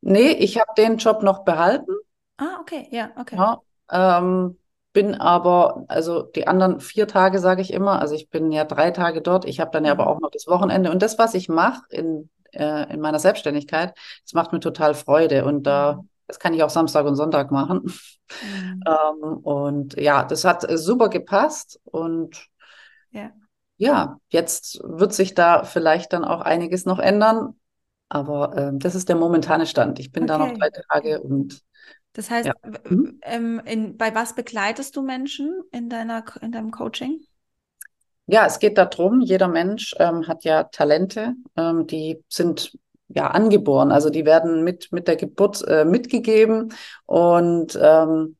Nee, 0.00 0.32
ich 0.32 0.58
habe 0.58 0.72
den 0.76 0.98
Job 0.98 1.22
noch 1.22 1.44
behalten. 1.44 1.92
Ah, 2.36 2.58
okay, 2.60 2.88
ja, 2.90 3.12
okay. 3.16 3.36
Ja, 3.36 3.60
ähm, 3.90 4.58
bin 4.92 5.14
aber, 5.14 5.84
also 5.88 6.22
die 6.22 6.46
anderen 6.46 6.80
vier 6.80 7.08
Tage 7.08 7.38
sage 7.38 7.62
ich 7.62 7.72
immer, 7.72 8.00
also 8.00 8.14
ich 8.14 8.28
bin 8.28 8.52
ja 8.52 8.64
drei 8.64 8.90
Tage 8.90 9.22
dort, 9.22 9.44
ich 9.44 9.60
habe 9.60 9.70
dann 9.70 9.84
ja 9.84 9.92
aber 9.92 10.04
mhm. 10.04 10.08
auch 10.10 10.20
noch 10.20 10.30
das 10.30 10.46
Wochenende 10.46 10.90
und 10.90 11.02
das, 11.02 11.18
was 11.18 11.34
ich 11.34 11.48
mache 11.48 11.82
in, 11.90 12.28
äh, 12.52 12.92
in 12.92 13.00
meiner 13.00 13.18
Selbstständigkeit, 13.18 13.94
das 14.24 14.34
macht 14.34 14.52
mir 14.52 14.60
total 14.60 14.94
Freude 14.94 15.44
und 15.44 15.64
da, 15.64 15.94
mhm. 15.94 16.08
das 16.26 16.38
kann 16.38 16.52
ich 16.52 16.62
auch 16.62 16.70
Samstag 16.70 17.06
und 17.06 17.16
Sonntag 17.16 17.50
machen. 17.50 17.82
Mhm. 17.84 18.82
ähm, 18.86 19.36
und 19.38 20.00
ja, 20.00 20.24
das 20.24 20.44
hat 20.44 20.66
super 20.78 21.08
gepasst 21.08 21.80
und 21.84 22.48
ja. 23.10 23.30
ja, 23.78 24.18
jetzt 24.28 24.80
wird 24.84 25.14
sich 25.14 25.34
da 25.34 25.64
vielleicht 25.64 26.12
dann 26.12 26.24
auch 26.24 26.42
einiges 26.42 26.84
noch 26.84 26.98
ändern, 26.98 27.54
aber 28.10 28.56
äh, 28.56 28.70
das 28.74 28.94
ist 28.94 29.08
der 29.08 29.16
momentane 29.16 29.66
Stand. 29.66 29.98
Ich 29.98 30.12
bin 30.12 30.24
okay. 30.24 30.28
da 30.28 30.38
noch 30.38 30.58
drei 30.58 30.68
Tage 30.70 31.22
und 31.22 31.62
das 32.12 32.30
heißt, 32.30 32.46
ja. 32.46 32.54
mhm. 32.88 33.18
ähm, 33.22 33.62
in, 33.64 33.96
bei 33.96 34.14
was 34.14 34.34
begleitest 34.34 34.96
du 34.96 35.02
Menschen 35.02 35.62
in, 35.70 35.88
deiner, 35.88 36.24
in 36.40 36.52
deinem 36.52 36.70
Coaching? 36.70 37.20
Ja, 38.26 38.46
es 38.46 38.58
geht 38.58 38.78
darum, 38.78 39.20
jeder 39.20 39.48
Mensch 39.48 39.94
ähm, 39.98 40.28
hat 40.28 40.44
ja 40.44 40.64
Talente, 40.64 41.34
ähm, 41.56 41.86
die 41.86 42.22
sind 42.28 42.78
ja 43.08 43.28
angeboren, 43.28 43.90
also 43.90 44.10
die 44.10 44.24
werden 44.24 44.64
mit, 44.64 44.92
mit 44.92 45.08
der 45.08 45.16
Geburt 45.16 45.66
äh, 45.66 45.84
mitgegeben 45.84 46.72
und 47.04 47.78
ähm, 47.80 48.36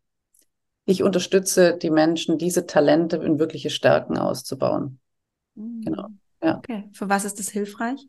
ich 0.85 1.03
unterstütze 1.03 1.77
die 1.77 1.91
Menschen, 1.91 2.39
diese 2.39 2.67
Talente 2.67 3.17
in 3.17 3.39
wirkliche 3.39 3.71
Stärken 3.71 4.19
auszubauen. 4.19 4.99
Mhm. 5.55 5.83
Genau. 5.83 6.09
Ja. 6.43 6.59
Okay. 6.59 6.89
Für 6.93 7.09
was 7.09 7.25
ist 7.25 7.39
das 7.39 7.49
hilfreich? 7.49 8.09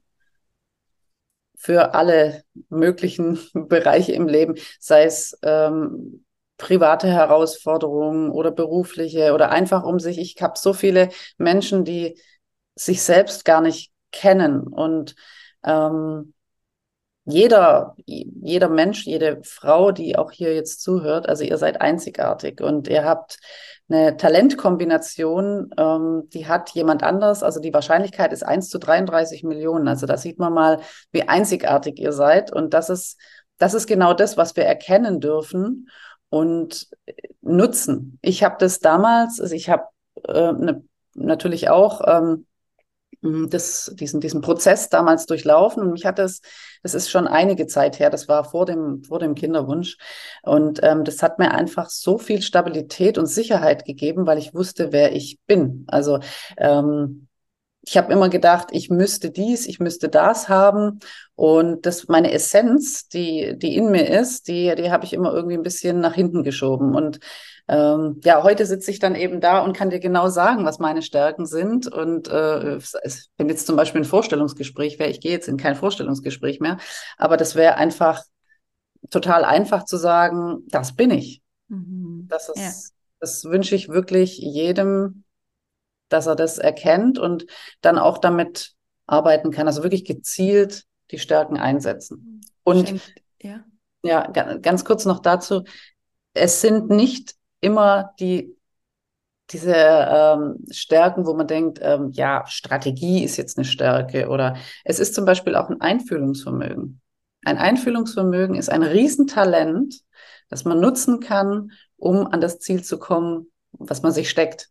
Für 1.64 1.94
alle 1.94 2.44
möglichen 2.70 3.40
Bereiche 3.54 4.12
im 4.12 4.28
Leben, 4.28 4.56
sei 4.80 5.06
es 5.06 5.38
ähm, 5.44 6.26
private 6.58 7.08
Herausforderungen 7.08 8.30
oder 8.30 8.52
berufliche 8.52 9.34
oder 9.34 9.50
einfach 9.50 9.84
um 9.84 10.00
sich. 10.00 10.20
Ich 10.20 10.42
habe 10.42 10.60
so 10.60 10.74
viele 10.74 11.10
Menschen, 11.38 11.86
die 11.86 12.20
sich 12.76 13.02
selbst 13.02 13.46
gar 13.46 13.62
nicht 13.62 13.94
kennen 14.12 14.68
und 14.68 15.16
ähm, 15.64 16.34
jeder, 17.26 17.96
jeder 18.06 18.70
Mensch, 18.70 19.06
jede 19.06 19.42
Frau, 19.44 19.92
die 19.92 20.18
auch 20.18 20.32
hier 20.32 20.54
jetzt 20.54 20.82
zuhört, 20.82 21.30
also 21.30 21.44
ihr 21.44 21.58
seid 21.58 21.80
einzigartig 21.80 22.62
und 22.62 22.88
ihr 22.88 23.06
habt 23.06 23.40
eine 23.90 24.18
Talentkombination, 24.18 25.72
ähm, 25.78 26.24
die 26.30 26.48
hat 26.48 26.72
jemand 26.72 27.04
anders. 27.04 27.44
Also 27.44 27.60
die 27.60 27.74
Wahrscheinlichkeit 27.74 28.34
ist 28.34 28.44
1 28.44 28.70
zu 28.70 28.80
33 28.80 29.44
Millionen. 29.44 29.88
Also 29.88 30.06
da 30.06 30.18
sieht 30.18 30.40
man 30.40 30.54
mal, 30.54 30.80
wie 31.12 31.28
einzigartig 31.28 32.00
ihr 32.00 32.12
seid. 32.14 32.52
Und 32.52 32.74
das 32.74 32.90
ist, 32.90 33.20
das 33.58 33.74
ist 33.74 33.88
genau 33.88 34.14
das, 34.14 34.38
was 34.38 34.56
wir 34.56 34.66
erkennen 34.66 35.20
dürfen 35.20 35.90
und 36.30 36.88
nutzen. 37.42 38.20
Ich 38.22 38.44
habe 38.44 38.56
das 38.60 38.80
damals, 38.80 39.40
also 39.40 39.54
ich 39.54 39.70
habe 39.70 39.84
äh, 40.28 40.54
ne, 40.54 40.84
natürlich 41.14 41.70
auch 41.70 42.02
ähm, 42.08 42.48
das, 43.50 43.94
diesen, 43.96 44.20
diesen 44.20 44.42
Prozess 44.42 44.90
damals 44.90 45.26
durchlaufen. 45.26 45.84
Und 45.84 45.92
mich 45.92 46.06
hat 46.06 46.20
das, 46.20 46.42
das 46.82 46.94
ist 46.94 47.10
schon 47.10 47.28
einige 47.28 47.68
Zeit 47.68 48.00
her, 48.00 48.10
das 48.10 48.28
war 48.28 48.44
vor 48.44 48.66
dem, 48.66 49.04
vor 49.04 49.20
dem 49.20 49.36
Kinderwunsch. 49.36 49.98
Und 50.44 50.80
ähm, 50.84 51.04
das 51.04 51.24
hat 51.24 51.40
mir 51.40 51.52
einfach 51.52 51.90
so 51.90 52.18
viel 52.18 52.42
Stabilität 52.42 53.18
und 53.18 53.28
Sicherheit 53.28 53.86
gegeben, 53.86 54.28
weil 54.28 54.38
ich 54.38 54.54
wusste, 54.54 54.92
wer 54.92 55.16
ich 55.16 55.40
bin. 55.48 55.86
Also 55.88 56.20
ähm, 56.58 57.28
ich 57.86 57.98
habe 57.98 58.14
immer 58.14 58.30
gedacht, 58.30 58.70
ich 58.72 58.90
müsste 58.90 59.30
dies, 59.30 59.68
ich 59.68 59.80
müsste 59.80 60.08
das 60.08 60.48
haben. 60.48 61.00
Und 61.36 61.86
das 61.86 62.08
meine 62.08 62.32
Essenz, 62.32 63.10
die, 63.10 63.58
die 63.58 63.76
in 63.76 63.92
mir 63.92 64.10
ist, 64.10 64.48
die, 64.48 64.74
die 64.76 64.90
habe 64.90 65.06
ich 65.06 65.14
immer 65.14 65.34
irgendwie 65.34 65.58
ein 65.58 65.64
bisschen 65.64 66.00
nach 66.00 66.14
hinten 66.14 66.44
geschoben. 66.44 66.96
Und 66.96 67.20
ähm, 67.68 68.22
ja, 68.24 68.42
heute 68.44 68.66
sitze 68.66 68.90
ich 68.90 69.00
dann 69.00 69.16
eben 69.16 69.42
da 69.42 69.60
und 69.60 69.76
kann 69.76 69.90
dir 69.90 70.00
genau 70.00 70.30
sagen, 70.30 70.66
was 70.66 70.80
meine 70.80 71.02
Stärken 71.02 71.46
sind. 71.46 71.88
Und 71.88 72.30
äh, 72.30 72.80
wenn 73.38 73.50
jetzt 73.50 73.68
zum 73.68 73.76
Beispiel 73.76 74.02
ein 74.02 74.06
Vorstellungsgespräch 74.06 74.98
wäre, 74.98 75.10
ich 75.10 75.20
gehe 75.20 75.32
jetzt 75.32 75.50
in 75.50 75.58
kein 75.58 75.76
Vorstellungsgespräch 75.76 76.62
mehr, 76.62 76.78
aber 77.18 77.36
das 77.36 77.56
wäre 77.56 77.76
einfach 77.76 78.24
total 79.10 79.44
einfach 79.44 79.84
zu 79.84 79.98
sagen, 79.98 80.64
das 80.68 80.96
bin 80.96 81.12
ich. 81.12 81.42
Mhm. 81.68 82.28
Das 82.30 82.48
ist, 82.48 82.58
ja. 82.58 82.72
das 83.20 83.44
wünsche 83.46 83.76
ich 83.76 83.90
wirklich 83.90 84.38
jedem, 84.38 85.24
dass 86.14 86.28
er 86.28 86.36
das 86.36 86.58
erkennt 86.58 87.20
und 87.20 87.46
dann 87.82 87.98
auch 87.98 88.18
damit 88.18 88.74
arbeiten 89.06 89.52
kann. 89.52 89.68
Also 89.68 89.84
wirklich 89.84 90.06
gezielt 90.06 90.86
die 91.12 91.20
Stärken 91.20 91.58
einsetzen. 91.58 92.42
Und 92.64 93.02
ja. 93.42 93.66
ja, 94.04 94.28
ganz 94.28 94.86
kurz 94.86 95.06
noch 95.06 95.20
dazu. 95.20 95.64
Es 96.34 96.62
sind 96.62 96.90
nicht 96.90 97.36
immer 97.60 98.14
die 98.20 98.56
diese 99.52 99.76
ähm, 99.76 100.66
Stärken, 100.72 101.26
wo 101.26 101.34
man 101.34 101.48
denkt, 101.48 101.80
ähm, 101.82 102.12
ja, 102.14 102.44
Strategie 102.48 103.24
ist 103.24 103.38
jetzt 103.38 103.58
eine 103.58 103.66
Stärke 103.66 104.30
oder 104.30 104.56
es 104.84 105.00
ist 105.00 105.14
zum 105.14 105.26
Beispiel 105.26 105.56
auch 105.56 105.70
ein 105.70 105.82
Einfühlungsvermögen. 105.82 107.02
Ein 107.46 107.58
Einfühlungsvermögen 107.58 108.56
ist 108.56 108.70
ein 108.70 108.84
Riesentalent, 108.84 110.02
das 110.50 110.66
man 110.66 110.80
nutzen 110.80 111.20
kann, 111.20 111.72
um 111.98 112.28
an 112.28 112.42
das 112.42 112.60
Ziel 112.60 112.84
zu 112.84 112.98
kommen, 112.98 113.52
was 113.72 114.02
man 114.02 114.12
sich 114.12 114.30
steckt. 114.30 114.70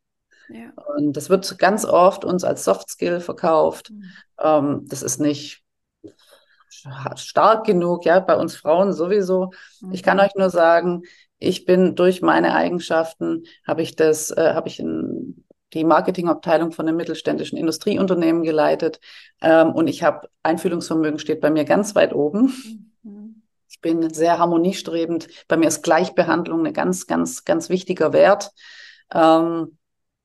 Ja. 0.48 0.70
Und 0.96 1.16
das 1.16 1.30
wird 1.30 1.58
ganz 1.58 1.84
oft 1.84 2.24
uns 2.24 2.44
als 2.44 2.64
Soft 2.64 2.90
Skill 2.90 3.20
verkauft. 3.20 3.90
Mhm. 3.90 4.04
Ähm, 4.40 4.84
das 4.88 5.02
ist 5.02 5.20
nicht 5.20 5.62
stark 7.16 7.64
genug, 7.64 8.04
ja, 8.04 8.20
bei 8.20 8.36
uns 8.36 8.56
Frauen 8.56 8.92
sowieso. 8.92 9.52
Mhm. 9.80 9.92
Ich 9.92 10.02
kann 10.02 10.20
euch 10.20 10.34
nur 10.34 10.50
sagen, 10.50 11.02
ich 11.38 11.64
bin 11.64 11.94
durch 11.94 12.22
meine 12.22 12.54
Eigenschaften, 12.54 13.44
habe 13.66 13.82
ich 13.82 13.96
das, 13.96 14.30
äh, 14.30 14.52
habe 14.54 14.68
ich 14.68 14.78
in, 14.78 15.44
die 15.72 15.84
Marketingabteilung 15.84 16.72
von 16.72 16.86
einem 16.86 16.96
mittelständischen 16.96 17.58
Industrieunternehmen 17.58 18.42
geleitet. 18.42 19.00
Ähm, 19.40 19.72
und 19.72 19.86
ich 19.86 20.02
habe 20.02 20.28
Einfühlungsvermögen 20.42 21.18
steht 21.18 21.40
bei 21.40 21.50
mir 21.50 21.64
ganz 21.64 21.94
weit 21.94 22.14
oben. 22.14 22.52
Mhm. 23.02 23.42
Ich 23.68 23.80
bin 23.80 24.12
sehr 24.12 24.38
harmoniestrebend. 24.38 25.28
Bei 25.48 25.56
mir 25.56 25.68
ist 25.68 25.82
Gleichbehandlung 25.82 26.66
ein 26.66 26.74
ganz, 26.74 27.06
ganz, 27.06 27.44
ganz 27.44 27.68
wichtiger 27.68 28.12
Wert. 28.12 28.52
Ähm, 29.12 29.78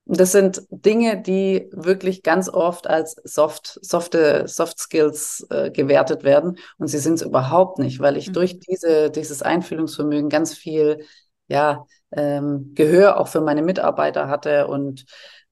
das 0.09 0.31
sind 0.31 0.61
Dinge, 0.69 1.21
die 1.21 1.69
wirklich 1.71 2.23
ganz 2.23 2.47
oft 2.49 2.87
als 2.87 3.15
soft, 3.25 3.77
softe, 3.81 4.47
Soft 4.47 4.79
Skills 4.79 5.45
äh, 5.49 5.69
gewertet 5.69 6.23
werden. 6.23 6.57
Und 6.77 6.87
sie 6.87 6.99
sind 6.99 7.15
es 7.15 7.21
überhaupt 7.23 7.77
nicht, 7.79 7.99
weil 7.99 8.15
ich 8.15 8.29
mhm. 8.29 8.33
durch 8.33 8.59
diese, 8.59 9.09
dieses 9.09 9.41
Einfühlungsvermögen 9.41 10.29
ganz 10.29 10.53
viel, 10.53 11.05
ja, 11.47 11.85
ähm, 12.11 12.71
Gehör 12.73 13.19
auch 13.19 13.27
für 13.27 13.41
meine 13.41 13.61
Mitarbeiter 13.61 14.29
hatte 14.29 14.67
und 14.67 15.05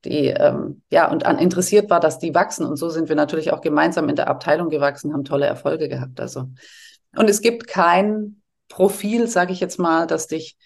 die, 0.06 0.28
ähm, 0.28 0.84
ja, 0.90 1.12
und 1.12 1.26
an 1.26 1.40
interessiert 1.40 1.90
war, 1.90 2.00
dass 2.00 2.20
die 2.20 2.34
wachsen. 2.34 2.66
Und 2.66 2.78
so 2.78 2.90
sind 2.90 3.10
wir 3.10 3.16
natürlich 3.16 3.52
auch 3.52 3.62
gemeinsam 3.62 4.08
in 4.08 4.16
der 4.16 4.30
Abteilung 4.30 4.70
gewachsen, 4.70 5.14
haben 5.14 5.26
tolle 5.26 5.48
Erfolge 5.48 5.90
gehabt. 5.90 6.20
Also, 6.22 6.46
und 7.16 7.30
es 7.30 7.42
gibt 7.42 7.68
kein 7.68 8.42
Profil, 8.70 9.28
sage 9.28 9.52
ich 9.52 9.60
jetzt 9.60 9.80
mal, 9.80 10.08
das 10.08 10.28
dich 10.28 10.58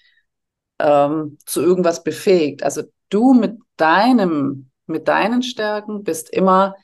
ähm, 0.78 1.38
zu 1.46 1.62
irgendwas 1.62 2.04
befähigt. 2.04 2.64
Also 2.64 2.84
du 3.10 3.34
mit 3.34 3.58
deinem, 3.78 4.72
mit 4.86 5.08
deinen 5.08 5.44
Stärken 5.44 6.04
bist 6.04 6.30
immer 6.30 6.76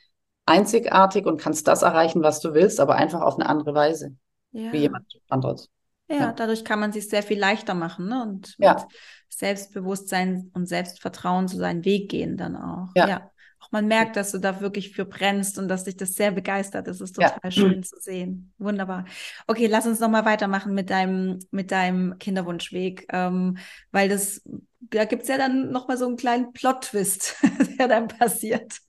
einzigartig 0.45 1.25
und 1.25 1.41
kannst 1.41 1.67
das 1.67 1.81
erreichen, 1.81 2.21
was 2.21 2.39
du 2.39 2.53
willst, 2.53 2.79
aber 2.79 2.95
einfach 2.95 3.21
auf 3.21 3.35
eine 3.35 3.49
andere 3.49 3.73
Weise, 3.73 4.15
ja. 4.51 4.71
wie 4.71 4.77
jemand 4.77 5.05
anderes. 5.29 5.69
Ja, 6.07 6.17
ja, 6.17 6.33
dadurch 6.33 6.63
kann 6.63 6.79
man 6.79 6.91
sich 6.91 7.09
sehr 7.09 7.23
viel 7.23 7.39
leichter 7.39 7.73
machen 7.73 8.07
ne? 8.07 8.21
und 8.21 8.55
mit 8.59 8.67
ja. 8.67 8.87
Selbstbewusstsein 9.29 10.51
und 10.53 10.67
Selbstvertrauen 10.67 11.47
so 11.47 11.57
seinen 11.57 11.83
Weg 11.83 12.09
gehen 12.09 12.37
dann 12.37 12.55
auch. 12.55 12.89
Ja. 12.95 13.31
Auch 13.59 13.71
man 13.71 13.87
merkt, 13.87 14.15
dass 14.15 14.31
du 14.31 14.37
da 14.37 14.61
wirklich 14.61 14.91
für 14.91 15.05
brennst 15.05 15.57
und 15.57 15.67
dass 15.67 15.85
dich 15.85 15.97
das 15.97 16.13
sehr 16.13 16.31
begeistert. 16.31 16.87
Das 16.87 17.01
ist 17.01 17.15
total 17.15 17.51
schön 17.51 17.81
zu 17.83 17.95
sehen. 17.99 18.53
Wunderbar. 18.59 19.05
Okay, 19.47 19.65
lass 19.65 19.87
uns 19.87 19.99
nochmal 19.99 20.25
weitermachen 20.25 20.75
mit 20.75 20.91
deinem, 20.91 21.39
mit 21.49 21.71
deinem 21.71 22.19
Kinderwunschweg, 22.19 23.07
ähm, 23.11 23.57
weil 23.91 24.09
das 24.09 24.43
da 24.89 25.05
gibt 25.05 25.23
es 25.23 25.27
ja 25.29 25.37
dann 25.37 25.71
nochmal 25.71 25.97
so 25.97 26.05
einen 26.05 26.17
kleinen 26.17 26.53
Plot-Twist, 26.53 27.35
der 27.79 27.87
dann 27.87 28.07
passiert. 28.07 28.79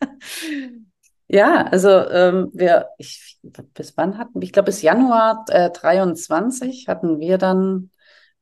Ja, 1.28 1.66
also 1.66 1.88
ähm, 1.88 2.50
wir, 2.52 2.88
ich, 2.98 3.38
bis 3.74 3.96
wann 3.96 4.16
hatten 4.16 4.34
wir, 4.34 4.44
ich 4.44 4.52
glaube 4.52 4.66
bis 4.66 4.82
Januar 4.82 5.44
äh, 5.48 5.70
23 5.70 6.86
hatten 6.88 7.18
wir 7.18 7.38
dann, 7.38 7.90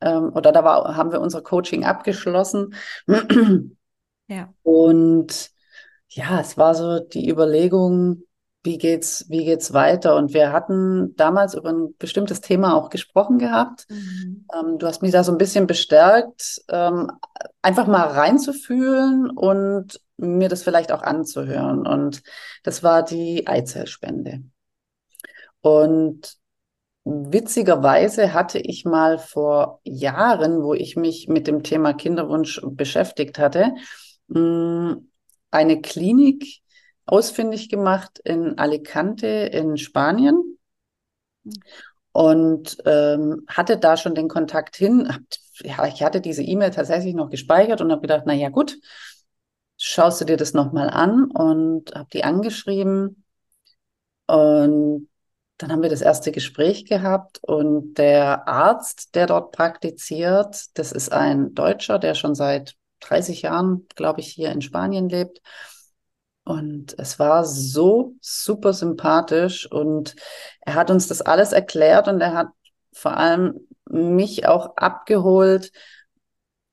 ähm, 0.01 0.33
oder 0.35 0.53
da 0.53 0.65
war, 0.65 0.97
haben 0.97 1.13
wir 1.13 1.21
unser 1.21 1.43
Coaching 1.43 1.85
abgeschlossen. 1.85 2.75
ja. 4.29 4.53
Und 4.63 5.51
ja, 6.09 6.41
es 6.41 6.59
war 6.59 6.75
so 6.75 7.01
die 7.01 7.29
Überlegung, 7.29 8.23
wie 8.65 8.79
geht's, 8.79 9.27
wie 9.29 9.45
geht's 9.45 9.75
weiter? 9.75 10.17
Und 10.17 10.33
wir 10.33 10.51
hatten 10.51 11.15
damals 11.17 11.55
über 11.55 11.69
ein 11.69 11.95
bestimmtes 11.99 12.41
Thema 12.41 12.75
auch 12.75 12.89
gesprochen 12.89 13.39
gehabt. 13.39 13.85
Mhm. 13.91 14.47
Ähm, 14.53 14.79
du 14.79 14.87
hast 14.87 15.03
mich 15.03 15.13
da 15.13 15.23
so 15.23 15.33
ein 15.33 15.39
bisschen 15.39 15.67
bestärkt, 15.67 16.63
ähm, 16.69 17.11
einfach 17.61 17.87
mal 17.87 18.09
reinzufühlen 18.09 19.29
und 19.29 20.01
mir 20.17 20.49
das 20.49 20.63
vielleicht 20.63 20.93
auch 20.93 21.03
anzuhören. 21.03 21.87
Und 21.87 22.23
das 22.63 22.83
war 22.83 23.05
die 23.05 23.47
Eizellspende. 23.47 24.43
Und 25.61 26.37
witzigerweise 27.05 28.33
hatte 28.33 28.59
ich 28.59 28.87
mal 28.87 29.19
vor 29.19 29.81
Jahren, 29.85 30.63
wo 30.63 30.73
ich 30.73 30.97
mich 30.97 31.29
mit 31.29 31.47
dem 31.47 31.63
Thema 31.63 31.93
Kinderwunsch 31.93 32.63
beschäftigt 32.65 33.39
hatte, 33.39 33.75
eine 34.31 35.81
Klinik 35.83 36.64
ausfindig 37.07 37.69
gemacht 37.69 38.21
in 38.25 38.59
Alicante 38.59 39.27
in 39.27 39.77
Spanien 39.77 40.59
und 42.13 42.79
ähm, 42.87 43.45
hatte 43.49 43.77
da 43.79 43.97
schon 43.97 44.15
den 44.15 44.29
Kontakt 44.29 44.77
hin. 44.77 45.13
Ja, 45.61 45.87
ich 45.87 46.03
hatte 46.03 46.21
diese 46.21 46.43
E-Mail 46.43 46.71
tatsächlich 46.71 47.15
noch 47.15 47.31
gespeichert 47.31 47.81
und 47.81 47.91
habe 47.91 48.01
gedacht, 48.01 48.23
na 48.27 48.33
ja 48.33 48.49
gut, 48.49 48.77
schaust 49.77 50.21
du 50.21 50.25
dir 50.25 50.37
das 50.37 50.55
nochmal 50.55 50.91
an 50.91 51.31
und 51.31 51.95
habe 51.95 52.09
die 52.13 52.25
angeschrieben 52.25 53.25
und 54.27 55.09
dann 55.59 55.71
haben 55.71 55.83
wir 55.83 55.91
das 55.91 56.01
erste 56.01 56.33
Gespräch 56.33 56.85
gehabt 56.87 57.39
und 57.43 57.95
der 57.95 58.49
Arzt, 58.49 59.15
der 59.15 59.27
dort 59.27 59.53
praktiziert, 59.53 60.57
das 60.75 60.91
ist 60.93 61.13
ein 61.13 61.55
Deutscher, 61.55 61.99
der 61.99 62.15
schon 62.15 62.35
seit 62.35 62.75
30 63.01 63.43
Jahren, 63.43 63.87
glaube 63.95 64.21
ich, 64.21 64.29
hier 64.29 64.51
in 64.51 64.63
Spanien 64.63 65.09
lebt. 65.09 65.41
Und 66.45 66.95
es 66.99 67.19
war 67.19 67.45
so 67.45 68.15
super 68.21 68.75
sympathisch 68.75 69.71
und 69.71 70.15
er 70.61 70.75
hat 70.75 70.91
uns 70.91 71.09
das 71.09 71.23
alles 71.23 71.53
erklärt 71.53 72.07
und 72.07 72.21
er 72.21 72.35
hat 72.35 72.49
vor 72.93 73.17
allem 73.17 73.67
mich 73.89 74.47
auch 74.47 74.77
abgeholt, 74.77 75.73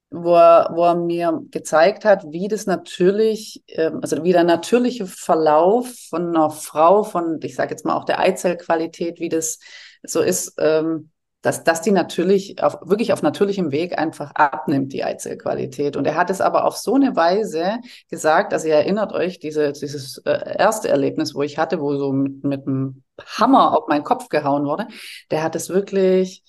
wo 0.09 0.35
er, 0.35 0.71
wo 0.73 0.83
er 0.83 0.95
mir 0.95 1.41
gezeigt 1.51 2.03
hat, 2.03 2.25
wie 2.31 2.49
das 2.49 2.65
natürlich, 2.65 3.63
ähm, 3.67 3.99
also 4.01 4.23
wie 4.25 4.33
der 4.33 4.43
natürliche 4.43 5.05
Verlauf 5.05 5.87
von 6.09 6.27
einer 6.35 6.49
Frau, 6.49 7.03
von, 7.03 7.39
ich 7.41 7.55
sage 7.55 7.71
jetzt 7.71 7.85
mal 7.85 7.95
auch 7.95 8.03
der 8.03 8.19
Eizellqualität, 8.19 9.21
wie 9.21 9.29
das 9.29 9.59
so 10.03 10.19
ist, 10.21 10.53
ähm, 10.57 11.10
dass, 11.41 11.63
dass 11.63 11.81
die 11.81 11.91
natürlich 11.91 12.61
auf, 12.61 12.77
wirklich 12.83 13.13
auf 13.13 13.23
natürlichem 13.23 13.71
Weg 13.71 13.97
einfach 13.97 14.31
abnimmt, 14.35 14.93
die 14.93 15.03
Eizellqualität. 15.03 15.97
Und 15.97 16.05
er 16.05 16.15
hat 16.15 16.29
es 16.29 16.39
aber 16.39 16.65
auf 16.65 16.77
so 16.77 16.95
eine 16.95 17.15
Weise 17.15 17.79
gesagt, 18.09 18.53
also 18.53 18.67
ihr 18.67 18.75
erinnert 18.75 19.11
euch, 19.13 19.39
diese, 19.39 19.71
dieses 19.71 20.19
äh, 20.19 20.57
erste 20.57 20.89
Erlebnis, 20.89 21.33
wo 21.33 21.41
ich 21.41 21.57
hatte, 21.57 21.79
wo 21.79 21.95
so 21.95 22.11
mit, 22.11 22.43
mit 22.43 22.67
einem 22.67 23.03
Hammer 23.19 23.77
auf 23.77 23.87
meinen 23.87 24.03
Kopf 24.03 24.29
gehauen 24.29 24.65
wurde, 24.65 24.87
der 25.31 25.43
hat 25.43 25.55
es 25.55 25.69
wirklich 25.69 26.43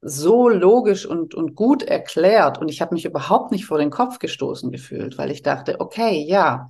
so 0.00 0.48
logisch 0.48 1.04
und, 1.04 1.34
und 1.34 1.54
gut 1.54 1.82
erklärt. 1.82 2.58
Und 2.58 2.70
ich 2.70 2.80
habe 2.80 2.94
mich 2.94 3.04
überhaupt 3.04 3.50
nicht 3.52 3.66
vor 3.66 3.78
den 3.78 3.90
Kopf 3.90 4.18
gestoßen 4.18 4.70
gefühlt, 4.70 5.18
weil 5.18 5.30
ich 5.30 5.42
dachte, 5.42 5.80
okay, 5.80 6.24
ja, 6.26 6.68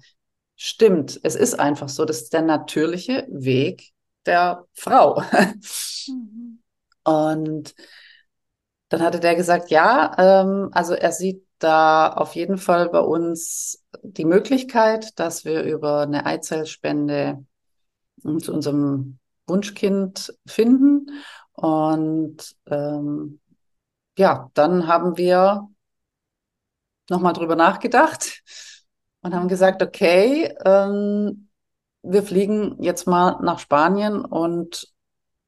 stimmt, 0.57 1.21
es 1.23 1.37
ist 1.37 1.61
einfach 1.61 1.89
so, 1.89 2.05
das 2.05 2.23
ist 2.23 2.33
der 2.33 2.43
natürliche 2.43 3.27
Weg 3.31 3.93
der 4.27 4.64
Frau. 4.74 5.22
Mhm. 6.09 6.62
Und 7.05 7.74
dann 8.89 9.03
hatte 9.03 9.20
der 9.20 9.35
gesagt, 9.35 9.70
ja, 9.70 10.14
ähm, 10.18 10.70
also 10.72 10.95
er 10.95 11.12
sieht 11.12 11.45
da 11.59 12.12
auf 12.12 12.35
jeden 12.35 12.59
Fall 12.59 12.89
bei 12.91 13.01
uns 13.01 13.85
die 14.03 14.24
Möglichkeit, 14.24 15.18
dass 15.18 15.45
wir 15.45 15.62
über 15.62 16.01
eine 16.01 16.27
Eizellspende 16.27 17.45
zu 18.22 18.53
unserem 18.53 19.18
Wunschkind 19.47 20.35
finden. 20.47 21.07
Und 21.53 22.57
ähm, 22.66 23.41
ja, 24.18 24.51
dann 24.55 24.87
haben 24.87 25.16
wir 25.16 25.68
nochmal 27.09 27.33
drüber 27.33 27.57
nachgedacht 27.57 28.43
und 29.22 29.35
haben 29.35 29.49
gesagt, 29.49 29.83
okay, 29.83 30.55
ähm, 30.64 31.45
wir 32.07 32.23
fliegen 32.23 32.83
jetzt 32.83 33.07
mal 33.07 33.39
nach 33.43 33.59
Spanien 33.59 34.25
und 34.25 34.93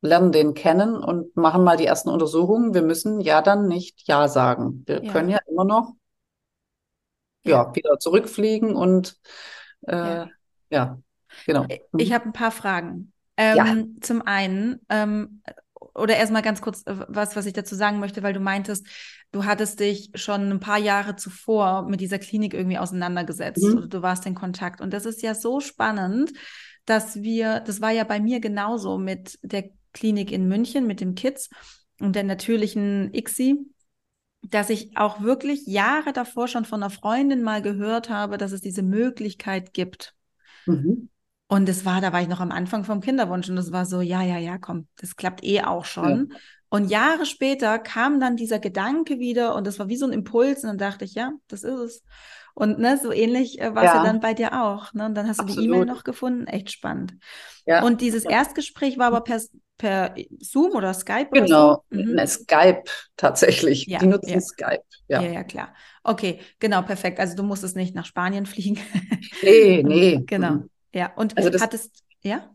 lernen 0.00 0.32
den 0.32 0.54
kennen 0.54 0.96
und 0.96 1.36
machen 1.36 1.64
mal 1.64 1.76
die 1.76 1.86
ersten 1.86 2.08
Untersuchungen. 2.08 2.74
Wir 2.74 2.82
müssen 2.82 3.20
ja 3.20 3.42
dann 3.42 3.66
nicht 3.66 4.06
Ja 4.06 4.28
sagen. 4.28 4.84
Wir 4.86 5.02
ja. 5.02 5.12
können 5.12 5.28
ja 5.28 5.38
immer 5.48 5.64
noch 5.64 5.94
ja. 7.44 7.64
ja 7.64 7.74
wieder 7.74 7.98
zurückfliegen 7.98 8.74
und 8.76 9.18
äh, 9.86 9.96
ja. 9.96 10.28
ja. 10.70 10.98
genau. 11.46 11.66
Ich 11.96 12.10
mhm. 12.10 12.14
habe 12.14 12.24
ein 12.26 12.32
paar 12.32 12.52
Fragen. 12.52 13.12
Ähm, 13.36 13.98
zum 14.00 14.22
einen, 14.22 14.80
ähm, 14.88 15.42
oder 15.98 16.16
erstmal 16.16 16.42
ganz 16.42 16.60
kurz 16.60 16.82
äh, 16.86 16.96
was, 17.08 17.36
was 17.36 17.46
ich 17.46 17.52
dazu 17.52 17.74
sagen 17.74 17.98
möchte, 17.98 18.22
weil 18.22 18.32
du 18.32 18.40
meintest, 18.40 18.86
du 19.32 19.44
hattest 19.44 19.80
dich 19.80 20.10
schon 20.14 20.50
ein 20.50 20.60
paar 20.60 20.78
Jahre 20.78 21.16
zuvor 21.16 21.82
mit 21.82 22.00
dieser 22.00 22.18
Klinik 22.18 22.54
irgendwie 22.54 22.78
auseinandergesetzt 22.78 23.64
mhm. 23.64 23.78
oder 23.78 23.86
du 23.88 24.02
warst 24.02 24.26
in 24.26 24.34
Kontakt. 24.34 24.80
Und 24.80 24.92
das 24.92 25.06
ist 25.06 25.22
ja 25.22 25.34
so 25.34 25.60
spannend, 25.60 26.32
dass 26.84 27.22
wir, 27.22 27.60
das 27.60 27.80
war 27.80 27.90
ja 27.90 28.04
bei 28.04 28.20
mir 28.20 28.40
genauso 28.40 28.98
mit 28.98 29.38
der 29.42 29.70
Klinik 29.92 30.32
in 30.32 30.48
München 30.48 30.86
mit 30.86 31.00
den 31.00 31.14
Kids 31.14 31.50
und 32.00 32.14
der 32.14 32.24
natürlichen 32.24 33.12
ICSI, 33.12 33.58
dass 34.42 34.70
ich 34.70 34.96
auch 34.96 35.20
wirklich 35.20 35.66
Jahre 35.66 36.12
davor 36.12 36.48
schon 36.48 36.64
von 36.64 36.82
einer 36.82 36.90
Freundin 36.90 37.42
mal 37.42 37.62
gehört 37.62 38.08
habe, 38.08 38.38
dass 38.38 38.52
es 38.52 38.60
diese 38.60 38.82
Möglichkeit 38.82 39.74
gibt. 39.74 40.14
Mhm. 40.66 41.08
Und 41.48 41.68
es 41.68 41.84
war, 41.86 42.00
da 42.00 42.12
war 42.12 42.20
ich 42.20 42.28
noch 42.28 42.40
am 42.40 42.52
Anfang 42.52 42.84
vom 42.84 43.00
Kinderwunsch 43.00 43.48
und 43.48 43.56
es 43.56 43.72
war 43.72 43.86
so, 43.86 44.02
ja, 44.02 44.22
ja, 44.22 44.36
ja, 44.36 44.58
komm, 44.58 44.86
das 45.00 45.16
klappt 45.16 45.42
eh 45.42 45.62
auch 45.62 45.86
schon. 45.86 46.28
Ja. 46.30 46.36
Und 46.70 46.90
Jahre 46.90 47.24
später 47.24 47.78
kam 47.78 48.20
dann 48.20 48.36
dieser 48.36 48.58
Gedanke 48.58 49.18
wieder 49.18 49.54
und 49.54 49.66
das 49.66 49.78
war 49.78 49.88
wie 49.88 49.96
so 49.96 50.06
ein 50.06 50.12
Impuls 50.12 50.62
und 50.62 50.68
dann 50.68 50.78
dachte 50.78 51.06
ich, 51.06 51.14
ja, 51.14 51.32
das 51.48 51.62
ist 51.62 51.78
es. 51.78 52.02
Und 52.52 52.78
ne, 52.78 52.98
so 53.00 53.12
ähnlich 53.12 53.60
äh, 53.60 53.74
war 53.74 53.84
es 53.84 53.90
ja. 53.90 53.96
ja. 53.98 54.02
dann 54.02 54.20
bei 54.20 54.34
dir 54.34 54.64
auch. 54.64 54.92
Ne? 54.92 55.06
Und 55.06 55.14
dann 55.14 55.28
hast 55.28 55.38
du 55.38 55.44
Absolut. 55.44 55.62
die 55.62 55.68
E-Mail 55.68 55.86
noch 55.86 56.02
gefunden. 56.02 56.46
Echt 56.48 56.72
spannend. 56.72 57.14
Ja. 57.66 57.84
Und 57.84 58.00
dieses 58.00 58.24
Erstgespräch 58.24 58.98
war 58.98 59.06
aber 59.06 59.20
per, 59.20 59.40
per 59.78 60.14
Zoom 60.40 60.72
oder 60.72 60.92
Skype? 60.92 61.28
Genau, 61.32 61.84
oder 61.90 62.02
so? 62.04 62.12
mhm. 62.12 62.26
Skype 62.26 62.82
tatsächlich. 63.16 63.86
Ja, 63.86 64.00
die 64.00 64.08
nutzen 64.08 64.30
ja. 64.30 64.40
Skype. 64.40 64.82
Ja. 65.06 65.22
ja, 65.22 65.30
ja, 65.30 65.44
klar. 65.44 65.72
Okay, 66.02 66.40
genau, 66.58 66.82
perfekt. 66.82 67.20
Also 67.20 67.36
du 67.36 67.44
musstest 67.44 67.76
nicht 67.76 67.94
nach 67.94 68.06
Spanien 68.06 68.44
fliegen. 68.44 68.78
Nee, 69.42 69.82
nee. 69.86 70.22
genau. 70.26 70.64
Ja, 70.92 71.12
und 71.16 71.36
also 71.36 71.50
das, 71.50 71.62
hattest, 71.62 72.02
ja? 72.22 72.50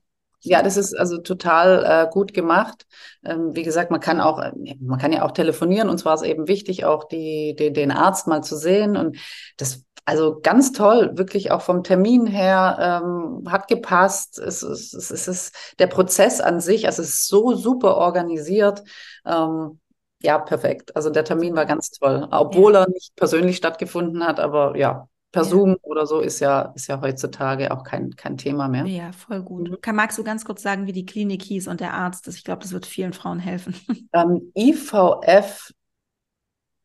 Ja, 0.46 0.62
das 0.62 0.76
ist 0.76 0.94
also 0.94 1.20
total 1.20 1.86
äh, 1.86 2.10
gut 2.12 2.34
gemacht. 2.34 2.86
Ähm, 3.24 3.56
wie 3.56 3.64
gesagt, 3.64 3.92
man 3.92 4.02
kann 4.02 4.20
auch, 4.20 4.40
äh, 4.40 4.52
man 4.82 5.00
kann 5.00 5.14
ja 5.14 5.24
auch 5.24 5.32
telefonieren. 5.32 5.90
Und 5.90 6.00
zwar 6.00 6.16
ist 6.16 6.24
eben 6.24 6.48
wichtig, 6.48 6.84
auch 6.84 7.06
die, 7.06 7.56
die, 7.58 7.72
den 7.72 7.92
Arzt 7.92 8.28
mal 8.28 8.44
zu 8.44 8.58
sehen. 8.58 8.98
Und 8.98 9.18
das 9.58 9.86
also 10.06 10.42
ganz 10.42 10.74
toll, 10.74 11.18
wirklich 11.18 11.52
auch 11.52 11.62
vom 11.62 11.84
Termin 11.84 12.26
her, 12.28 13.02
ähm, 13.06 13.50
hat 13.50 13.70
gepasst. 13.70 14.38
Es, 14.38 14.64
es, 14.64 14.94
es, 14.94 15.12
es 15.12 15.28
ist 15.28 15.56
der 15.80 15.88
Prozess 15.88 16.42
an 16.42 16.60
sich, 16.60 16.88
also 16.88 17.02
es 17.02 17.10
ist 17.10 17.28
so 17.28 17.54
super 17.56 17.96
organisiert. 17.96 18.84
Ähm, 19.26 19.80
ja, 20.22 20.40
perfekt. 20.40 20.96
Also 20.96 21.10
der 21.10 21.24
Termin 21.24 21.56
war 21.56 21.66
ganz 21.66 21.92
toll, 21.92 22.28
obwohl 22.32 22.74
ja. 22.74 22.82
er 22.82 22.90
nicht 22.90 23.16
persönlich 23.16 23.58
stattgefunden 23.58 24.26
hat, 24.26 24.40
aber 24.40 24.78
ja, 24.78 25.08
per 25.34 25.44
ja. 25.44 25.50
Zoom 25.50 25.78
oder 25.82 26.06
so 26.06 26.20
ist 26.22 26.40
ja, 26.40 26.72
ist 26.76 26.88
ja 26.88 27.02
heutzutage 27.02 27.72
auch 27.72 27.84
kein, 27.84 28.16
kein 28.16 28.38
Thema 28.38 28.68
mehr. 28.68 28.86
Ja, 28.86 29.12
voll 29.12 29.42
gut. 29.42 29.70
Mhm. 29.70 29.82
Kann, 29.82 29.96
magst 29.96 30.18
du 30.18 30.24
ganz 30.24 30.46
kurz 30.46 30.62
sagen, 30.62 30.86
wie 30.86 30.94
die 30.94 31.08
Klinik 31.08 31.42
hieß 31.42 31.68
und 31.68 31.82
der 31.82 31.94
Arzt 31.94 32.28
ist? 32.28 32.38
Ich 32.38 32.44
glaube, 32.44 32.62
das 32.62 32.72
wird 32.72 32.86
vielen 32.86 33.12
Frauen 33.12 33.40
helfen. 33.40 33.76
Ähm, 34.16 34.52
IVF 34.56 35.74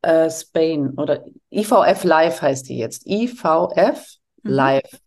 äh, 0.00 0.30
Spain 0.30 0.94
oder 0.96 1.26
IVF 1.50 2.04
Live 2.04 2.40
heißt 2.40 2.70
die 2.70 2.78
jetzt. 2.78 3.06
IVF 3.06 4.16
mhm. 4.42 4.50
Live. 4.50 5.00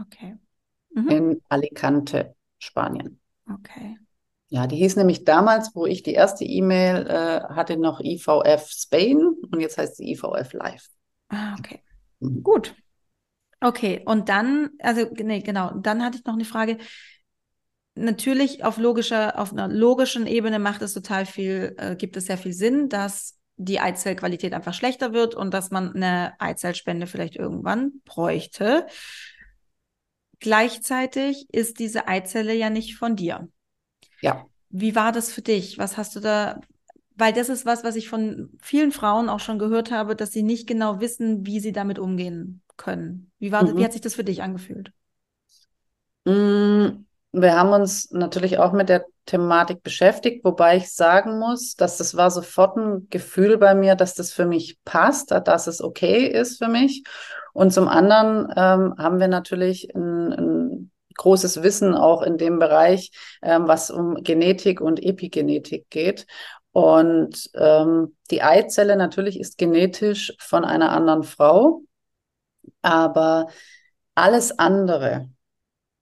Okay. 0.00 0.36
Mhm. 0.90 1.08
In 1.08 1.42
Alicante, 1.48 2.34
Spanien. 2.58 3.20
Okay. 3.48 3.96
Ja, 4.48 4.66
die 4.66 4.76
hieß 4.76 4.96
nämlich 4.96 5.24
damals, 5.24 5.76
wo 5.76 5.86
ich 5.86 6.02
die 6.02 6.14
erste 6.14 6.44
E-Mail 6.44 7.06
äh, 7.06 7.54
hatte, 7.54 7.76
noch 7.76 8.00
IVF 8.00 8.68
Spain 8.68 9.18
und 9.52 9.60
jetzt 9.60 9.78
heißt 9.78 9.96
sie 9.96 10.10
IVF 10.10 10.54
Live. 10.54 10.88
Ah, 11.28 11.54
okay. 11.56 11.82
Gut. 12.20 12.74
Okay, 13.60 14.02
und 14.04 14.28
dann, 14.28 14.70
also 14.78 15.06
nee, 15.16 15.40
genau, 15.40 15.72
dann 15.74 16.02
hatte 16.04 16.18
ich 16.18 16.24
noch 16.24 16.34
eine 16.34 16.44
Frage. 16.44 16.78
Natürlich 17.94 18.64
auf 18.64 18.78
logischer, 18.78 19.38
auf 19.38 19.52
einer 19.52 19.66
logischen 19.66 20.26
Ebene 20.28 20.60
macht 20.60 20.82
es 20.82 20.94
total 20.94 21.26
viel, 21.26 21.74
äh, 21.78 21.96
gibt 21.96 22.16
es 22.16 22.26
sehr 22.26 22.38
viel 22.38 22.52
Sinn, 22.52 22.88
dass 22.88 23.36
die 23.56 23.80
Eizellqualität 23.80 24.54
einfach 24.54 24.74
schlechter 24.74 25.12
wird 25.12 25.34
und 25.34 25.52
dass 25.52 25.70
man 25.70 25.92
eine 25.92 26.40
Eizellspende 26.40 27.08
vielleicht 27.08 27.34
irgendwann 27.34 28.00
bräuchte. 28.04 28.86
Gleichzeitig 30.38 31.48
ist 31.52 31.80
diese 31.80 32.06
Eizelle 32.06 32.54
ja 32.54 32.70
nicht 32.70 32.96
von 32.96 33.16
dir. 33.16 33.48
Ja. 34.20 34.46
Wie 34.70 34.94
war 34.94 35.10
das 35.10 35.32
für 35.32 35.42
dich? 35.42 35.78
Was 35.78 35.96
hast 35.96 36.14
du 36.14 36.20
da? 36.20 36.60
Weil 37.18 37.32
das 37.32 37.48
ist 37.48 37.66
was, 37.66 37.82
was 37.82 37.96
ich 37.96 38.08
von 38.08 38.50
vielen 38.60 38.92
Frauen 38.92 39.28
auch 39.28 39.40
schon 39.40 39.58
gehört 39.58 39.90
habe, 39.90 40.14
dass 40.14 40.30
sie 40.30 40.44
nicht 40.44 40.68
genau 40.68 41.00
wissen, 41.00 41.44
wie 41.44 41.58
sie 41.58 41.72
damit 41.72 41.98
umgehen 41.98 42.62
können. 42.76 43.32
Wie 43.40 43.50
war, 43.50 43.64
mhm. 43.64 43.76
wie 43.76 43.84
hat 43.84 43.92
sich 43.92 44.00
das 44.00 44.14
für 44.14 44.22
dich 44.22 44.40
angefühlt? 44.40 44.92
Mm, 46.24 47.04
wir 47.32 47.56
haben 47.56 47.72
uns 47.72 48.12
natürlich 48.12 48.58
auch 48.58 48.72
mit 48.72 48.88
der 48.88 49.04
Thematik 49.26 49.82
beschäftigt, 49.82 50.44
wobei 50.44 50.76
ich 50.76 50.94
sagen 50.94 51.40
muss, 51.40 51.74
dass 51.74 51.96
das 51.96 52.16
war 52.16 52.30
sofort 52.30 52.76
ein 52.76 53.08
Gefühl 53.10 53.58
bei 53.58 53.74
mir, 53.74 53.96
dass 53.96 54.14
das 54.14 54.32
für 54.32 54.46
mich 54.46 54.78
passt, 54.84 55.32
dass 55.32 55.66
es 55.66 55.82
okay 55.82 56.24
ist 56.24 56.58
für 56.58 56.68
mich. 56.68 57.02
Und 57.52 57.72
zum 57.72 57.88
anderen 57.88 58.44
ähm, 58.56 58.94
haben 58.96 59.18
wir 59.18 59.28
natürlich 59.28 59.92
ein, 59.92 60.32
ein 60.32 60.90
großes 61.18 61.62
Wissen 61.62 61.94
auch 61.94 62.22
in 62.22 62.38
dem 62.38 62.58
Bereich, 62.58 63.10
ähm, 63.42 63.68
was 63.68 63.90
um 63.90 64.22
Genetik 64.22 64.80
und 64.80 65.02
Epigenetik 65.02 65.90
geht. 65.90 66.26
Und 66.78 67.50
ähm, 67.54 68.16
die 68.30 68.40
Eizelle 68.40 68.94
natürlich 68.94 69.40
ist 69.40 69.58
genetisch 69.58 70.32
von 70.38 70.64
einer 70.64 70.92
anderen 70.92 71.24
Frau, 71.24 71.82
aber 72.82 73.48
alles 74.14 74.60
andere, 74.60 75.28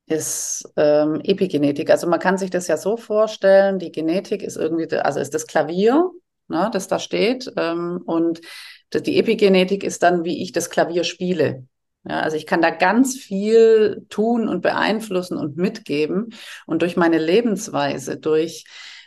ist 0.05 0.71
ähm, 0.77 1.23
Epigenetik. 1.25 1.89
Also 1.89 2.07
man 2.07 2.21
kann 2.21 2.37
sich 2.37 2.51
das 2.51 2.69
ja 2.69 2.77
so 2.77 2.99
vorstellen, 2.99 3.79
die 3.79 3.91
Genetik 3.91 4.43
ist 4.43 4.59
irgendwie, 4.59 4.95
also 4.99 5.19
ist 5.19 5.33
das 5.33 5.47
Klavier, 5.47 6.11
ne, 6.49 6.69
das 6.71 6.89
da 6.89 6.99
steht, 6.99 7.51
ähm, 7.57 8.03
und 8.05 8.43
die 8.93 9.19
Epigenetik 9.19 9.83
ist 9.83 10.03
dann, 10.03 10.25
wie 10.25 10.43
ich 10.43 10.53
das 10.53 10.69
Klavier 10.69 11.05
spiele. 11.05 11.67
Ja, 12.05 12.21
also 12.21 12.37
ich 12.37 12.47
kann 12.47 12.61
da 12.61 12.69
ganz 12.69 13.17
viel 13.17 14.05
tun 14.11 14.47
und 14.47 14.61
beeinflussen 14.61 15.39
und 15.39 15.57
mitgeben. 15.57 16.35
Und 16.67 16.83
durch 16.83 16.99
meine 16.99 17.19
Lebensweise, 17.19 18.19
durch 18.19 18.65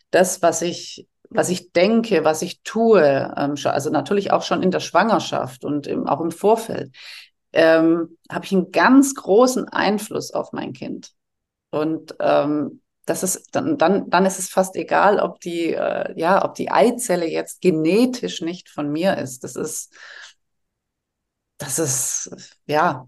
das, 0.09 0.41
was 0.41 0.63
ich, 0.63 1.07
was 1.29 1.49
ich 1.49 1.71
denke, 1.71 2.23
was 2.23 2.41
ich 2.41 2.61
tue, 2.63 3.01
ähm, 3.37 3.55
also 3.63 3.89
natürlich 3.89 4.31
auch 4.31 4.43
schon 4.43 4.63
in 4.63 4.71
der 4.71 4.79
Schwangerschaft 4.79 5.63
und 5.63 5.87
im, 5.87 6.07
auch 6.07 6.21
im 6.21 6.31
Vorfeld, 6.31 6.95
ähm, 7.53 8.17
habe 8.31 8.45
ich 8.45 8.51
einen 8.51 8.71
ganz 8.71 9.15
großen 9.15 9.67
Einfluss 9.69 10.31
auf 10.31 10.53
mein 10.53 10.73
Kind. 10.73 11.11
Und 11.71 12.15
ähm, 12.19 12.81
das 13.05 13.23
ist 13.23 13.55
dann, 13.55 13.77
dann, 13.77 14.09
dann 14.09 14.25
ist 14.25 14.39
es 14.39 14.49
fast 14.49 14.75
egal, 14.75 15.19
ob 15.19 15.39
die, 15.39 15.73
äh, 15.73 16.13
ja, 16.19 16.45
ob 16.45 16.55
die 16.55 16.69
Eizelle 16.71 17.27
jetzt 17.27 17.61
genetisch 17.61 18.41
nicht 18.41 18.69
von 18.69 18.91
mir 18.91 19.17
ist. 19.17 19.43
Das 19.43 19.55
ist, 19.55 19.93
das 21.57 21.79
ist, 21.79 22.55
ja, 22.67 23.07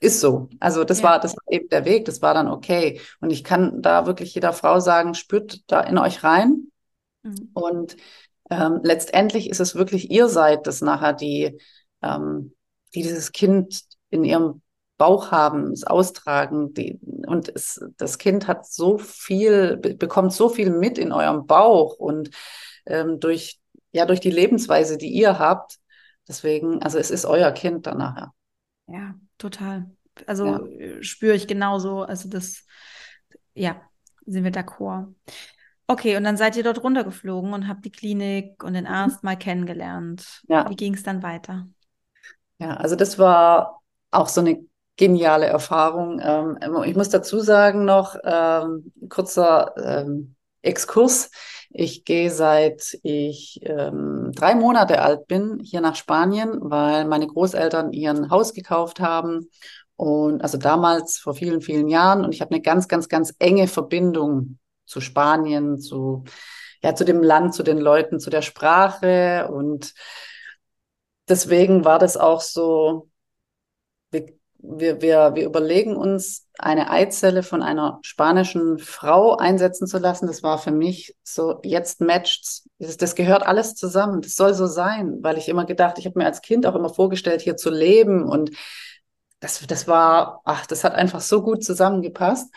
ist 0.00 0.20
so. 0.20 0.48
Also 0.60 0.84
das 0.84 1.00
ja. 1.00 1.04
war, 1.04 1.20
das 1.20 1.36
war 1.36 1.42
eben 1.50 1.68
der 1.68 1.84
Weg, 1.84 2.06
das 2.06 2.22
war 2.22 2.34
dann 2.34 2.48
okay. 2.48 3.00
Und 3.20 3.30
ich 3.30 3.44
kann 3.44 3.82
da 3.82 4.06
wirklich 4.06 4.34
jeder 4.34 4.52
Frau 4.52 4.80
sagen, 4.80 5.14
spürt 5.14 5.62
da 5.70 5.80
in 5.80 5.98
euch 5.98 6.24
rein. 6.24 6.70
Mhm. 7.26 7.50
Und 7.54 7.96
ähm, 8.50 8.80
letztendlich 8.82 9.50
ist 9.50 9.60
es 9.60 9.74
wirklich, 9.74 10.10
ihr 10.10 10.28
seid 10.28 10.66
das 10.66 10.80
nachher 10.80 11.12
die, 11.12 11.58
ähm, 12.02 12.54
die 12.94 13.02
dieses 13.02 13.32
Kind 13.32 13.82
in 14.10 14.24
ihrem 14.24 14.62
Bauch 14.98 15.30
haben, 15.30 15.72
es 15.72 15.84
austragen. 15.84 16.72
Die, 16.74 16.98
und 17.26 17.48
es, 17.54 17.84
das 17.96 18.18
Kind 18.18 18.46
hat 18.46 18.66
so 18.66 18.98
viel, 18.98 19.76
bekommt 19.76 20.32
so 20.32 20.48
viel 20.48 20.70
mit 20.70 20.98
in 20.98 21.12
eurem 21.12 21.46
Bauch 21.46 21.98
und 21.98 22.30
ähm, 22.86 23.20
durch, 23.20 23.60
ja, 23.92 24.06
durch 24.06 24.20
die 24.20 24.30
Lebensweise, 24.30 24.96
die 24.96 25.10
ihr 25.10 25.38
habt. 25.38 25.78
Deswegen, 26.28 26.82
also 26.82 26.98
es 26.98 27.10
ist 27.10 27.24
euer 27.24 27.52
Kind 27.52 27.86
dann 27.86 27.98
nachher. 27.98 28.32
Ja, 28.86 29.14
total. 29.38 29.90
Also 30.26 30.46
ja. 30.46 30.66
Äh, 30.66 31.02
spüre 31.02 31.34
ich 31.34 31.46
genauso. 31.46 32.02
Also 32.02 32.28
das, 32.28 32.64
ja, 33.54 33.80
sind 34.24 34.44
wir 34.44 34.52
d'accord. 34.52 35.14
Okay, 35.88 36.16
und 36.16 36.24
dann 36.24 36.36
seid 36.36 36.56
ihr 36.56 36.64
dort 36.64 36.82
runtergeflogen 36.82 37.52
und 37.52 37.68
habt 37.68 37.84
die 37.84 37.92
Klinik 37.92 38.64
und 38.64 38.74
den 38.74 38.86
Arzt 38.86 39.22
mal 39.22 39.36
kennengelernt. 39.36 40.42
Ja. 40.48 40.68
Wie 40.68 40.74
ging 40.74 40.94
es 40.94 41.04
dann 41.04 41.22
weiter? 41.22 41.68
Ja, 42.58 42.74
also 42.74 42.96
das 42.96 43.18
war 43.18 43.82
auch 44.10 44.28
so 44.28 44.40
eine 44.40 44.64
geniale 44.96 45.46
Erfahrung. 45.46 46.20
Ähm, 46.22 46.58
ich 46.84 46.96
muss 46.96 47.10
dazu 47.10 47.40
sagen 47.40 47.84
noch, 47.84 48.16
ähm, 48.24 48.92
kurzer 49.08 49.74
ähm, 49.76 50.34
Exkurs. 50.62 51.30
Ich 51.70 52.04
gehe 52.04 52.30
seit 52.30 52.98
ich 53.02 53.60
ähm, 53.62 54.32
drei 54.34 54.54
Monate 54.54 55.02
alt 55.02 55.28
bin 55.28 55.60
hier 55.62 55.80
nach 55.80 55.94
Spanien, 55.94 56.58
weil 56.62 57.04
meine 57.04 57.26
Großeltern 57.26 57.92
ihren 57.92 58.30
Haus 58.30 58.54
gekauft 58.54 58.98
haben. 58.98 59.50
Und 59.94 60.42
also 60.42 60.58
damals 60.58 61.18
vor 61.18 61.34
vielen, 61.34 61.60
vielen 61.60 61.88
Jahren. 61.88 62.24
Und 62.24 62.34
ich 62.34 62.40
habe 62.40 62.50
eine 62.50 62.62
ganz, 62.62 62.88
ganz, 62.88 63.08
ganz 63.08 63.34
enge 63.38 63.68
Verbindung 63.68 64.58
zu 64.86 65.00
Spanien, 65.00 65.78
zu, 65.78 66.24
ja, 66.82 66.94
zu 66.94 67.04
dem 67.04 67.22
Land, 67.22 67.54
zu 67.54 67.62
den 67.62 67.78
Leuten, 67.78 68.20
zu 68.20 68.30
der 68.30 68.42
Sprache 68.42 69.48
und 69.52 69.94
deswegen 71.28 71.84
war 71.84 71.98
das 71.98 72.16
auch 72.16 72.40
so, 72.40 73.08
wir, 74.10 74.26
wir, 74.58 75.00
wir, 75.02 75.34
wir 75.34 75.44
überlegen 75.44 75.96
uns, 75.96 76.46
eine 76.58 76.90
Eizelle 76.90 77.42
von 77.42 77.62
einer 77.62 77.98
spanischen 78.02 78.78
Frau 78.78 79.36
einsetzen 79.36 79.86
zu 79.86 79.98
lassen. 79.98 80.26
Das 80.26 80.42
war 80.42 80.58
für 80.58 80.70
mich 80.70 81.14
so, 81.22 81.60
jetzt 81.62 82.00
matcht's. 82.00 82.68
Das, 82.78 82.96
das 82.96 83.14
gehört 83.14 83.46
alles 83.46 83.74
zusammen. 83.74 84.22
Das 84.22 84.34
soll 84.36 84.54
so 84.54 84.66
sein, 84.66 85.18
weil 85.22 85.38
ich 85.38 85.48
immer 85.48 85.66
gedacht, 85.66 85.98
ich 85.98 86.06
habe 86.06 86.18
mir 86.18 86.24
als 86.26 86.40
Kind 86.40 86.66
auch 86.66 86.74
immer 86.74 86.88
vorgestellt, 86.88 87.42
hier 87.42 87.56
zu 87.56 87.70
leben 87.70 88.24
und 88.24 88.50
das, 89.40 89.64
das 89.66 89.86
war, 89.86 90.40
ach, 90.44 90.66
das 90.66 90.82
hat 90.82 90.94
einfach 90.94 91.20
so 91.20 91.42
gut 91.42 91.62
zusammengepasst. 91.62 92.52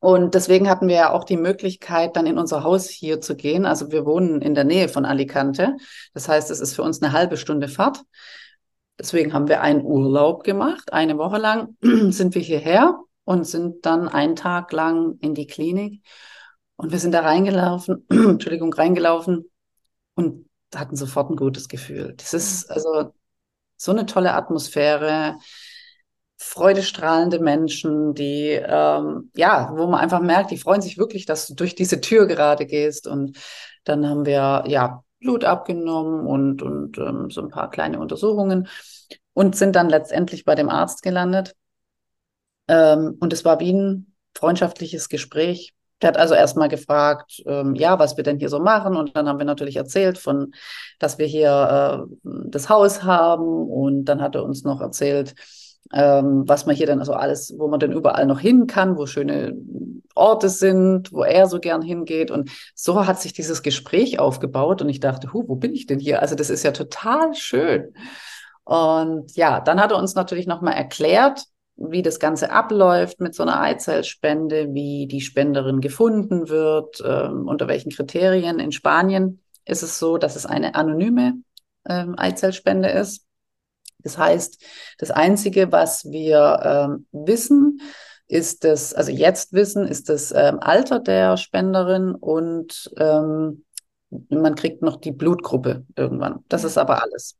Und 0.00 0.34
deswegen 0.34 0.68
hatten 0.68 0.88
wir 0.88 0.96
ja 0.96 1.12
auch 1.12 1.24
die 1.24 1.36
Möglichkeit, 1.36 2.16
dann 2.16 2.26
in 2.26 2.38
unser 2.38 2.64
Haus 2.64 2.88
hier 2.88 3.20
zu 3.20 3.36
gehen. 3.36 3.66
Also 3.66 3.92
wir 3.92 4.06
wohnen 4.06 4.40
in 4.40 4.54
der 4.54 4.64
Nähe 4.64 4.88
von 4.88 5.04
Alicante. 5.04 5.76
Das 6.14 6.26
heißt, 6.26 6.50
es 6.50 6.60
ist 6.60 6.74
für 6.74 6.82
uns 6.82 7.02
eine 7.02 7.12
halbe 7.12 7.36
Stunde 7.36 7.68
Fahrt. 7.68 8.02
Deswegen 8.98 9.34
haben 9.34 9.48
wir 9.48 9.60
einen 9.60 9.82
Urlaub 9.82 10.42
gemacht. 10.42 10.92
Eine 10.92 11.18
Woche 11.18 11.36
lang 11.36 11.76
sind 12.10 12.34
wir 12.34 12.42
hierher 12.42 12.98
und 13.24 13.46
sind 13.46 13.84
dann 13.84 14.08
einen 14.08 14.36
Tag 14.36 14.72
lang 14.72 15.18
in 15.20 15.34
die 15.34 15.46
Klinik. 15.46 16.02
Und 16.76 16.92
wir 16.92 16.98
sind 16.98 17.12
da 17.12 17.20
reingelaufen, 17.20 18.06
Entschuldigung, 18.10 18.72
reingelaufen 18.72 19.50
und 20.14 20.46
hatten 20.74 20.96
sofort 20.96 21.30
ein 21.30 21.36
gutes 21.36 21.68
Gefühl. 21.68 22.14
Das 22.16 22.32
ist 22.32 22.70
also 22.70 23.12
so 23.76 23.92
eine 23.92 24.06
tolle 24.06 24.32
Atmosphäre 24.32 25.36
freudestrahlende 26.42 27.38
Menschen, 27.38 28.14
die, 28.14 28.52
ähm, 28.52 29.30
ja, 29.36 29.72
wo 29.76 29.86
man 29.86 30.00
einfach 30.00 30.20
merkt, 30.20 30.50
die 30.50 30.56
freuen 30.56 30.80
sich 30.80 30.96
wirklich, 30.96 31.26
dass 31.26 31.46
du 31.46 31.54
durch 31.54 31.74
diese 31.74 32.00
Tür 32.00 32.26
gerade 32.26 32.64
gehst. 32.64 33.06
Und 33.06 33.36
dann 33.84 34.08
haben 34.08 34.24
wir, 34.24 34.64
ja, 34.66 35.04
Blut 35.20 35.44
abgenommen 35.44 36.26
und, 36.26 36.62
und 36.62 36.96
ähm, 36.96 37.30
so 37.30 37.42
ein 37.42 37.50
paar 37.50 37.68
kleine 37.70 38.00
Untersuchungen 38.00 38.68
und 39.34 39.54
sind 39.54 39.76
dann 39.76 39.90
letztendlich 39.90 40.46
bei 40.46 40.54
dem 40.54 40.70
Arzt 40.70 41.02
gelandet. 41.02 41.54
Ähm, 42.68 43.18
und 43.20 43.34
es 43.34 43.44
war 43.44 43.60
wie 43.60 43.74
ein 43.74 44.14
freundschaftliches 44.34 45.10
Gespräch. 45.10 45.74
Der 46.00 46.08
hat 46.08 46.16
also 46.16 46.34
erstmal 46.34 46.70
gefragt, 46.70 47.42
ähm, 47.44 47.74
ja, 47.74 47.98
was 47.98 48.16
wir 48.16 48.24
denn 48.24 48.38
hier 48.38 48.48
so 48.48 48.60
machen. 48.60 48.96
Und 48.96 49.14
dann 49.14 49.28
haben 49.28 49.38
wir 49.38 49.44
natürlich 49.44 49.76
erzählt 49.76 50.16
von, 50.16 50.52
dass 50.98 51.18
wir 51.18 51.26
hier 51.26 52.08
äh, 52.24 52.30
das 52.46 52.70
Haus 52.70 53.02
haben. 53.02 53.68
Und 53.68 54.06
dann 54.06 54.22
hat 54.22 54.36
er 54.36 54.44
uns 54.44 54.64
noch 54.64 54.80
erzählt, 54.80 55.34
ähm, 55.92 56.44
was 56.46 56.66
man 56.66 56.76
hier 56.76 56.86
dann 56.86 57.00
also 57.00 57.14
alles, 57.14 57.54
wo 57.58 57.68
man 57.68 57.80
denn 57.80 57.92
überall 57.92 58.26
noch 58.26 58.40
hin 58.40 58.66
kann, 58.66 58.96
wo 58.96 59.06
schöne 59.06 59.54
Orte 60.14 60.48
sind, 60.48 61.12
wo 61.12 61.22
er 61.22 61.46
so 61.46 61.60
gern 61.60 61.82
hingeht. 61.82 62.30
Und 62.30 62.50
so 62.74 63.06
hat 63.06 63.20
sich 63.20 63.32
dieses 63.32 63.62
Gespräch 63.62 64.18
aufgebaut. 64.18 64.82
Und 64.82 64.88
ich 64.88 65.00
dachte, 65.00 65.32
hu, 65.32 65.44
wo 65.48 65.56
bin 65.56 65.74
ich 65.74 65.86
denn 65.86 65.98
hier? 65.98 66.22
Also 66.22 66.34
das 66.34 66.50
ist 66.50 66.62
ja 66.62 66.72
total 66.72 67.34
schön. 67.34 67.94
Und 68.64 69.34
ja, 69.36 69.60
dann 69.60 69.80
hat 69.80 69.90
er 69.90 69.98
uns 69.98 70.14
natürlich 70.14 70.46
nochmal 70.46 70.74
erklärt, 70.74 71.44
wie 71.76 72.02
das 72.02 72.20
Ganze 72.20 72.50
abläuft 72.50 73.20
mit 73.20 73.34
so 73.34 73.42
einer 73.42 73.60
Eizellspende, 73.60 74.74
wie 74.74 75.06
die 75.06 75.22
Spenderin 75.22 75.80
gefunden 75.80 76.48
wird, 76.48 77.02
ähm, 77.04 77.48
unter 77.48 77.68
welchen 77.68 77.90
Kriterien. 77.90 78.60
In 78.60 78.70
Spanien 78.70 79.40
ist 79.64 79.82
es 79.82 79.98
so, 79.98 80.18
dass 80.18 80.36
es 80.36 80.46
eine 80.46 80.74
anonyme 80.74 81.34
ähm, 81.88 82.14
Eizellspende 82.18 82.90
ist. 82.90 83.24
Das 84.02 84.18
heißt, 84.18 84.62
das 84.98 85.10
Einzige, 85.10 85.72
was 85.72 86.04
wir 86.10 86.60
ähm, 86.64 87.06
wissen, 87.12 87.80
ist 88.28 88.64
das, 88.64 88.94
also 88.94 89.10
jetzt 89.10 89.52
wissen, 89.52 89.86
ist 89.86 90.08
das 90.08 90.32
ähm, 90.32 90.58
Alter 90.60 91.00
der 91.00 91.36
Spenderin 91.36 92.14
und 92.14 92.90
ähm, 92.96 93.64
man 94.28 94.54
kriegt 94.54 94.82
noch 94.82 94.96
die 94.96 95.12
Blutgruppe 95.12 95.86
irgendwann. 95.96 96.44
Das 96.48 96.64
ist 96.64 96.78
aber 96.78 97.02
alles. 97.02 97.36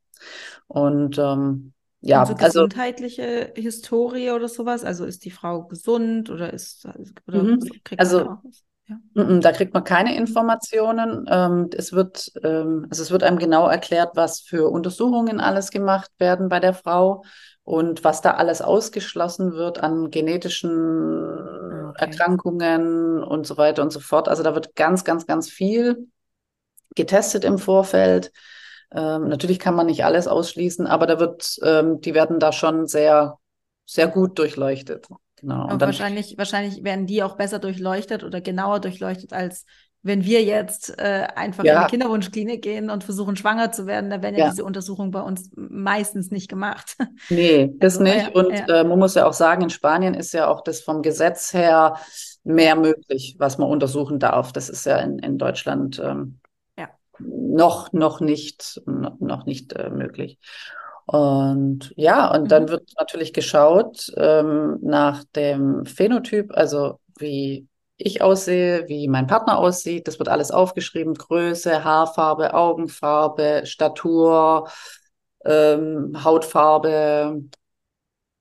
Und 0.68 1.18
ähm, 1.18 1.72
ja, 2.00 2.20
Und 2.20 2.26
so 2.26 2.34
also 2.38 2.66
gesundheitliche 2.66 3.52
Historie 3.56 4.30
oder 4.30 4.48
sowas? 4.48 4.84
Also 4.84 5.04
ist 5.04 5.24
die 5.24 5.30
Frau 5.30 5.66
gesund 5.66 6.28
oder 6.30 6.52
ist 6.52 6.86
oder 7.26 7.42
Mhm. 7.42 7.60
kriegt 7.84 8.00
Also 8.00 8.26
auch 8.26 8.42
was? 8.44 8.64
Ja. 8.90 9.24
da 9.24 9.52
kriegt 9.52 9.72
man 9.72 9.84
keine 9.84 10.16
Informationen. 10.16 11.26
Ähm, 11.30 11.70
es 11.76 11.92
wird, 11.92 12.32
ähm, 12.42 12.86
also 12.90 13.02
es 13.02 13.10
wird 13.10 13.22
einem 13.22 13.38
genau 13.38 13.68
erklärt, 13.68 14.16
was 14.16 14.40
für 14.40 14.68
Untersuchungen 14.68 15.38
alles 15.40 15.70
gemacht 15.70 16.10
werden 16.18 16.48
bei 16.48 16.58
der 16.58 16.74
Frau 16.74 17.22
und 17.62 18.02
was 18.02 18.20
da 18.20 18.32
alles 18.32 18.62
ausgeschlossen 18.62 19.52
wird 19.52 19.80
an 19.80 20.10
genetischen 20.10 21.38
okay. 21.90 22.04
Erkrankungen 22.06 23.22
und 23.22 23.46
so 23.46 23.56
weiter 23.56 23.82
und 23.82 23.92
so 23.92 24.00
fort. 24.00 24.28
Also 24.28 24.42
da 24.42 24.54
wird 24.54 24.74
ganz, 24.74 25.04
ganz, 25.04 25.26
ganz 25.26 25.48
viel 25.48 26.08
getestet 26.96 27.44
im 27.44 27.58
Vorfeld. 27.58 28.32
Ähm, 28.92 29.28
natürlich 29.28 29.60
kann 29.60 29.76
man 29.76 29.86
nicht 29.86 30.04
alles 30.04 30.26
ausschließen, 30.26 30.88
aber 30.88 31.06
da 31.06 31.20
wird, 31.20 31.58
die 31.62 32.14
werden 32.14 32.40
da 32.40 32.50
schon 32.50 32.88
sehr, 32.88 33.38
sehr 33.86 34.08
gut 34.08 34.36
durchleuchtet. 34.36 35.06
Genau. 35.40 35.62
Und 35.70 35.82
dann 35.82 35.88
wahrscheinlich, 35.88 36.36
wahrscheinlich 36.38 36.84
werden 36.84 37.06
die 37.06 37.22
auch 37.22 37.36
besser 37.36 37.58
durchleuchtet 37.58 38.24
oder 38.24 38.40
genauer 38.40 38.80
durchleuchtet, 38.80 39.32
als 39.32 39.64
wenn 40.02 40.24
wir 40.24 40.42
jetzt 40.42 40.98
äh, 40.98 41.28
einfach 41.36 41.64
in 41.64 41.68
Ja. 41.68 41.80
eine 41.80 41.86
Kinderwunschklinik 41.90 42.62
gehen 42.62 42.88
und 42.88 43.04
versuchen, 43.04 43.36
schwanger 43.36 43.70
zu 43.70 43.86
werden. 43.86 44.08
Da 44.08 44.22
werden 44.22 44.34
ja 44.34 44.46
Ja. 44.46 44.50
diese 44.50 44.64
Untersuchungen 44.64 45.10
bei 45.10 45.20
uns 45.20 45.50
meistens 45.54 46.30
nicht 46.30 46.48
gemacht. 46.48 46.96
Nee, 47.28 47.70
das 47.78 47.98
Also, 47.98 48.04
nicht. 48.04 48.34
ja, 48.34 48.42
Und 48.42 48.52
äh, 48.68 48.84
man 48.84 48.98
muss 48.98 49.14
ja 49.14 49.26
auch 49.26 49.32
sagen, 49.34 49.62
in 49.62 49.70
Spanien 49.70 50.14
ist 50.14 50.32
ja 50.32 50.48
auch 50.48 50.62
das 50.62 50.80
vom 50.80 51.02
Gesetz 51.02 51.52
her 51.52 51.96
mehr 52.44 52.74
möglich, 52.76 53.36
was 53.38 53.58
man 53.58 53.68
untersuchen 53.68 54.18
darf. 54.18 54.52
Das 54.52 54.68
ist 54.68 54.84
ja 54.86 54.98
in, 54.98 55.18
in 55.18 55.38
Deutschland 55.38 56.00
ähm, 56.04 56.40
noch, 57.18 57.92
noch 57.92 58.20
nicht, 58.20 58.80
noch, 58.86 59.20
noch 59.20 59.44
nicht 59.46 59.72
äh, 59.74 59.90
möglich. 59.90 60.38
Und 61.12 61.92
ja, 61.96 62.32
und 62.32 62.52
dann 62.52 62.64
Mhm. 62.64 62.68
wird 62.68 62.90
natürlich 62.98 63.32
geschaut 63.32 64.12
ähm, 64.16 64.78
nach 64.80 65.24
dem 65.34 65.84
Phänotyp, 65.84 66.52
also 66.56 67.00
wie 67.18 67.66
ich 67.96 68.22
aussehe, 68.22 68.86
wie 68.88 69.08
mein 69.08 69.26
Partner 69.26 69.58
aussieht. 69.58 70.06
Das 70.06 70.18
wird 70.20 70.28
alles 70.28 70.50
aufgeschrieben: 70.52 71.14
Größe, 71.14 71.82
Haarfarbe, 71.84 72.54
Augenfarbe, 72.54 73.62
Statur, 73.64 74.68
ähm, 75.44 76.22
Hautfarbe. 76.24 77.44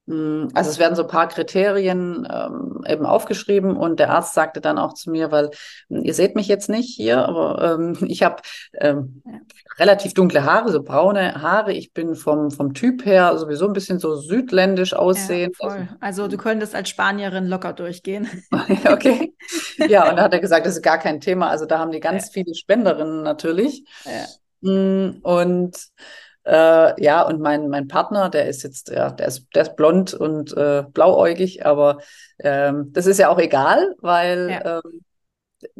Mm, 0.09 0.47
Also 0.55 0.71
es 0.71 0.79
werden 0.79 0.95
so 0.95 1.03
ein 1.03 1.07
paar 1.07 1.27
Kriterien 1.27 2.27
ähm, 2.31 2.81
eben 2.87 3.05
aufgeschrieben 3.05 3.77
und 3.77 3.99
der 3.99 4.09
Arzt 4.09 4.33
sagte 4.33 4.59
dann 4.59 4.79
auch 4.79 4.93
zu 4.93 5.11
mir, 5.11 5.31
weil 5.31 5.51
mm, 5.89 6.03
ihr 6.03 6.13
seht 6.13 6.35
mich 6.35 6.47
jetzt 6.47 6.67
nicht 6.69 6.95
hier, 6.95 7.27
aber 7.27 7.75
ähm, 7.77 7.97
ich 8.09 8.23
habe 8.23 8.37
ähm, 8.73 9.21
Ja. 9.25 9.39
relativ 9.77 10.13
dunkle 10.13 10.43
Haare, 10.45 10.71
so 10.71 10.81
braune 10.83 11.41
Haare. 11.41 11.73
Ich 11.73 11.93
bin 11.93 12.15
vom, 12.15 12.49
vom 12.51 12.73
Typ 12.73 13.05
her 13.05 13.37
sowieso 13.37 13.67
ein 13.67 13.73
bisschen 13.73 13.99
so 13.99 14.15
südländisch 14.15 14.91
Ja, 14.91 14.99
aussehend. 14.99 15.55
voll. 15.57 15.87
Also 16.01 16.27
du 16.27 16.37
könntest 16.37 16.75
als 16.75 16.89
Spanierin 16.89 17.45
locker 17.47 17.73
durchgehen. 17.73 18.27
Okay. 18.85 19.33
Ja, 19.77 20.09
und 20.09 20.17
da 20.17 20.23
hat 20.23 20.33
er 20.33 20.39
gesagt, 20.39 20.65
das 20.65 20.75
ist 20.75 20.81
gar 20.81 20.97
kein 20.97 21.21
Thema. 21.21 21.49
Also 21.49 21.65
da 21.65 21.79
haben 21.79 21.91
die 21.91 21.99
ganz 21.99 22.25
Ja. 22.25 22.31
viele 22.33 22.53
Spenderinnen 22.55 23.23
natürlich. 23.23 23.85
Ja. 24.05 24.25
Mm, 24.61 25.19
Und 25.21 25.77
äh, 26.49 27.03
ja, 27.03 27.21
und 27.23 27.41
mein, 27.41 27.69
mein 27.69 27.87
Partner, 27.87 28.29
der 28.29 28.47
ist 28.47 28.63
jetzt, 28.63 28.89
ja, 28.89 29.11
der 29.11 29.27
ist, 29.27 29.47
der 29.55 29.63
ist 29.63 29.75
blond 29.75 30.13
und 30.13 30.55
äh, 30.57 30.83
blauäugig, 30.91 31.65
aber 31.65 31.99
ähm, 32.39 32.91
das 32.93 33.05
ist 33.07 33.19
ja 33.19 33.29
auch 33.29 33.39
egal, 33.39 33.95
weil 33.99 34.59
Ja. 34.63 34.81
ähm, 34.83 35.01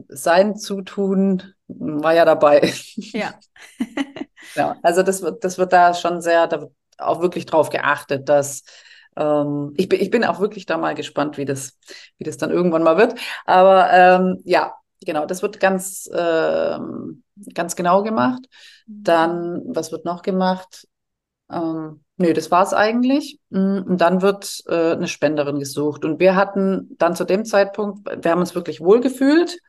sein 0.10 0.56
Zutun 0.58 1.44
war 1.68 2.14
ja 2.14 2.26
dabei. 2.26 2.62
Ja. 3.14 3.40
Ja, 4.56 4.80
also 4.84 5.04
das 5.04 5.22
wird, 5.22 5.44
das 5.44 5.58
wird 5.58 5.74
da 5.74 5.94
schon 5.94 6.22
sehr, 6.22 6.48
da 6.48 6.62
wird 6.62 6.72
auch 6.98 7.22
wirklich 7.22 7.46
drauf 7.46 7.70
geachtet, 7.70 8.28
dass 8.28 8.64
ähm, 9.16 9.74
ich 9.78 9.88
bin, 9.88 10.02
ich 10.02 10.10
bin 10.10 10.24
auch 10.26 10.40
wirklich 10.40 10.66
da 10.66 10.78
mal 10.78 10.96
gespannt, 10.96 11.38
wie 11.38 11.46
das, 11.46 11.78
wie 12.18 12.24
das 12.26 12.38
dann 12.38 12.52
irgendwann 12.52 12.84
mal 12.84 12.98
wird. 12.98 13.16
Aber 13.46 13.90
ähm, 13.94 14.42
ja, 14.46 14.74
genau, 15.06 15.26
das 15.26 15.42
wird 15.42 15.60
ganz, 15.60 16.10
ähm, 16.14 17.24
ganz 17.54 17.76
genau 17.76 18.04
gemacht. 18.04 18.42
Dann, 18.86 19.62
was 19.68 19.92
wird 19.92 20.06
noch 20.06 20.22
gemacht? 20.22 20.88
Ähm, 21.52 22.04
nö, 22.18 22.34
das 22.34 22.52
war's 22.52 22.74
eigentlich. 22.74 23.40
Mm, 23.50 23.80
Und 23.88 23.98
dann 24.02 24.22
wird 24.22 24.64
äh, 24.68 24.94
eine 24.94 25.08
Spenderin 25.08 25.60
gesucht. 25.60 26.06
Und 26.06 26.20
wir 26.20 26.36
hatten 26.36 26.96
dann 26.98 27.16
zu 27.16 27.26
dem 27.26 27.46
Zeitpunkt, 27.46 28.08
wir 28.24 28.32
haben 28.32 28.40
uns 28.42 28.56
wirklich 28.56 28.82
wohlgefühlt. 28.82 29.60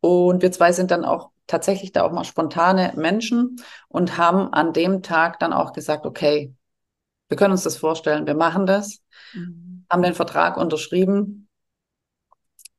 Und 0.00 0.42
wir 0.42 0.52
zwei 0.52 0.72
sind 0.72 0.90
dann 0.90 1.04
auch 1.04 1.30
tatsächlich 1.46 1.92
da 1.92 2.02
auch 2.04 2.12
mal 2.12 2.24
spontane 2.24 2.92
Menschen 2.96 3.56
und 3.88 4.18
haben 4.18 4.52
an 4.52 4.72
dem 4.72 5.02
Tag 5.02 5.38
dann 5.40 5.52
auch 5.52 5.72
gesagt, 5.72 6.06
okay, 6.06 6.54
wir 7.28 7.36
können 7.36 7.52
uns 7.52 7.64
das 7.64 7.76
vorstellen, 7.76 8.26
wir 8.26 8.34
machen 8.34 8.66
das, 8.66 9.00
Mhm. 9.32 9.84
haben 9.90 10.02
den 10.02 10.14
Vertrag 10.14 10.56
unterschrieben 10.56 11.45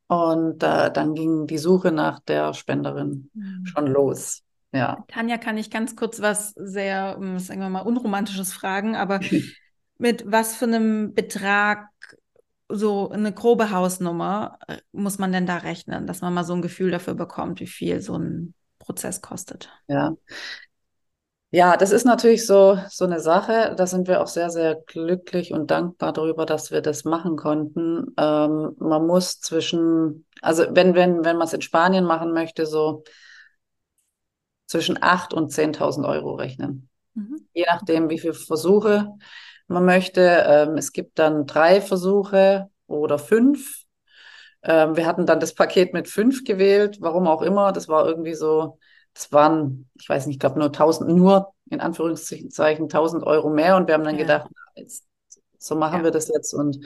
und 0.08 0.64
äh, 0.64 0.92
dann 0.92 1.14
ging 1.16 1.48
die 1.48 1.58
Suche 1.58 1.92
nach 1.92 2.20
der 2.22 2.54
Spenderin 2.54 3.30
Mhm. 3.34 3.66
schon 3.66 3.88
los. 3.88 4.44
Ja. 4.72 5.06
Tanja, 5.08 5.38
kann 5.38 5.58
ich 5.58 5.72
ganz 5.72 5.96
kurz 5.96 6.22
was 6.22 6.52
sehr, 6.52 7.18
ähm, 7.20 7.40
sagen 7.40 7.62
wir 7.62 7.70
mal, 7.70 7.82
unromantisches 7.82 8.54
fragen, 8.54 8.96
aber 8.96 9.20
mit 9.98 10.24
was 10.30 10.56
für 10.56 10.66
einem 10.66 11.14
Betrag, 11.14 11.90
so 12.70 13.10
eine 13.10 13.32
grobe 13.34 13.72
Hausnummer, 13.72 14.60
äh, 14.68 14.78
muss 14.92 15.20
man 15.20 15.32
denn 15.32 15.46
da 15.46 15.58
rechnen, 15.58 16.06
dass 16.08 16.22
man 16.22 16.34
mal 16.34 16.44
so 16.44 16.54
ein 16.54 16.62
Gefühl 16.62 16.92
dafür 16.92 17.14
bekommt, 17.14 17.60
wie 17.62 17.68
viel 17.68 18.02
so 18.02 18.18
ein 18.18 18.54
Prozess 18.80 19.22
kostet? 19.22 19.70
Ja. 19.88 20.16
Ja, 21.50 21.78
das 21.78 21.92
ist 21.92 22.04
natürlich 22.06 22.46
so, 22.46 22.78
so 22.90 23.06
eine 23.06 23.22
Sache. 23.22 23.74
Da 23.78 23.88
sind 23.88 24.08
wir 24.10 24.22
auch 24.22 24.28
sehr, 24.28 24.50
sehr 24.50 24.76
glücklich 24.86 25.54
und 25.54 25.72
dankbar 25.72 26.12
darüber, 26.12 26.46
dass 26.46 26.72
wir 26.72 26.82
das 26.82 27.06
machen 27.06 27.38
konnten. 27.38 28.14
Ähm, 28.18 28.76
man 28.80 29.08
muss 29.08 29.40
zwischen, 29.40 30.26
also 30.42 30.66
wenn, 30.72 30.94
wenn, 30.94 31.24
wenn 31.24 31.38
man 31.38 31.48
es 31.48 31.54
in 31.54 31.62
Spanien 31.62 32.04
machen 32.04 32.34
möchte, 32.34 32.66
so 32.66 33.04
zwischen 34.66 35.02
8.000 35.02 35.34
und 35.34 35.52
10.000 35.52 36.06
Euro 36.06 36.36
rechnen. 36.36 36.90
Mhm. 37.14 37.48
Je 37.54 37.66
nachdem, 37.68 38.10
wie 38.10 38.20
viele 38.20 38.34
Versuche 38.34 39.14
man 39.68 39.86
möchte. 39.86 40.22
Ähm, 40.48 40.78
es 40.78 40.92
gibt 40.92 41.20
dann 41.20 41.46
drei 41.46 41.82
Versuche 41.82 42.70
oder 42.88 43.20
fünf. 43.20 43.84
Ähm, 44.64 44.96
wir 44.98 45.06
hatten 45.06 45.26
dann 45.26 45.40
das 45.40 45.54
Paket 45.56 45.94
mit 45.94 46.08
fünf 46.08 46.44
gewählt, 46.44 46.98
warum 47.02 47.28
auch 47.28 47.42
immer. 47.42 47.72
Das 47.72 47.88
war 47.88 48.08
irgendwie 48.08 48.34
so, 48.34 48.80
das 49.18 49.32
waren, 49.32 49.90
ich 49.96 50.08
weiß 50.08 50.28
nicht, 50.28 50.36
ich 50.36 50.40
glaube 50.40 50.60
nur 50.60 50.72
1000, 50.72 51.10
nur 51.10 51.52
in 51.72 51.80
Anführungszeichen 51.82 52.88
1000 52.88 53.24
Euro 53.24 53.50
mehr. 53.50 53.76
Und 53.76 53.88
wir 53.88 53.96
haben 53.96 54.04
dann 54.04 54.16
Ja. 54.16 54.22
gedacht, 54.22 54.52
jetzt, 54.76 55.08
so 55.58 55.76
machen 55.76 56.00
Ja. 56.00 56.04
wir 56.04 56.12
das 56.12 56.28
jetzt. 56.28 56.54
Und 56.54 56.80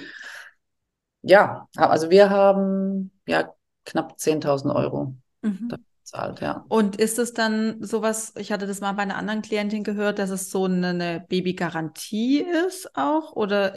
ja, 1.24 1.68
also 1.76 2.10
wir 2.10 2.30
haben 2.30 3.12
ja 3.28 3.54
knapp 3.86 4.18
10.000 4.18 4.74
Euro 4.74 5.14
Mhm. 5.42 5.76
bezahlt, 6.04 6.40
ja. 6.40 6.64
Und 6.70 6.96
ist 6.96 7.20
es 7.20 7.34
dann 7.34 7.84
sowas, 7.84 8.32
ich 8.38 8.54
hatte 8.54 8.66
das 8.66 8.80
mal 8.80 8.94
bei 8.94 9.02
einer 9.04 9.18
anderen 9.18 9.42
Klientin 9.42 9.84
gehört, 9.84 10.18
dass 10.18 10.30
es 10.30 10.50
so 10.52 10.66
eine, 10.66 10.88
eine 10.88 11.26
Babygarantie 11.28 12.46
ist 12.68 12.96
auch 12.96 13.34
oder 13.34 13.76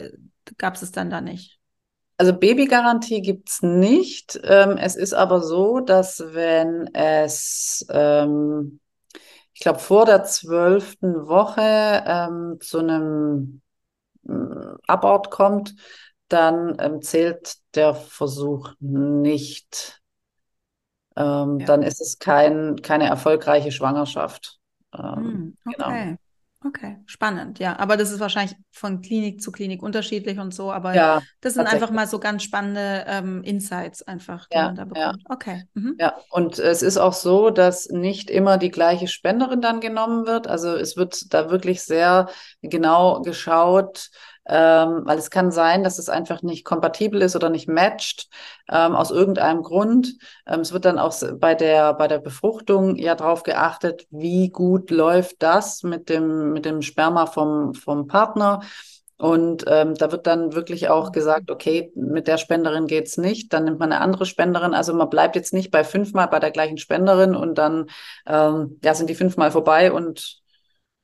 gab 0.57 0.75
es 0.75 0.81
es 0.81 0.91
dann 0.91 1.09
da 1.09 1.19
nicht? 1.19 1.59
Also 2.17 2.33
Babygarantie 2.33 3.21
gibt's 3.21 3.61
nicht. 3.61 4.39
Ähm, 4.43 4.77
es 4.77 4.95
ist 4.95 5.13
aber 5.13 5.41
so, 5.41 5.79
dass 5.81 6.23
wenn 6.33 6.93
es, 6.93 7.85
ähm, 7.89 8.79
ich 9.53 9.61
glaube, 9.61 9.79
vor 9.79 10.05
der 10.05 10.23
zwölften 10.25 11.27
Woche 11.27 11.61
ähm, 12.07 12.59
zu 12.61 12.79
einem 12.79 13.61
ähm, 14.29 14.77
Abort 14.87 15.31
kommt, 15.31 15.75
dann 16.29 16.77
ähm, 16.79 17.01
zählt 17.01 17.57
der 17.75 17.95
Versuch 17.95 18.73
nicht. 18.79 20.01
ähm, 21.15 21.59
Ja. 21.59 21.65
dann 21.65 21.83
ist 21.83 22.01
es 22.01 22.19
kein, 22.19 22.77
keine 22.81 23.05
erfolgreiche 23.07 23.71
Schwangerschaft. 23.71 24.59
Ähm, 24.93 25.13
Hm, 25.17 25.53
genau. 25.67 26.07
Okay. 26.65 26.97
Spannend, 27.05 27.59
ja. 27.59 27.77
Aber 27.79 27.97
das 27.97 28.11
ist 28.11 28.19
wahrscheinlich 28.19 28.55
von 28.71 29.01
Klinik 29.01 29.41
zu 29.41 29.51
Klinik 29.51 29.81
unterschiedlich 29.83 30.39
und 30.39 30.53
so, 30.53 30.71
aber 30.71 30.93
Ja, 30.95 31.21
das 31.41 31.53
sind 31.53 31.67
einfach 31.67 31.91
mal 31.91 32.07
so 32.07 32.19
ganz 32.19 32.43
spannende 32.43 33.05
ähm, 33.07 33.43
Insights 33.43 34.01
einfach, 34.03 34.47
die 34.49 34.55
Ja, 34.55 34.65
man 34.65 34.75
da 34.75 34.85
ja. 34.93 35.11
bekommt. 35.11 35.23
Okay. 35.29 35.63
Mhm. 35.73 35.95
Ja, 35.99 36.15
und 36.29 36.59
es 36.59 36.81
ist 36.81 36.97
auch 36.97 37.13
so, 37.13 37.49
dass 37.51 37.87
nicht 37.89 38.29
immer 38.29 38.57
die 38.57 38.71
gleiche 38.71 39.07
Spenderin 39.07 39.61
dann 39.61 39.79
genommen 39.79 40.25
wird. 40.25 40.47
Also 40.47 40.75
es 40.75 40.97
wird 40.97 41.33
da 41.33 41.49
wirklich 41.49 41.83
sehr 41.83 42.27
genau 42.61 43.21
geschaut, 43.21 44.09
ähm, 44.47 45.01
weil 45.05 45.17
es 45.17 45.29
kann 45.29 45.51
sein, 45.51 45.83
dass 45.83 45.97
es 45.97 46.09
einfach 46.09 46.41
nicht 46.41 46.65
kompatibel 46.65 47.21
ist 47.21 47.35
oder 47.35 47.49
nicht 47.49 47.67
matcht, 47.67 48.29
ähm, 48.69 48.95
aus 48.95 49.11
irgendeinem 49.11 49.63
Grund. 49.63 50.15
Ähm, 50.45 50.59
es 50.61 50.71
wird 50.71 50.85
dann 50.85 50.99
auch 50.99 51.15
bei 51.39 51.55
der, 51.55 51.93
bei 51.93 52.07
der 52.07 52.19
Befruchtung 52.19 52.95
ja 52.95 53.15
darauf 53.15 53.43
geachtet, 53.43 54.07
wie 54.11 54.49
gut 54.49 54.91
läuft 54.91 55.41
das 55.41 55.83
mit 55.83 56.09
dem, 56.09 56.53
mit 56.53 56.65
dem 56.65 56.81
Sperma 56.81 57.25
vom, 57.25 57.73
vom 57.73 58.07
Partner. 58.07 58.61
Und 59.17 59.63
ähm, 59.67 59.95
da 59.95 60.11
wird 60.11 60.27
dann 60.27 60.53
wirklich 60.53 60.89
auch 60.89 61.13
gesagt, 61.13 61.49
okay, 61.49 61.91
mit 61.95 62.27
der 62.27 62.37
Spenderin 62.37 62.85
geht's 62.85 63.17
nicht, 63.17 63.53
dann 63.53 63.63
nimmt 63.63 63.79
man 63.79 63.91
eine 63.93 64.01
andere 64.01 64.25
Spenderin. 64.25 64.73
Also 64.73 64.93
man 64.93 65.09
bleibt 65.09 65.37
jetzt 65.37 65.53
nicht 65.53 65.71
bei 65.71 65.85
fünfmal 65.85 66.27
bei 66.27 66.39
der 66.39 66.51
gleichen 66.51 66.77
Spenderin 66.77 67.33
und 67.33 67.57
dann 67.57 67.85
ähm, 68.27 68.79
ja, 68.83 68.93
sind 68.93 69.09
die 69.09 69.15
fünfmal 69.15 69.51
vorbei 69.51 69.91
und 69.91 70.41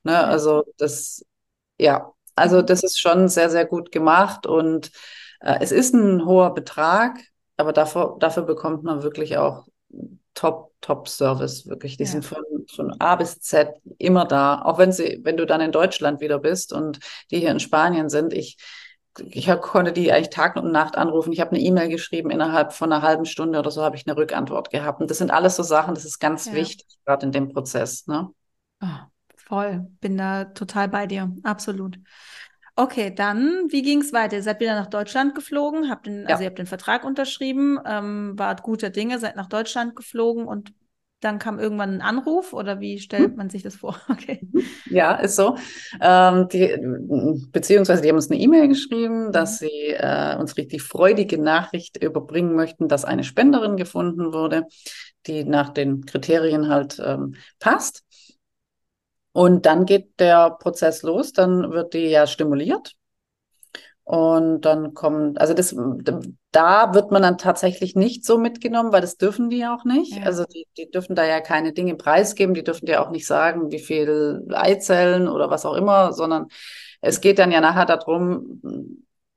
ne, 0.04 0.24
also 0.24 0.64
das, 0.76 1.24
ja, 1.78 2.12
also 2.42 2.62
das 2.62 2.82
ist 2.82 3.00
schon 3.00 3.28
sehr, 3.28 3.50
sehr 3.50 3.64
gut 3.66 3.92
gemacht 3.92 4.46
und 4.46 4.90
äh, 5.40 5.58
es 5.60 5.72
ist 5.72 5.94
ein 5.94 6.24
hoher 6.26 6.54
Betrag, 6.54 7.18
aber 7.56 7.72
dafür, 7.72 8.16
dafür 8.20 8.42
bekommt 8.44 8.84
man 8.84 9.02
wirklich 9.02 9.36
auch 9.38 9.66
Top, 10.34 10.72
Top-Service, 10.80 11.66
wirklich. 11.66 11.96
Die 11.98 12.04
Ja. 12.04 12.10
sind 12.10 12.24
von, 12.24 12.42
von 12.74 13.00
A 13.00 13.16
bis 13.16 13.38
Z 13.40 13.68
immer 13.98 14.24
da. 14.24 14.62
Auch 14.62 14.78
wenn 14.78 14.90
sie, 14.92 15.20
wenn 15.22 15.36
du 15.36 15.44
dann 15.46 15.60
in 15.60 15.72
Deutschland 15.72 16.20
wieder 16.20 16.38
bist 16.38 16.72
und 16.72 17.00
die 17.30 17.38
hier 17.40 17.50
in 17.50 17.60
Spanien 17.60 18.08
sind, 18.08 18.32
ich, 18.32 18.56
ich 19.18 19.46
konnte 19.60 19.92
die 19.92 20.10
eigentlich 20.10 20.30
Tag 20.30 20.56
und 20.56 20.72
Nacht 20.72 20.96
anrufen. 20.96 21.32
Ich 21.32 21.40
habe 21.40 21.50
eine 21.50 21.60
E-Mail 21.60 21.90
geschrieben, 21.90 22.30
innerhalb 22.30 22.72
von 22.72 22.90
einer 22.92 23.02
halben 23.02 23.26
Stunde 23.26 23.58
oder 23.58 23.70
so 23.70 23.82
habe 23.82 23.96
ich 23.96 24.06
eine 24.06 24.16
Rückantwort 24.16 24.70
gehabt. 24.70 25.00
Und 25.02 25.10
das 25.10 25.18
sind 25.18 25.30
alles 25.30 25.56
so 25.56 25.62
Sachen, 25.62 25.94
das 25.94 26.04
ist 26.06 26.18
ganz 26.18 26.46
Ja. 26.46 26.52
wichtig, 26.54 26.86
gerade 27.04 27.26
in 27.26 27.32
dem 27.32 27.52
Prozess. 27.52 28.06
Ne? 28.06 28.30
Oh, 28.82 29.11
voll, 29.52 29.86
bin 30.00 30.16
da 30.16 30.44
total 30.46 30.88
bei 30.88 31.06
dir, 31.06 31.34
absolut. 31.42 31.98
Okay, 32.74 33.14
dann, 33.14 33.66
wie 33.70 33.82
ging 33.82 34.00
es 34.00 34.12
weiter? 34.14 34.36
Ihr 34.36 34.42
seid 34.42 34.60
wieder 34.60 34.74
nach 34.74 34.86
Deutschland 34.88 35.34
geflogen, 35.34 35.90
habt 35.90 36.06
den, 36.06 36.26
also 36.26 36.42
Ja. 36.42 36.42
ihr 36.42 36.48
habt 36.48 36.58
den 36.58 36.66
Vertrag 36.66 37.04
unterschrieben, 37.04 37.78
ähm, 37.86 38.32
wart 38.38 38.62
guter 38.62 38.88
Dinge, 38.90 39.18
seid 39.18 39.36
nach 39.36 39.48
Deutschland 39.48 39.94
geflogen 39.96 40.46
und 40.46 40.72
dann 41.20 41.38
kam 41.38 41.58
irgendwann 41.58 41.94
ein 41.96 42.02
Anruf 42.02 42.52
oder 42.54 42.80
wie 42.80 42.98
stellt 42.98 43.36
man 43.36 43.50
sich 43.50 43.62
das 43.62 43.76
vor? 43.76 44.00
Okay. 44.08 44.46
Ja, 44.84 45.14
ist 45.14 45.36
so. 45.36 45.56
Ähm, 46.00 46.48
die, 46.48 46.76
beziehungsweise 47.52 48.02
die 48.02 48.08
haben 48.08 48.16
uns 48.16 48.30
eine 48.30 48.40
E-Mail 48.40 48.68
geschrieben, 48.68 49.32
dass 49.32 49.58
Mhm. 49.58 49.58
sie 49.58 49.70
äh, 49.90 50.36
uns 50.38 50.56
richtig 50.56 50.82
freudige 50.82 51.38
Nachricht 51.38 52.02
überbringen 52.02 52.54
möchten, 52.54 52.88
dass 52.88 53.04
eine 53.04 53.24
Spenderin 53.24 53.76
gefunden 53.76 54.32
wurde, 54.32 54.66
die 55.26 55.44
nach 55.44 55.70
den 55.70 56.04
Kriterien 56.04 56.68
halt 56.68 57.00
ähm, 57.04 57.34
passt. 57.60 58.02
Und 59.32 59.66
dann 59.66 59.86
geht 59.86 60.20
der 60.20 60.50
Prozess 60.50 61.02
los, 61.02 61.32
dann 61.32 61.70
wird 61.72 61.94
die 61.94 62.06
ja 62.06 62.26
stimuliert. 62.26 62.94
Und 64.04 64.62
dann 64.62 64.94
kommen, 64.94 65.36
also 65.38 65.54
das, 65.54 65.74
da 66.50 66.92
wird 66.92 67.12
man 67.12 67.22
dann 67.22 67.38
tatsächlich 67.38 67.94
nicht 67.94 68.24
so 68.24 68.36
mitgenommen, 68.36 68.92
weil 68.92 69.00
das 69.00 69.16
dürfen 69.16 69.48
die 69.48 69.58
ja 69.58 69.74
auch 69.74 69.84
nicht. 69.84 70.16
Ja. 70.16 70.24
Also 70.24 70.44
die, 70.44 70.66
die 70.76 70.90
dürfen 70.90 71.14
da 71.14 71.24
ja 71.24 71.40
keine 71.40 71.72
Dinge 71.72 71.94
preisgeben, 71.94 72.54
die 72.54 72.64
dürfen 72.64 72.86
dir 72.86 73.00
auch 73.00 73.10
nicht 73.10 73.26
sagen, 73.26 73.70
wie 73.70 73.78
viel 73.78 74.44
Eizellen 74.52 75.28
oder 75.28 75.50
was 75.50 75.64
auch 75.64 75.74
immer, 75.74 76.12
sondern 76.12 76.48
es 77.00 77.20
geht 77.20 77.38
dann 77.38 77.52
ja 77.52 77.60
nachher 77.60 77.86
darum, 77.86 78.60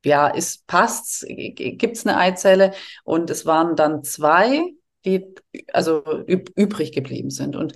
ja, 0.04 0.28
ist, 0.28 0.66
passt's, 0.66 1.24
gibt's 1.26 2.06
eine 2.06 2.18
Eizelle? 2.18 2.72
Und 3.04 3.30
es 3.30 3.46
waren 3.46 3.76
dann 3.76 4.02
zwei, 4.04 4.62
die 5.04 5.34
also 5.72 6.02
üb 6.28 6.50
übrig 6.56 6.92
geblieben 6.92 7.30
sind. 7.30 7.56
Und 7.56 7.74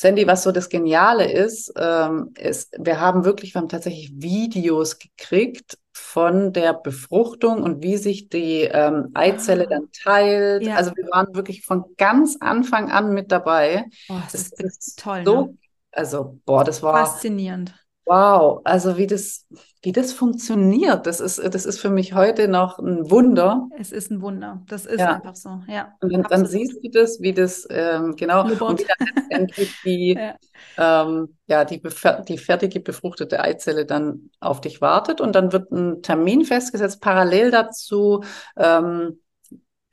Sandy, 0.00 0.26
was 0.28 0.44
so 0.44 0.52
das 0.52 0.68
Geniale 0.68 1.30
ist, 1.30 1.72
ähm, 1.76 2.32
ist, 2.38 2.72
wir 2.78 3.00
haben 3.00 3.24
wirklich, 3.24 3.54
wir 3.54 3.60
haben 3.60 3.68
tatsächlich 3.68 4.12
Videos 4.14 4.98
gekriegt 5.00 5.76
von 5.92 6.52
der 6.52 6.72
Befruchtung 6.72 7.62
und 7.64 7.82
wie 7.82 7.96
sich 7.96 8.28
die 8.28 8.62
ähm, 8.62 9.10
Eizelle 9.14 9.64
Ah. 9.64 9.66
dann 9.68 9.88
teilt. 10.04 10.62
Ja. 10.62 10.76
Also 10.76 10.92
wir 10.94 11.04
waren 11.10 11.34
wirklich 11.34 11.66
von 11.66 11.84
ganz 11.96 12.36
Anfang 12.40 12.90
an 12.92 13.12
mit 13.12 13.32
dabei. 13.32 13.86
Oh, 14.08 14.20
das, 14.30 14.50
Das 14.50 14.60
ist, 14.60 14.60
ist 14.78 14.98
toll, 15.00 15.24
so, 15.24 15.40
ne? 15.48 15.58
also 15.90 16.38
boah, 16.44 16.62
das 16.64 16.80
war 16.82 16.94
Faszinierend. 17.04 17.74
wow. 18.04 18.60
Also 18.64 18.96
wie 18.96 19.06
das, 19.06 19.46
wie 19.82 19.92
das 19.92 20.12
funktioniert, 20.12 21.06
das 21.06 21.20
ist, 21.20 21.38
das 21.38 21.64
ist 21.64 21.78
für 21.80 21.90
mich 21.90 22.14
heute 22.14 22.48
noch 22.48 22.78
ein 22.78 23.10
Wunder. 23.10 23.68
Es 23.78 23.92
ist 23.92 24.10
ein 24.10 24.20
Wunder. 24.20 24.62
Das 24.66 24.86
ist 24.86 25.00
Ja. 25.00 25.14
einfach 25.14 25.36
so, 25.36 25.62
ja. 25.68 25.92
Und 26.00 26.12
dann, 26.12 26.22
dann 26.24 26.46
siehst 26.46 26.82
du 26.82 26.88
das, 26.90 27.20
wie 27.20 27.32
das, 27.32 27.66
ähm, 27.70 28.16
genau, 28.16 28.42
und 28.42 28.80
wie 28.80 28.84
dann 28.86 29.08
letztendlich 29.14 29.80
die, 29.84 30.14
Ja. 30.18 30.34
ähm, 30.76 31.36
ja, 31.46 31.64
die, 31.64 31.80
die 32.28 32.38
fertige 32.38 32.80
befruchtete 32.80 33.40
Eizelle 33.40 33.86
dann 33.86 34.30
auf 34.40 34.60
dich 34.60 34.80
wartet 34.80 35.20
und 35.20 35.34
dann 35.34 35.52
wird 35.52 35.70
ein 35.70 36.02
Termin 36.02 36.44
festgesetzt. 36.44 37.00
Parallel 37.00 37.50
dazu 37.50 38.22
ähm, 38.56 39.20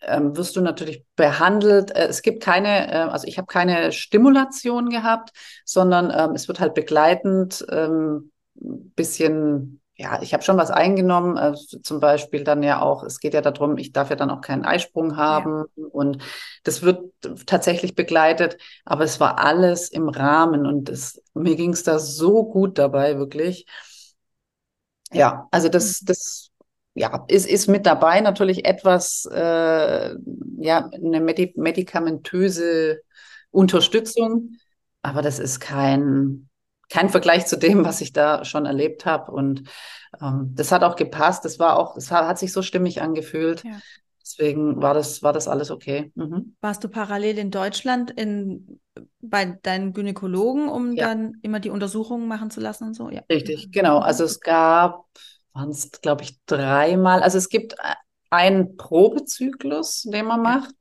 ähm, 0.01 0.35
wirst 0.37 0.55
du 0.55 0.61
natürlich 0.61 1.05
behandelt. 1.15 1.91
Äh, 1.91 2.07
es 2.07 2.21
gibt 2.21 2.43
keine, 2.43 2.91
äh, 2.91 2.95
also 2.97 3.27
ich 3.27 3.37
habe 3.37 3.47
keine 3.47 3.91
Stimulation 3.91 4.89
gehabt, 4.89 5.31
sondern 5.65 6.11
ähm, 6.15 6.35
es 6.35 6.47
wird 6.47 6.59
halt 6.59 6.73
begleitend 6.73 7.65
ähm, 7.69 8.31
bisschen, 8.55 9.81
ja, 9.95 10.21
ich 10.21 10.33
habe 10.33 10.43
schon 10.43 10.57
was 10.57 10.71
eingenommen, 10.71 11.37
äh, 11.37 11.53
zum 11.55 11.99
Beispiel 11.99 12.43
dann 12.43 12.63
ja 12.63 12.81
auch, 12.81 13.03
es 13.03 13.19
geht 13.19 13.33
ja 13.33 13.41
darum, 13.41 13.77
ich 13.77 13.91
darf 13.91 14.09
ja 14.09 14.15
dann 14.15 14.29
auch 14.29 14.41
keinen 14.41 14.65
Eisprung 14.65 15.17
haben 15.17 15.65
und 15.91 16.17
das 16.63 16.81
wird 16.81 17.11
tatsächlich 17.45 17.95
begleitet, 17.95 18.57
aber 18.85 19.03
es 19.03 19.19
war 19.19 19.39
alles 19.39 19.89
im 19.89 20.09
Rahmen 20.09 20.65
und 20.65 20.89
es, 20.89 21.21
mir 21.33 21.55
ging 21.55 21.73
es 21.73 21.83
da 21.83 21.99
so 21.99 22.45
gut 22.45 22.77
dabei, 22.77 23.17
wirklich. 23.17 23.65
Ja, 25.11 25.47
also 25.51 25.69
das, 25.69 26.01
das 26.01 26.49
ja, 26.93 27.25
ist, 27.27 27.47
ist 27.47 27.67
mit 27.67 27.85
dabei 27.85 28.21
natürlich 28.21 28.65
etwas, 28.65 29.25
äh, 29.31 30.15
ja, 30.57 30.89
eine 30.89 31.21
medi 31.21 31.53
medikamentöse 31.55 33.01
Unterstützung, 33.51 34.55
aber 35.01 35.21
das 35.21 35.39
ist 35.39 35.59
kein, 35.59 36.49
kein 36.95 37.09
Vergleich 37.09 37.45
zu 37.45 37.57
dem, 37.57 37.83
was 37.85 38.01
ich 38.01 38.13
da 38.13 38.45
schon 38.45 38.65
erlebt 38.65 39.05
habe. 39.05 39.31
Und 39.31 39.63
ähm, 40.21 40.51
das 40.55 40.71
hat 40.71 40.83
auch 40.83 40.95
gepasst. 40.95 41.43
Das 41.45 41.59
war 41.59 41.77
auch, 41.77 41.97
es 41.97 42.11
hat, 42.11 42.25
hat 42.25 42.39
sich 42.39 42.53
so 42.53 42.61
stimmig 42.61 43.01
angefühlt. 43.01 43.63
Ja. 43.63 43.79
Deswegen 44.21 44.81
war 44.81 44.93
das, 44.93 45.21
war 45.21 45.33
das 45.33 45.47
alles 45.47 45.69
okay. 45.69 46.11
Mhm. 46.15 46.55
Warst 46.61 46.83
du 46.83 46.89
parallel 46.89 47.37
in 47.37 47.51
Deutschland 47.51 48.11
in, 48.11 48.79
bei 49.19 49.45
deinen 49.61 49.93
Gynäkologen, 49.93 50.67
um 50.67 50.93
Ja. 50.93 51.07
dann 51.09 51.33
immer 51.41 51.59
die 51.59 51.69
Untersuchungen 51.69 52.27
machen 52.27 52.49
zu 52.49 52.59
lassen 52.59 52.85
und 52.85 52.93
so? 52.95 53.09
Ja. 53.09 53.21
Richtig, 53.29 53.71
genau. 53.71 53.99
Also 53.99 54.23
es 54.23 54.39
gab, 54.39 55.05
waren 55.53 55.69
es, 55.69 55.91
glaube 56.01 56.23
ich, 56.23 56.39
dreimal. 56.45 57.21
Also 57.21 57.37
es 57.37 57.49
gibt 57.49 57.75
einen 58.31 58.77
Probezyklus, 58.77 60.01
den 60.03 60.25
man 60.25 60.41
macht. 60.41 60.73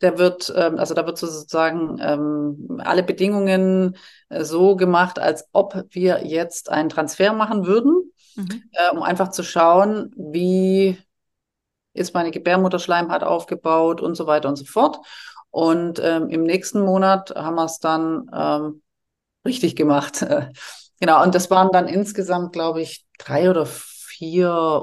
Der 0.00 0.18
wird, 0.18 0.52
ähm, 0.56 0.78
also 0.78 0.94
da 0.94 1.06
wird 1.06 1.18
sozusagen 1.18 1.98
ähm, 2.00 2.80
alle 2.84 3.02
Bedingungen 3.02 3.96
äh, 4.28 4.44
so 4.44 4.76
gemacht, 4.76 5.18
als 5.18 5.48
ob 5.52 5.84
wir 5.90 6.26
jetzt 6.26 6.70
einen 6.70 6.88
Transfer 6.88 7.32
machen 7.32 7.66
würden, 7.66 8.12
Mhm. 8.36 8.62
äh, 8.72 8.90
um 8.90 9.02
einfach 9.02 9.30
zu 9.30 9.42
schauen, 9.42 10.12
wie 10.16 10.98
ist 11.94 12.14
meine 12.14 12.30
Gebärmutterschleimhaut 12.30 13.22
aufgebaut 13.22 14.00
und 14.00 14.14
so 14.14 14.26
weiter 14.26 14.48
und 14.48 14.56
so 14.56 14.64
fort. 14.64 14.98
Und 15.50 16.00
ähm, 16.02 16.30
im 16.30 16.42
nächsten 16.44 16.80
Monat 16.80 17.34
haben 17.36 17.56
wir 17.56 17.64
es 17.64 17.78
dann 17.78 18.30
ähm, 18.34 18.82
richtig 19.44 19.76
gemacht. 19.76 20.24
genau, 21.00 21.22
und 21.22 21.34
das 21.34 21.50
waren 21.50 21.70
dann 21.72 21.88
insgesamt, 21.88 22.52
glaube 22.52 22.82
ich, 22.82 23.04
drei 23.18 23.50
oder 23.50 23.66
vier 23.66 23.91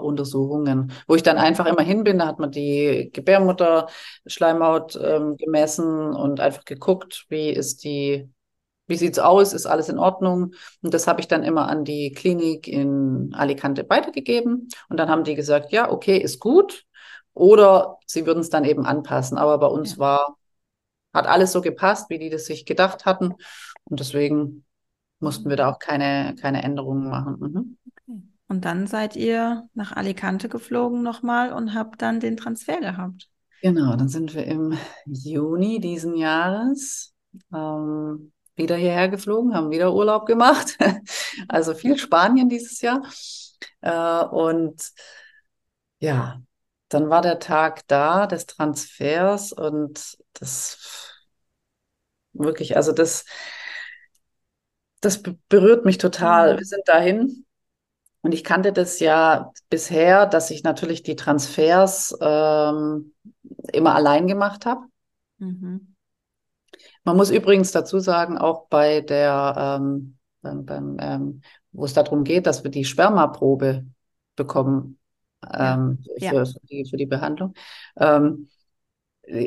Untersuchungen, 0.01 0.91
wo 1.07 1.15
ich 1.15 1.23
dann 1.23 1.37
einfach 1.37 1.65
immer 1.65 1.81
hin 1.83 2.03
bin. 2.03 2.19
Da 2.19 2.27
hat 2.27 2.39
man 2.39 2.51
die 2.51 3.09
Gebärmutterschleimhaut 3.13 4.99
ähm, 5.01 5.37
gemessen 5.37 6.13
und 6.13 6.39
einfach 6.39 6.65
geguckt, 6.65 7.25
wie 7.29 7.49
ist 7.49 7.83
die, 7.83 8.29
wie 8.87 8.95
sieht's 8.97 9.19
aus, 9.19 9.53
ist 9.53 9.65
alles 9.67 9.89
in 9.89 9.99
Ordnung. 9.99 10.53
Und 10.81 10.93
das 10.93 11.07
habe 11.07 11.21
ich 11.21 11.27
dann 11.27 11.43
immer 11.43 11.67
an 11.69 11.85
die 11.85 12.11
Klinik 12.11 12.67
in 12.67 13.33
Alicante 13.35 13.85
weitergegeben. 13.89 14.69
Und 14.89 14.97
dann 14.97 15.09
haben 15.09 15.23
die 15.23 15.35
gesagt, 15.35 15.71
ja, 15.71 15.91
okay, 15.91 16.17
ist 16.17 16.39
gut. 16.39 16.85
Oder 17.33 17.97
sie 18.07 18.25
würden 18.25 18.39
es 18.39 18.49
dann 18.49 18.65
eben 18.65 18.85
anpassen. 18.85 19.37
Aber 19.37 19.57
bei 19.59 19.67
uns 19.67 19.93
Ja. 19.93 19.99
war, 19.99 20.37
hat 21.13 21.27
alles 21.27 21.51
so 21.51 21.61
gepasst, 21.61 22.09
wie 22.09 22.19
die 22.19 22.29
das 22.29 22.45
sich 22.45 22.65
gedacht 22.65 23.05
hatten. 23.05 23.33
Und 23.85 23.99
deswegen 23.99 24.65
mussten 25.21 25.49
wir 25.49 25.57
da 25.57 25.71
auch 25.71 25.79
keine, 25.79 26.35
keine 26.41 26.63
Änderungen 26.63 27.09
machen. 27.09 27.37
Mhm. 27.39 27.78
Und 28.49 28.65
dann 28.65 28.87
seid 28.87 29.15
ihr 29.15 29.69
nach 29.75 29.91
Alicante 29.95 30.49
geflogen 30.49 31.03
nochmal 31.03 31.53
und 31.53 31.75
habt 31.75 32.01
dann 32.01 32.19
den 32.19 32.35
Transfer 32.35 32.79
gehabt. 32.79 33.29
Genau, 33.61 33.95
dann 33.95 34.09
sind 34.09 34.33
wir 34.33 34.45
im 34.45 34.75
Juni 35.05 35.79
diesen 35.79 36.15
Jahres 36.15 37.13
ähm, 37.53 38.31
wieder 38.55 38.75
hierher 38.75 39.07
geflogen, 39.07 39.53
haben 39.53 39.69
wieder 39.69 39.93
Urlaub 39.93 40.25
gemacht. 40.25 40.77
Also 41.47 41.73
viel 41.73 41.97
Spanien 41.97 42.49
dieses 42.49 42.81
Jahr. 42.81 43.01
Äh, 43.79 44.25
und 44.25 44.91
ja, 45.99 46.41
dann 46.89 47.09
war 47.09 47.21
der 47.21 47.39
Tag 47.39 47.87
da 47.87 48.27
des 48.27 48.45
Transfers 48.45 49.53
und 49.53 50.17
das 50.33 51.15
wirklich, 52.33 52.75
also 52.75 52.91
das, 52.91 53.23
das 54.99 55.23
berührt 55.47 55.85
mich 55.85 55.97
total. 55.97 56.57
Wir 56.57 56.65
sind 56.65 56.85
dahin 56.87 57.45
und 58.21 58.33
ich 58.33 58.43
kannte 58.43 58.73
das 58.73 58.99
ja 58.99 59.51
bisher, 59.69 60.25
dass 60.25 60.51
ich 60.51 60.63
natürlich 60.63 61.03
die 61.03 61.15
Transfers 61.15 62.17
ähm, 62.21 63.13
immer 63.71 63.95
allein 63.95 64.27
gemacht 64.27 64.65
habe. 64.65 64.81
Mhm. 65.37 65.95
Man 67.03 67.17
muss 67.17 67.31
übrigens 67.31 67.71
dazu 67.71 67.99
sagen, 67.99 68.37
auch 68.37 68.67
bei 68.67 69.01
der, 69.01 69.79
ähm, 69.79 70.17
beim, 70.41 70.65
beim, 70.65 70.97
ähm, 70.99 71.41
wo 71.71 71.85
es 71.85 71.93
darum 71.93 72.23
geht, 72.23 72.45
dass 72.45 72.63
wir 72.63 72.71
die 72.71 72.85
Spermaprobe 72.85 73.85
bekommen 74.35 74.99
Ja, 75.43 75.75
ähm, 75.75 75.99
ja. 76.17 76.31
für, 76.31 76.45
für 76.45 76.59
die, 76.69 76.85
für 76.89 76.97
die 76.97 77.05
Behandlung. 77.05 77.53
Ähm, 77.97 78.49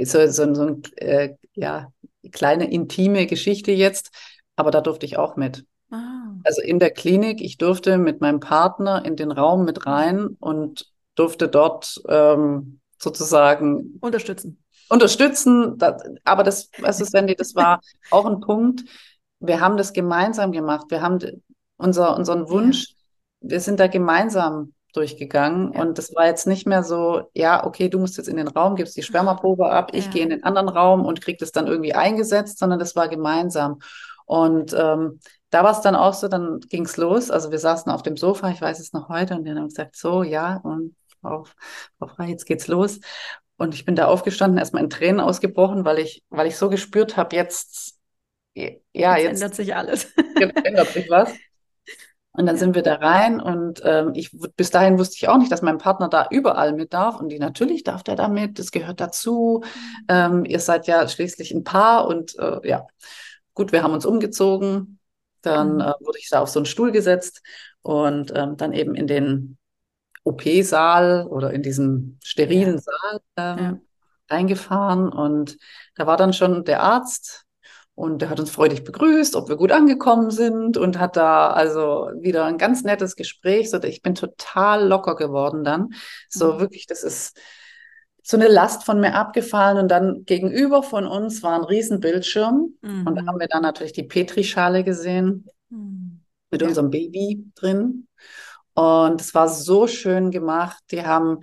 so, 0.04 0.26
so, 0.28 0.54
so 0.54 0.62
ein, 0.62 0.82
äh, 0.96 1.34
ja, 1.54 1.92
kleine 2.30 2.70
intime 2.70 3.26
Geschichte 3.26 3.72
jetzt, 3.72 4.10
aber 4.56 4.70
da 4.70 4.80
durfte 4.80 5.06
ich 5.06 5.16
auch 5.18 5.36
mit. 5.36 5.66
Ah. 5.92 6.34
Also 6.44 6.62
in 6.62 6.78
der 6.80 6.90
Klinik, 6.90 7.40
ich 7.40 7.58
durfte 7.58 7.98
mit 7.98 8.20
meinem 8.20 8.40
Partner 8.40 9.04
in 9.04 9.14
den 9.16 9.30
Raum 9.30 9.64
mit 9.64 9.86
rein 9.86 10.36
und 10.40 10.86
durfte 11.14 11.48
dort 11.48 12.00
ähm, 12.08 12.80
sozusagen 12.98 13.98
Unterstützen. 14.00 14.58
unterstützen. 14.88 15.76
Das, 15.78 16.02
aber 16.24 16.42
das, 16.42 16.70
was 16.78 17.00
ist, 17.00 17.12
Sandy, 17.12 17.34
das 17.36 17.54
war 17.54 17.80
auch 18.10 18.24
ein 18.26 18.40
Punkt. 18.40 18.84
Wir 19.40 19.60
haben 19.60 19.76
das 19.76 19.92
gemeinsam 19.92 20.52
gemacht. 20.52 20.86
Wir 20.88 21.02
haben 21.02 21.18
unser, 21.76 22.16
unseren 22.16 22.48
Wunsch, 22.48 22.94
wir 23.40 23.60
sind 23.60 23.78
da 23.78 23.86
gemeinsam 23.88 24.72
durchgegangen. 24.94 25.72
Ja. 25.72 25.80
Und 25.82 25.98
das 25.98 26.14
war 26.14 26.26
jetzt 26.26 26.46
nicht 26.46 26.66
mehr 26.66 26.82
so, 26.84 27.22
ja, 27.34 27.66
okay, 27.66 27.88
du 27.88 27.98
musst 27.98 28.16
jetzt 28.16 28.28
in 28.28 28.36
den 28.36 28.48
Raum, 28.48 28.76
gibst 28.76 28.96
die 28.96 29.02
Spermaprobe 29.02 29.70
ab, 29.70 29.90
ich 29.94 30.06
Ja. 30.06 30.10
gehe 30.12 30.22
in 30.22 30.30
den 30.30 30.44
anderen 30.44 30.68
Raum 30.68 31.04
und 31.04 31.20
krieg 31.20 31.38
das 31.38 31.50
dann 31.52 31.66
irgendwie 31.66 31.94
eingesetzt, 31.94 32.58
sondern 32.58 32.78
das 32.78 32.94
war 32.94 33.08
gemeinsam. 33.08 33.78
Und 34.26 34.74
ähm, 34.78 35.18
da 35.52 35.64
war 35.64 35.72
es 35.72 35.82
dann 35.82 35.96
auch 35.96 36.14
so, 36.14 36.28
dann 36.28 36.60
ging 36.62 36.86
es 36.86 36.98
los. 36.98 37.30
Also 37.30 37.52
wir 37.52 37.60
saßen 37.60 37.92
auf 37.92 38.02
dem 38.04 38.18
Sofa, 38.18 38.50
ich 38.50 38.62
weiß 38.62 38.80
es 38.80 38.94
noch 38.94 39.10
heute, 39.10 39.36
und 39.36 39.46
dann 39.46 39.56
haben 39.56 39.64
wir 39.64 39.68
gesagt, 39.68 39.96
so, 39.96 40.24
ja, 40.24 40.58
und 40.58 40.96
Frau, 41.22 41.46
Frau 41.98 42.08
Frei, 42.08 42.28
jetzt 42.30 42.46
geht's 42.46 42.68
los. 42.68 43.00
Und 43.58 43.74
ich 43.74 43.84
bin 43.86 43.96
da 43.96 44.08
aufgestanden, 44.08 44.58
erstmal 44.58 44.84
in 44.84 44.90
Tränen 44.90 45.20
ausgebrochen, 45.20 45.86
weil 45.86 46.00
ich, 46.00 46.24
weil 46.30 46.48
ich 46.48 46.58
so 46.58 46.70
gespürt 46.70 47.16
habe, 47.18 47.36
jetzt, 47.36 47.98
ja, 48.94 49.16
Jetzt 49.16 49.18
jetzt, 49.18 49.26
ändert 49.26 49.54
sich 49.54 49.74
alles. 49.76 50.12
jetzt 50.38 50.58
ändert 50.64 50.92
sich 50.92 51.08
was. 51.10 51.40
Und 52.34 52.46
dann 52.46 52.56
Ja. 52.56 52.58
sind 52.58 52.74
wir 52.74 52.82
da 52.82 52.94
rein 52.94 53.40
und 53.40 53.82
ähm, 53.84 54.12
ich 54.14 54.30
bis 54.56 54.70
dahin 54.70 54.98
wusste 54.98 55.16
ich 55.16 55.28
auch 55.28 55.36
nicht, 55.36 55.52
dass 55.52 55.60
mein 55.60 55.76
Partner 55.76 56.08
da 56.08 56.28
überall 56.30 56.72
mit 56.72 56.94
darf. 56.94 57.20
Und 57.20 57.28
die 57.28 57.38
natürlich 57.38 57.84
darf 57.84 58.02
der 58.02 58.16
da 58.16 58.28
mit, 58.28 58.58
das 58.58 58.70
gehört 58.72 59.00
dazu. 59.00 59.62
Ähm, 60.08 60.46
ihr 60.46 60.58
seid 60.60 60.86
ja 60.86 61.06
schließlich 61.08 61.52
ein 61.52 61.62
Paar 61.64 62.06
und 62.06 62.38
äh, 62.38 62.66
ja, 62.66 62.86
gut, 63.54 63.72
wir 63.72 63.82
haben 63.82 63.92
uns 63.92 64.06
umgezogen. 64.06 64.98
Dann 65.42 65.78
Mhm. 65.78 65.80
äh, 65.80 65.92
wurde 66.00 66.18
ich 66.18 66.28
da 66.30 66.40
auf 66.40 66.48
so 66.48 66.58
einen 66.58 66.66
Stuhl 66.66 66.92
gesetzt 66.92 67.42
und 67.82 68.32
ähm, 68.34 68.56
dann 68.56 68.72
eben 68.72 68.94
in 68.94 69.06
den 69.06 69.58
OP-Saal 70.24 71.26
oder 71.28 71.52
in 71.52 71.62
diesen 71.62 72.18
sterilen 72.24 72.78
Saal 72.78 73.20
ähm, 73.36 73.58
Ja. 73.58 73.80
reingefahren. 74.30 75.08
Und 75.12 75.58
da 75.96 76.06
war 76.06 76.16
dann 76.16 76.32
schon 76.32 76.64
der 76.64 76.82
Arzt 76.82 77.44
und 77.94 78.22
der 78.22 78.30
hat 78.30 78.40
uns 78.40 78.50
freudig 78.50 78.84
begrüßt, 78.84 79.36
ob 79.36 79.48
wir 79.48 79.56
gut 79.56 79.72
angekommen 79.72 80.30
sind 80.30 80.76
und 80.78 80.98
hat 80.98 81.16
da 81.16 81.50
also 81.50 82.10
wieder 82.20 82.46
ein 82.46 82.56
ganz 82.58 82.84
nettes 82.84 83.16
Gespräch. 83.16 83.70
So, 83.70 83.82
ich 83.82 84.02
bin 84.02 84.14
total 84.14 84.86
locker 84.86 85.14
geworden 85.16 85.64
dann. 85.64 85.90
So 86.30 86.58
Mhm. 86.58 86.58
wirklich, 86.58 86.86
das 86.86 87.02
ist 87.02 87.38
so 88.22 88.36
eine 88.36 88.48
Last 88.48 88.84
von 88.84 89.00
mir 89.00 89.14
abgefallen. 89.14 89.78
Und 89.78 89.88
dann 89.90 90.24
gegenüber 90.24 90.82
von 90.82 91.06
uns 91.06 91.42
war 91.42 91.54
ein 91.56 91.64
riesen 91.64 92.00
Bildschirm. 92.00 92.76
Und 93.04 93.16
da 93.16 93.22
haben 93.26 93.36
Mhm. 93.36 93.40
wir 93.40 93.48
dann 93.48 93.62
natürlich 93.62 93.92
die 93.92 94.04
Petrischale 94.04 94.84
gesehen 94.84 95.46
Mhm. 95.70 96.20
mit 96.50 96.62
Ja. 96.62 96.68
unserem 96.68 96.90
Baby 96.90 97.46
drin. 97.54 98.06
Und 98.74 99.20
es 99.20 99.34
war 99.34 99.48
so 99.48 99.86
schön 99.86 100.30
gemacht. 100.30 100.82
Die 100.90 101.04
haben, 101.04 101.40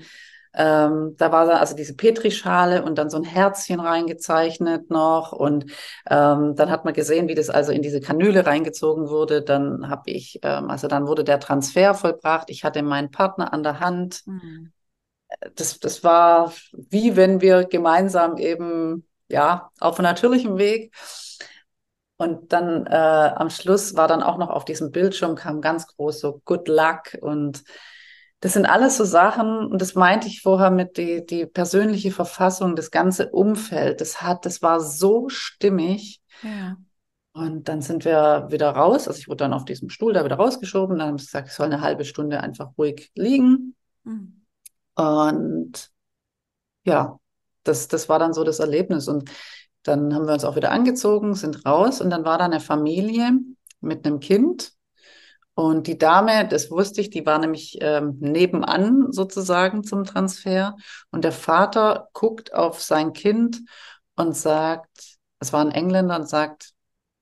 ähm, 0.54 1.16
da 1.18 1.32
war 1.32 1.50
also 1.60 1.76
diese 1.76 1.96
Petrischale 1.96 2.84
und 2.84 2.98
dann 2.98 3.10
so 3.10 3.18
ein 3.18 3.24
Herzchen 3.24 3.80
reingezeichnet 3.80 4.90
noch. 4.90 5.32
Und 5.32 5.66
ähm, 6.10 6.56
dann 6.56 6.70
hat 6.72 6.86
man 6.86 6.94
gesehen, 6.94 7.28
wie 7.28 7.36
das 7.36 7.50
also 7.50 7.72
in 7.72 7.82
diese 7.82 8.02
Kanüle 8.02 8.46
reingezogen 8.46 9.10
wurde. 9.10 9.44
Dann 9.44 9.90
habe 9.90 10.10
ich, 10.12 10.40
ähm, 10.44 10.70
also 10.70 10.88
dann 10.88 11.08
wurde 11.08 11.24
der 11.24 11.40
Transfer 11.40 11.94
vollbracht. 11.94 12.50
Ich 12.50 12.64
hatte 12.64 12.84
meinen 12.84 13.12
Partner 13.12 13.54
an 13.54 13.64
der 13.64 13.80
Hand. 13.80 14.24
Mhm. 14.26 14.72
Das, 15.56 15.80
das 15.80 16.04
war 16.04 16.54
wie 16.74 17.16
wenn 17.16 17.42
wir 17.42 17.66
gemeinsam 17.66 18.38
eben, 18.38 19.08
ja, 19.28 19.70
auf 19.80 20.00
einem 20.00 20.06
natürlichen 20.06 20.58
Weg. 20.58 20.94
Und 22.18 22.52
dann 22.52 22.86
äh, 22.86 22.90
am 23.36 23.50
Schluss 23.50 23.96
war 23.96 24.08
dann 24.08 24.24
auch 24.24 24.38
noch 24.38 24.50
auf 24.50 24.66
diesem 24.66 24.92
Bildschirm 24.92 25.36
kam 25.36 25.62
ganz 25.62 25.88
groß 25.88 26.20
so 26.20 26.42
Good 26.44 26.68
Luck 26.68 27.18
und 27.22 27.64
das 28.42 28.54
sind 28.54 28.66
alles 28.66 28.98
so 28.98 29.04
Sachen 29.04 29.68
und 29.68 29.82
das 29.82 29.96
meinte 29.96 30.28
ich 30.28 30.42
vorher 30.42 30.72
mit 30.72 30.98
die, 30.98 31.26
die 31.26 31.46
persönliche 31.46 32.12
Verfassung, 32.12 32.76
das 32.76 32.92
ganze 32.92 33.30
Umfeld, 33.30 34.02
das 34.02 34.22
hat, 34.22 34.46
das 34.46 34.62
war 34.62 34.80
so 34.80 35.30
stimmig. 35.30 36.22
Ja. 36.42 36.78
Und 37.34 37.70
dann 37.70 37.82
sind 37.82 38.06
wir 38.06 38.48
wieder 38.50 38.70
raus. 38.72 39.08
Also 39.08 39.20
ich 39.20 39.28
wurde 39.28 39.38
dann 39.38 39.54
auf 39.54 39.66
diesem 39.66 39.90
Stuhl 39.90 40.14
da 40.14 40.26
wieder 40.26 40.36
rausgeschoben. 40.36 40.98
Dann 40.98 41.10
haben 41.10 41.18
sie 41.18 41.26
gesagt, 41.26 41.48
ich 41.48 41.54
soll 41.54 41.68
eine 41.68 41.82
halbe 41.82 42.04
Stunde 42.04 42.42
einfach 42.42 42.72
ruhig 42.78 43.12
liegen. 43.16 43.76
Mhm. 44.04 44.39
Und 45.00 45.92
ja, 46.84 47.20
das, 47.64 47.88
das 47.88 48.10
war 48.10 48.20
dann 48.20 48.34
so 48.34 48.44
das 48.44 48.60
Erlebnis. 48.60 49.08
Und 49.08 49.30
dann 49.84 50.14
haben 50.14 50.28
wir 50.28 50.34
uns 50.34 50.44
auch 50.44 50.58
wieder 50.58 50.72
angezogen, 50.72 51.36
sind 51.36 51.66
raus 51.66 52.02
und 52.02 52.10
dann 52.10 52.26
war 52.26 52.38
da 52.38 52.46
eine 52.46 52.60
Familie 52.60 53.32
mit 53.80 54.06
einem 54.06 54.20
Kind. 54.20 54.74
Und 55.54 55.88
die 55.88 55.98
Dame, 55.98 56.48
das 56.48 56.70
wusste 56.70 57.00
ich, 57.02 57.10
die 57.10 57.26
war 57.26 57.40
nämlich 57.40 57.78
ähm, 57.82 58.18
nebenan 58.20 59.12
sozusagen 59.12 59.84
zum 59.84 60.04
Transfer. 60.04 60.76
Und 61.12 61.24
der 61.24 61.32
Vater 61.32 62.10
guckt 62.14 62.54
auf 62.54 62.82
sein 62.82 63.14
Kind 63.14 63.62
und 64.16 64.36
sagt, 64.36 65.18
es 65.40 65.54
war 65.54 65.62
ein 65.62 65.72
Engländer 65.72 66.18
und 66.18 66.28
sagt, 66.28 66.72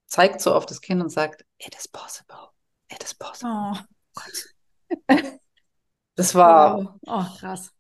zeigt 0.08 0.42
so 0.42 0.54
auf 0.54 0.66
das 0.66 0.82
Kind 0.82 1.02
und 1.02 1.10
sagt, 1.10 1.46
it 1.60 1.76
is 1.76 1.88
possible, 1.88 2.50
it 2.92 3.04
is 3.04 3.14
possible. 3.14 3.86
Oh. 4.16 5.14
Das 6.18 6.36
war, 6.36 6.78
Wow. 6.78 6.90
Oh, 7.08 7.24
krass. 7.40 7.72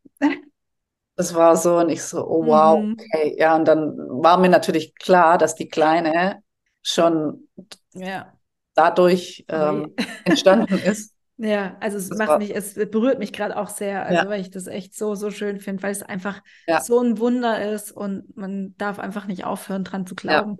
Das 1.17 1.33
war 1.33 1.57
so 1.57 1.77
und 1.79 1.89
ich 1.89 2.03
so, 2.03 2.25
oh 2.25 2.45
wow, 2.45 2.79
Mhm. 2.79 2.93
okay. 2.93 3.35
Ja, 3.37 3.55
und 3.55 3.65
dann 3.67 3.97
war 3.97 4.37
mir 4.37 4.49
natürlich 4.49 4.93
klar, 4.95 5.37
dass 5.39 5.55
die 5.55 5.67
Kleine 5.67 6.43
schon 6.83 7.47
Ja. 7.93 8.33
dadurch 8.75 9.43
ähm, 9.49 9.93
Ui. 9.99 10.05
entstanden 10.25 10.77
ist. 10.77 11.13
Ja, 11.39 11.75
also 11.79 11.97
es 11.97 12.09
Das 12.09 12.17
macht 12.19 12.29
war- 12.29 12.37
mich, 12.39 12.55
es 12.55 12.75
berührt 12.75 13.19
mich 13.19 13.33
gerade 13.33 13.57
auch 13.57 13.69
sehr, 13.69 14.05
also 14.05 14.23
Ja. 14.23 14.29
weil 14.29 14.41
ich 14.41 14.51
das 14.51 14.67
echt 14.67 14.95
so, 14.95 15.15
so 15.15 15.29
schön 15.31 15.59
finde, 15.59 15.83
weil 15.83 15.91
es 15.91 16.03
einfach 16.03 16.41
Ja. 16.67 16.81
so 16.81 16.99
ein 17.01 17.17
Wunder 17.19 17.71
ist 17.73 17.91
und 17.91 18.35
man 18.37 18.75
darf 18.77 18.99
einfach 18.99 19.25
nicht 19.25 19.43
aufhören, 19.45 19.83
dran 19.83 20.05
zu 20.07 20.13
glauben. 20.15 20.57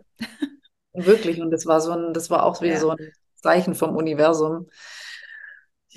Wirklich. 0.94 1.40
Und 1.42 1.52
das 1.52 1.66
war 1.68 1.82
so 1.82 1.92
ein, 1.92 2.14
das 2.14 2.30
war 2.32 2.44
auch 2.44 2.62
wie 2.62 2.70
Ja. 2.70 2.80
so 2.80 2.90
ein 2.92 3.12
Zeichen 3.36 3.76
vom 3.76 3.96
Universum. 3.96 4.68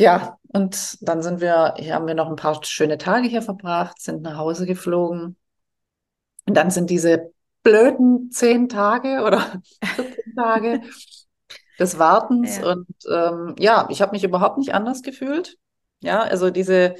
Ja, 0.00 0.38
und 0.48 0.96
dann 1.02 1.22
sind 1.22 1.42
wir, 1.42 1.74
hier 1.76 1.94
haben 1.94 2.06
wir 2.06 2.14
noch 2.14 2.30
ein 2.30 2.36
paar 2.36 2.64
schöne 2.64 2.96
Tage 2.96 3.28
hier 3.28 3.42
verbracht, 3.42 4.00
sind 4.00 4.22
nach 4.22 4.38
Hause 4.38 4.64
geflogen. 4.64 5.36
Und 6.46 6.56
dann 6.56 6.70
sind 6.70 6.88
diese 6.88 7.34
blöden 7.62 8.30
zehn 8.30 8.70
Tage 8.70 9.22
oder 9.22 9.60
14 9.84 10.34
Tage 10.34 10.80
des 11.78 11.98
Wartens. 11.98 12.56
Ja. 12.56 12.70
Und 12.70 12.86
ähm, 13.12 13.54
ja, 13.58 13.88
ich 13.90 14.00
habe 14.00 14.12
mich 14.12 14.24
überhaupt 14.24 14.56
nicht 14.56 14.72
anders 14.72 15.02
gefühlt. 15.02 15.58
Ja, 16.00 16.22
also 16.22 16.48
diese, 16.48 16.94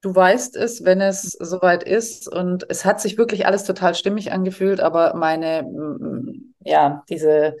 du 0.00 0.12
weißt 0.12 0.56
es, 0.56 0.82
wenn 0.82 1.00
es 1.00 1.30
soweit 1.30 1.84
ist. 1.84 2.26
Und 2.26 2.68
es 2.68 2.84
hat 2.84 3.00
sich 3.00 3.18
wirklich 3.18 3.46
alles 3.46 3.62
total 3.62 3.94
stimmig 3.94 4.32
angefühlt, 4.32 4.80
aber 4.80 5.14
meine, 5.14 5.62
mm, 5.62 6.54
ja, 6.64 7.04
diese, 7.08 7.56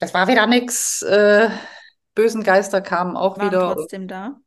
das 0.00 0.12
war 0.12 0.26
wieder 0.26 0.48
nix. 0.48 1.02
Äh, 1.02 1.50
bösen 2.14 2.42
Geister 2.42 2.80
kamen 2.80 3.16
auch 3.16 3.38
Waren 3.38 3.48
wieder 3.48 3.74
trotzdem 3.74 4.08
da. 4.08 4.40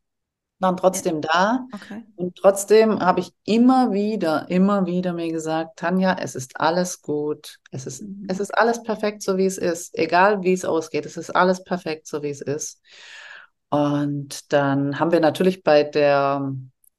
waren 0.60 0.78
trotzdem 0.78 1.22
da. 1.22 1.68
Okay. 1.74 2.04
Und 2.16 2.36
trotzdem 2.38 3.00
habe 3.00 3.20
ich 3.22 3.32
immer 3.44 3.92
wieder, 3.92 4.50
immer 4.50 4.86
wieder 4.86 5.14
mir 5.14 5.32
gesagt, 5.32 5.78
Tanja, 5.80 6.16
es 6.20 6.36
ist 6.36 6.60
alles 6.60 7.02
gut. 7.02 7.60
Es 7.72 7.86
ist, 7.86 8.02
Mhm. 8.04 8.26
es 8.28 8.40
ist 8.40 8.52
alles 8.58 8.84
perfekt, 8.84 9.24
so 9.24 9.38
wie 9.38 9.46
es 9.46 9.58
ist. 9.58 9.98
Egal 9.98 10.44
wie 10.44 10.54
es 10.54 10.64
ausgeht, 10.64 11.06
es 11.06 11.18
ist 11.18 11.32
alles 11.36 11.64
perfekt, 11.64 12.08
so 12.08 12.22
wie 12.24 12.30
es 12.30 12.42
ist. 12.42 12.82
Und 13.70 14.54
dann 14.54 15.00
haben 15.00 15.12
wir 15.12 15.20
natürlich 15.20 15.64
bei 15.64 15.84
der 15.84 16.54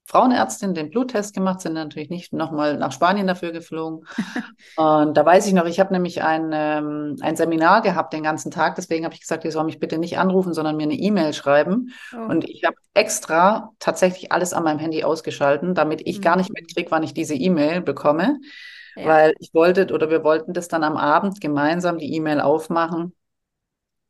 Frauenärztin 0.06 0.74
den 0.74 0.90
Bluttest 0.90 1.34
gemacht, 1.34 1.60
sind 1.60 1.72
natürlich 1.72 2.10
nicht 2.10 2.32
nochmal 2.34 2.76
nach 2.76 2.92
Spanien 2.92 3.26
dafür 3.26 3.52
geflogen. 3.52 4.06
und 4.76 5.16
da 5.16 5.24
weiß 5.24 5.46
ich 5.46 5.54
noch, 5.54 5.64
ich 5.64 5.80
habe 5.80 5.94
nämlich 5.94 6.22
ein, 6.22 6.50
ähm, 6.52 7.16
ein 7.20 7.36
Seminar 7.36 7.80
gehabt 7.80 8.12
den 8.12 8.22
ganzen 8.22 8.50
Tag, 8.50 8.74
deswegen 8.74 9.04
habe 9.04 9.14
ich 9.14 9.22
gesagt, 9.22 9.44
ihr 9.44 9.52
soll 9.52 9.64
mich 9.64 9.78
bitte 9.78 9.96
nicht 9.96 10.18
anrufen, 10.18 10.52
sondern 10.52 10.76
mir 10.76 10.82
eine 10.82 10.94
E-Mail 10.94 11.32
schreiben. 11.32 11.92
Oh. 12.14 12.30
Und 12.30 12.44
ich 12.44 12.64
habe 12.64 12.76
extra 12.92 13.72
tatsächlich 13.78 14.30
alles 14.30 14.52
an 14.52 14.64
meinem 14.64 14.78
Handy 14.78 15.04
ausgeschalten, 15.04 15.74
damit 15.74 16.02
ich 16.04 16.18
mhm. 16.18 16.22
gar 16.22 16.36
nicht 16.36 16.52
mitkriege, 16.52 16.90
wann 16.90 17.02
ich 17.02 17.14
diese 17.14 17.34
E-Mail 17.34 17.80
bekomme. 17.80 18.40
Ja. 18.96 19.06
Weil 19.06 19.34
ich 19.40 19.54
wollte 19.54 19.92
oder 19.92 20.10
wir 20.10 20.22
wollten 20.22 20.52
das 20.52 20.68
dann 20.68 20.84
am 20.84 20.96
Abend 20.96 21.40
gemeinsam 21.40 21.98
die 21.98 22.14
E-Mail 22.14 22.40
aufmachen. 22.40 23.14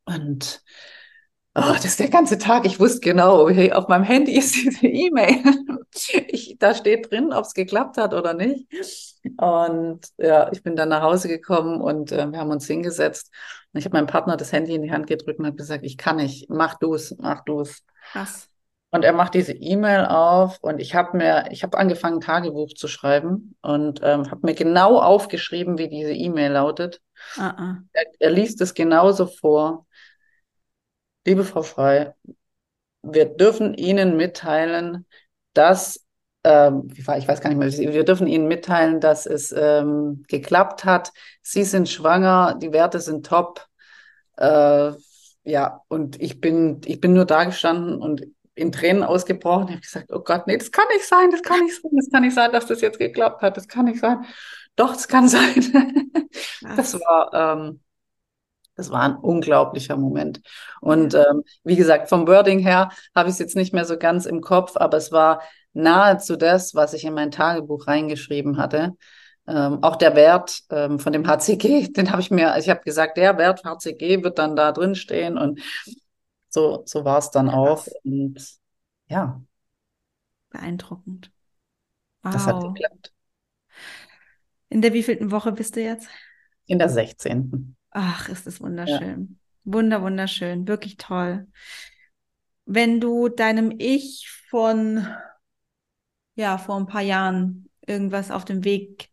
Und 0.06 0.62
Oh, 1.56 1.72
das 1.72 1.84
ist 1.84 2.00
der 2.00 2.08
ganze 2.08 2.36
Tag. 2.36 2.66
Ich 2.66 2.80
wusste 2.80 2.98
genau, 3.00 3.48
hey, 3.48 3.72
auf 3.72 3.86
meinem 3.86 4.02
Handy 4.02 4.36
ist 4.36 4.56
diese 4.56 4.86
E-Mail. 4.86 5.40
da 6.58 6.74
steht 6.74 7.10
drin, 7.10 7.32
ob 7.32 7.44
es 7.44 7.54
geklappt 7.54 7.96
hat 7.96 8.12
oder 8.12 8.34
nicht. 8.34 8.66
Und 9.36 10.00
ja, 10.18 10.50
ich 10.52 10.64
bin 10.64 10.74
dann 10.74 10.88
nach 10.88 11.02
Hause 11.02 11.28
gekommen 11.28 11.80
und 11.80 12.10
äh, 12.10 12.26
wir 12.26 12.38
haben 12.38 12.50
uns 12.50 12.66
hingesetzt. 12.66 13.30
Und 13.72 13.78
ich 13.78 13.84
habe 13.84 13.96
meinem 13.96 14.08
Partner 14.08 14.36
das 14.36 14.52
Handy 14.52 14.74
in 14.74 14.82
die 14.82 14.90
Hand 14.90 15.06
gedrückt 15.06 15.38
und 15.38 15.46
habe 15.46 15.56
gesagt, 15.56 15.84
ich 15.84 15.96
kann 15.96 16.16
nicht, 16.16 16.50
mach 16.50 16.74
du 16.74 16.94
es, 16.94 17.16
mach 17.18 17.44
du 17.44 17.60
es. 17.60 17.84
Krass. 18.10 18.48
Und 18.90 19.04
er 19.04 19.12
macht 19.12 19.34
diese 19.34 19.52
E-Mail 19.52 20.06
auf 20.06 20.58
und 20.60 20.78
ich 20.80 20.94
habe 20.94 21.16
mir, 21.16 21.46
ich 21.50 21.64
habe 21.64 21.76
angefangen, 21.78 22.20
Tagebuch 22.20 22.74
zu 22.74 22.86
schreiben 22.86 23.56
und 23.60 24.00
ähm, 24.04 24.30
habe 24.30 24.46
mir 24.46 24.54
genau 24.54 25.00
aufgeschrieben, 25.00 25.78
wie 25.78 25.88
diese 25.88 26.12
E-Mail 26.12 26.52
lautet. 26.52 27.00
Uh 27.36 27.40
-uh. 27.40 27.76
Er, 27.92 28.04
er 28.20 28.30
liest 28.30 28.60
es 28.60 28.72
genauso 28.72 29.26
vor. 29.26 29.86
Liebe 31.26 31.44
Frau 31.44 31.62
Frei, 31.62 32.14
wir 33.02 33.24
dürfen 33.26 33.74
Ihnen 33.74 34.16
mitteilen, 34.16 35.06
dass, 35.54 36.04
ähm, 36.44 36.90
ich 36.94 37.06
weiß 37.06 37.40
gar 37.40 37.48
nicht 37.50 37.58
mehr, 37.58 37.92
wir 37.94 38.04
dürfen 38.04 38.26
Ihnen 38.26 38.46
mitteilen, 38.46 39.00
dass 39.00 39.24
es 39.26 39.52
ähm, 39.56 40.24
geklappt 40.28 40.84
hat. 40.84 41.12
Sie 41.42 41.64
sind 41.64 41.88
schwanger, 41.88 42.58
die 42.60 42.72
Werte 42.72 43.00
sind 43.00 43.26
top. 43.26 43.66
Äh, 44.36 44.92
ja, 45.44 45.82
und 45.88 46.20
ich 46.20 46.40
bin, 46.40 46.80
ich 46.84 47.00
bin 47.00 47.14
nur 47.14 47.24
da 47.24 47.44
gestanden 47.44 48.00
und 48.00 48.26
in 48.54 48.70
Tränen 48.72 49.02
ausgebrochen. 49.02 49.68
Ich 49.68 49.72
habe 49.72 49.80
gesagt, 49.80 50.12
oh 50.12 50.20
Gott, 50.20 50.46
nee, 50.46 50.56
das 50.56 50.70
kann 50.70 50.86
nicht 50.92 51.06
sein, 51.06 51.30
das 51.30 51.42
kann 51.42 51.60
nicht 51.60 51.80
sein, 51.80 51.90
das 51.94 52.10
kann 52.10 52.22
nicht 52.22 52.34
sein, 52.34 52.52
dass 52.52 52.66
das 52.66 52.80
jetzt 52.80 52.98
geklappt 52.98 53.42
hat, 53.42 53.56
das 53.56 53.68
kann 53.68 53.86
nicht 53.86 54.00
sein. 54.00 54.24
Doch, 54.76 54.92
das 54.92 55.08
kann 55.08 55.28
sein. 55.28 56.10
das 56.76 56.94
war, 56.94 57.30
ähm, 57.32 57.80
das 58.76 58.90
war 58.90 59.02
ein 59.02 59.16
unglaublicher 59.16 59.96
Moment. 59.96 60.40
Und 60.80 61.14
ähm, 61.14 61.44
wie 61.62 61.76
gesagt, 61.76 62.08
vom 62.08 62.26
Wording 62.26 62.58
her 62.58 62.90
habe 63.14 63.28
ich 63.28 63.34
es 63.34 63.38
jetzt 63.38 63.56
nicht 63.56 63.72
mehr 63.72 63.84
so 63.84 63.96
ganz 63.96 64.26
im 64.26 64.40
Kopf, 64.40 64.76
aber 64.76 64.96
es 64.96 65.12
war 65.12 65.42
nahezu 65.72 66.36
das, 66.36 66.74
was 66.74 66.92
ich 66.94 67.04
in 67.04 67.14
mein 67.14 67.30
Tagebuch 67.30 67.86
reingeschrieben 67.86 68.58
hatte. 68.58 68.92
Ähm, 69.46 69.82
auch 69.82 69.96
der 69.96 70.16
Wert 70.16 70.60
ähm, 70.70 70.98
von 70.98 71.12
dem 71.12 71.26
HCG, 71.26 71.88
den 71.96 72.10
habe 72.10 72.22
ich 72.22 72.30
mir, 72.30 72.52
also 72.52 72.64
ich 72.64 72.70
habe 72.70 72.84
gesagt, 72.84 73.16
der 73.16 73.36
Wert 73.38 73.62
HCG 73.64 74.22
wird 74.22 74.38
dann 74.38 74.56
da 74.56 74.72
drin 74.72 74.94
stehen 74.94 75.36
und 75.36 75.60
so, 76.48 76.82
so 76.86 77.04
war 77.04 77.18
es 77.18 77.30
dann 77.30 77.48
ja, 77.48 77.54
auch. 77.54 77.86
Und 78.04 78.40
ja. 79.08 79.42
Beeindruckend. 80.50 81.32
Wow. 82.22 82.32
Das 82.32 82.46
hat 82.46 82.62
geklappt. 82.62 83.12
In 84.68 84.80
der 84.80 84.92
wievielten 84.92 85.30
Woche 85.30 85.52
bist 85.52 85.76
du 85.76 85.82
jetzt? 85.82 86.08
In 86.66 86.78
der 86.78 86.88
16. 86.88 87.73
Ach, 87.94 88.28
ist 88.28 88.46
es 88.46 88.60
wunderschön. 88.60 89.38
Ja. 89.64 89.72
Wunder, 89.72 90.02
wunderschön. 90.02 90.68
Wirklich 90.68 90.96
toll. 90.98 91.46
Wenn 92.66 93.00
du 93.00 93.28
deinem 93.28 93.72
Ich 93.78 94.28
von, 94.50 95.06
ja, 96.34 96.58
vor 96.58 96.76
ein 96.76 96.86
paar 96.86 97.02
Jahren 97.02 97.70
irgendwas 97.86 98.30
auf 98.30 98.44
dem 98.44 98.64
Weg 98.64 99.10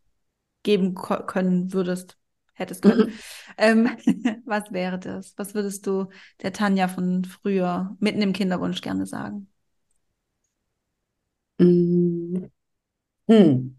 geben 0.64 0.94
können 0.94 1.72
würdest, 1.72 2.18
hättest 2.54 2.82
können, 2.82 3.08
mhm. 3.08 3.12
ähm, 3.56 3.90
was 4.44 4.72
wäre 4.72 4.98
das? 4.98 5.34
Was 5.36 5.54
würdest 5.54 5.86
du 5.86 6.08
der 6.42 6.52
Tanja 6.52 6.88
von 6.88 7.24
früher 7.24 7.96
mitten 8.00 8.20
im 8.20 8.32
Kinderwunsch 8.32 8.80
gerne 8.80 9.06
sagen? 9.06 9.48
Mhm. 11.58 12.50
Hm. 13.28 13.76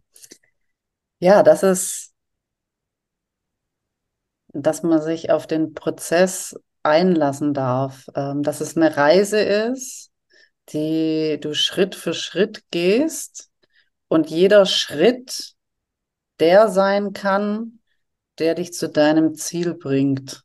Ja, 1.19 1.43
das 1.43 1.63
ist 1.63 2.12
dass 4.53 4.83
man 4.83 5.01
sich 5.01 5.31
auf 5.31 5.47
den 5.47 5.73
Prozess 5.73 6.55
einlassen 6.83 7.53
darf, 7.53 8.07
ähm, 8.15 8.43
dass 8.43 8.61
es 8.61 8.77
eine 8.77 8.95
Reise 8.95 9.39
ist, 9.39 10.11
die 10.69 11.39
du 11.41 11.53
Schritt 11.53 11.95
für 11.95 12.13
Schritt 12.13 12.63
gehst 12.71 13.49
und 14.07 14.29
jeder 14.29 14.65
Schritt 14.65 15.53
der 16.39 16.67
sein 16.69 17.13
kann, 17.13 17.79
der 18.39 18.55
dich 18.55 18.73
zu 18.73 18.89
deinem 18.89 19.35
Ziel 19.35 19.75
bringt. 19.75 20.43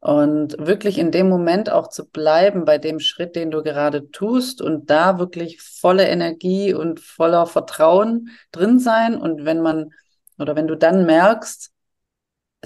Und 0.00 0.56
wirklich 0.58 0.98
in 0.98 1.10
dem 1.10 1.28
Moment 1.28 1.70
auch 1.70 1.88
zu 1.88 2.08
bleiben 2.08 2.64
bei 2.64 2.78
dem 2.78 3.00
Schritt, 3.00 3.34
den 3.34 3.50
du 3.50 3.62
gerade 3.62 4.10
tust 4.10 4.62
und 4.62 4.90
da 4.90 5.18
wirklich 5.18 5.60
volle 5.60 6.06
Energie 6.06 6.72
und 6.72 7.00
voller 7.00 7.46
Vertrauen 7.46 8.30
drin 8.52 8.78
sein. 8.78 9.16
Und 9.16 9.44
wenn 9.44 9.60
man 9.60 9.90
oder 10.38 10.54
wenn 10.54 10.68
du 10.68 10.76
dann 10.76 11.04
merkst, 11.04 11.72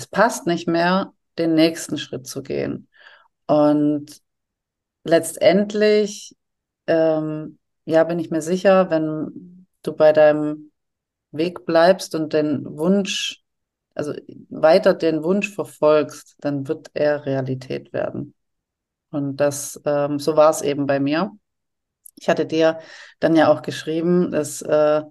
es 0.02 0.08
passt 0.08 0.46
nicht 0.46 0.66
mehr, 0.66 1.14
den 1.38 1.54
nächsten 1.54 1.96
Schritt 1.96 2.26
zu 2.26 2.42
gehen. 2.42 2.88
Und 3.46 4.20
letztendlich, 5.04 6.36
ähm, 6.86 7.58
ja, 7.84 8.04
bin 8.04 8.18
ich 8.18 8.30
mir 8.30 8.42
sicher, 8.42 8.90
wenn 8.90 9.66
du 9.82 9.92
bei 9.92 10.12
deinem 10.12 10.72
Weg 11.30 11.64
bleibst 11.66 12.14
und 12.14 12.32
den 12.32 12.64
Wunsch, 12.76 13.42
also 13.94 14.12
weiter 14.48 14.94
den 14.94 15.22
Wunsch 15.22 15.54
verfolgst, 15.54 16.36
dann 16.40 16.66
wird 16.66 16.90
er 16.94 17.24
Realität 17.24 17.92
werden. 17.92 18.34
Und 19.10 19.36
das, 19.36 19.80
ähm, 19.84 20.18
so 20.18 20.36
war 20.36 20.50
es 20.50 20.62
eben 20.62 20.86
bei 20.86 20.98
mir. 20.98 21.30
Ich 22.16 22.28
hatte 22.28 22.46
dir 22.46 22.80
dann 23.20 23.36
ja 23.36 23.52
auch 23.52 23.62
geschrieben, 23.62 24.32
dass 24.32 24.62
äh, 24.62 25.02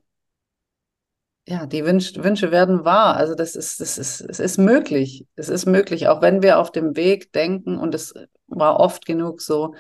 ja, 1.45 1.65
die 1.65 1.85
Wünsch, 1.85 2.15
Wünsche 2.15 2.51
werden 2.51 2.85
wahr. 2.85 3.15
Also 3.15 3.35
das 3.35 3.55
ist, 3.55 3.79
das 3.79 3.97
ist, 3.97 4.21
es 4.21 4.39
ist 4.39 4.57
möglich. 4.57 5.25
Es 5.35 5.49
ist 5.49 5.65
möglich, 5.65 6.07
auch 6.07 6.21
wenn 6.21 6.41
wir 6.41 6.59
auf 6.59 6.71
dem 6.71 6.95
Weg 6.95 7.33
denken 7.33 7.77
und 7.77 7.95
es 7.95 8.13
war 8.47 8.79
oft 8.79 9.05
genug 9.05 9.41
so, 9.41 9.75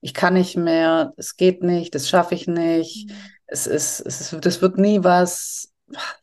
ich 0.00 0.14
kann 0.14 0.34
nicht 0.34 0.56
mehr, 0.56 1.12
es 1.16 1.36
geht 1.36 1.62
nicht, 1.62 1.94
das 1.94 2.08
schaffe 2.08 2.34
ich 2.34 2.46
nicht. 2.46 3.10
Mhm. 3.10 3.16
Es 3.46 3.66
ist, 3.66 4.00
es 4.00 4.20
ist, 4.20 4.44
das 4.44 4.60
wird 4.60 4.78
nie 4.78 5.04
was, 5.04 5.72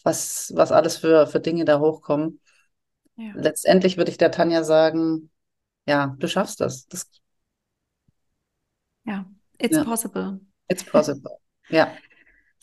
was, 0.04 0.52
was 0.56 0.72
alles 0.72 0.98
für, 0.98 1.28
für 1.28 1.40
Dinge 1.40 1.66
da 1.66 1.80
hochkommen. 1.80 2.40
Ja. 3.16 3.32
Letztendlich 3.36 3.98
würde 3.98 4.12
ich 4.12 4.18
der 4.18 4.32
Tanja 4.32 4.64
sagen, 4.64 5.30
ja, 5.86 6.16
du 6.18 6.28
schaffst 6.28 6.60
das. 6.62 6.88
das 6.88 7.10
ja, 9.06 9.26
it's 9.60 9.76
ja. 9.78 9.84
possible. 9.84 10.40
It's 10.68 10.84
possible. 10.84 11.38
Ja. 11.70 11.94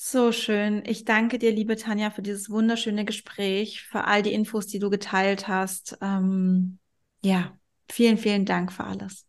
So 0.02 0.32
schön. 0.32 0.82
Ich 0.86 1.04
danke 1.04 1.38
dir, 1.38 1.52
liebe 1.52 1.76
Tanja, 1.76 2.08
für 2.08 2.22
dieses 2.22 2.48
wunderschöne 2.48 3.04
Gespräch, 3.04 3.82
für 3.82 4.04
all 4.04 4.22
die 4.22 4.32
Infos, 4.32 4.66
die 4.66 4.78
du 4.78 4.88
geteilt 4.88 5.46
hast. 5.46 5.98
Ähm, 6.00 6.78
ja, 7.22 7.52
vielen, 7.90 8.16
vielen 8.16 8.46
Dank 8.46 8.72
für 8.72 8.84
alles. 8.84 9.26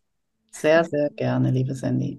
Sehr, 0.50 0.82
sehr 0.84 1.10
gerne, 1.10 1.50
liebe 1.50 1.74
Sandy. 1.74 2.18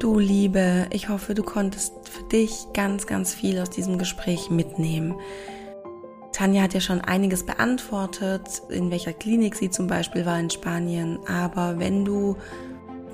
Du 0.00 0.18
Liebe, 0.18 0.86
ich 0.90 1.10
hoffe, 1.10 1.34
du 1.34 1.42
konntest 1.42 1.92
für 2.08 2.26
dich 2.28 2.64
ganz, 2.72 3.06
ganz 3.06 3.34
viel 3.34 3.60
aus 3.60 3.68
diesem 3.68 3.98
Gespräch 3.98 4.48
mitnehmen. 4.48 5.16
Tanja 6.32 6.62
hat 6.62 6.72
ja 6.72 6.80
schon 6.80 7.02
einiges 7.02 7.44
beantwortet, 7.44 8.62
in 8.70 8.90
welcher 8.90 9.12
Klinik 9.12 9.54
sie 9.54 9.68
zum 9.68 9.86
Beispiel 9.86 10.24
war 10.24 10.40
in 10.40 10.48
Spanien. 10.48 11.18
Aber 11.26 11.78
wenn 11.78 12.06
du 12.06 12.36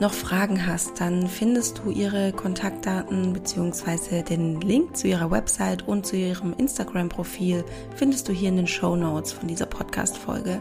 noch 0.02 0.12
Fragen 0.12 0.66
hast, 0.66 1.00
dann 1.00 1.28
findest 1.28 1.78
du 1.78 1.90
ihre 1.92 2.32
Kontaktdaten 2.32 3.32
bzw. 3.32 4.22
den 4.22 4.60
Link 4.60 4.96
zu 4.96 5.06
ihrer 5.06 5.30
Website 5.30 5.86
und 5.86 6.04
zu 6.04 6.16
ihrem 6.16 6.54
Instagram-Profil 6.58 7.64
findest 7.94 8.28
du 8.28 8.32
hier 8.32 8.48
in 8.48 8.56
den 8.56 8.66
Show 8.66 8.96
Notes 8.96 9.30
von 9.30 9.46
dieser 9.46 9.66
Podcast-Folge. 9.66 10.58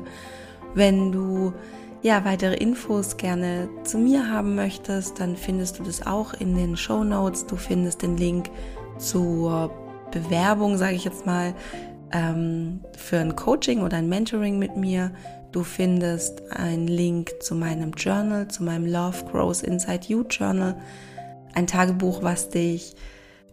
Wenn 0.75 1.11
du 1.11 1.53
ja 2.03 2.23
weitere 2.23 2.53
Infos 2.53 3.17
gerne 3.17 3.67
zu 3.83 3.97
mir 3.97 4.31
haben 4.31 4.53
möchtest, 4.53 5.19
dann 5.19 5.35
findest 5.35 5.79
du 5.79 5.83
das 5.83 6.05
auch 6.05 6.35
in 6.35 6.55
den 6.55 6.77
Show 6.77 7.03
Notes. 7.03 7.47
Du 7.47 7.55
findest 7.55 8.03
den 8.03 8.17
Link 8.17 8.51
zur 8.99 9.71
Bewerbung, 10.11 10.77
sage 10.77 10.93
ich 10.93 11.03
jetzt 11.03 11.25
mal, 11.25 11.55
ähm, 12.11 12.81
für 12.95 13.17
ein 13.17 13.35
Coaching 13.35 13.81
oder 13.81 13.97
ein 13.97 14.07
Mentoring 14.07 14.59
mit 14.59 14.77
mir. 14.77 15.11
Du 15.51 15.63
findest 15.63 16.49
einen 16.49 16.87
Link 16.87 17.33
zu 17.41 17.55
meinem 17.55 17.91
Journal, 17.91 18.47
zu 18.47 18.63
meinem 18.63 18.85
Love 18.85 19.25
Grows 19.29 19.63
Inside 19.63 20.07
You 20.07 20.23
Journal, 20.29 20.75
ein 21.53 21.67
Tagebuch, 21.67 22.23
was 22.23 22.49
dich 22.49 22.95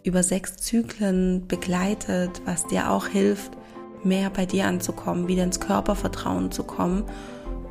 über 0.05 0.23
sechs 0.23 0.57
Zyklen 0.57 1.49
begleitet, 1.49 2.41
was 2.45 2.67
dir 2.69 2.91
auch 2.91 3.09
hilft, 3.09 3.51
mehr 4.05 4.31
bei 4.31 4.47
dir 4.47 4.67
anzukommen, 4.67 5.27
wieder 5.27 5.43
ins 5.43 5.59
Körpervertrauen 5.59 6.53
zu 6.53 6.63
kommen 6.63 7.03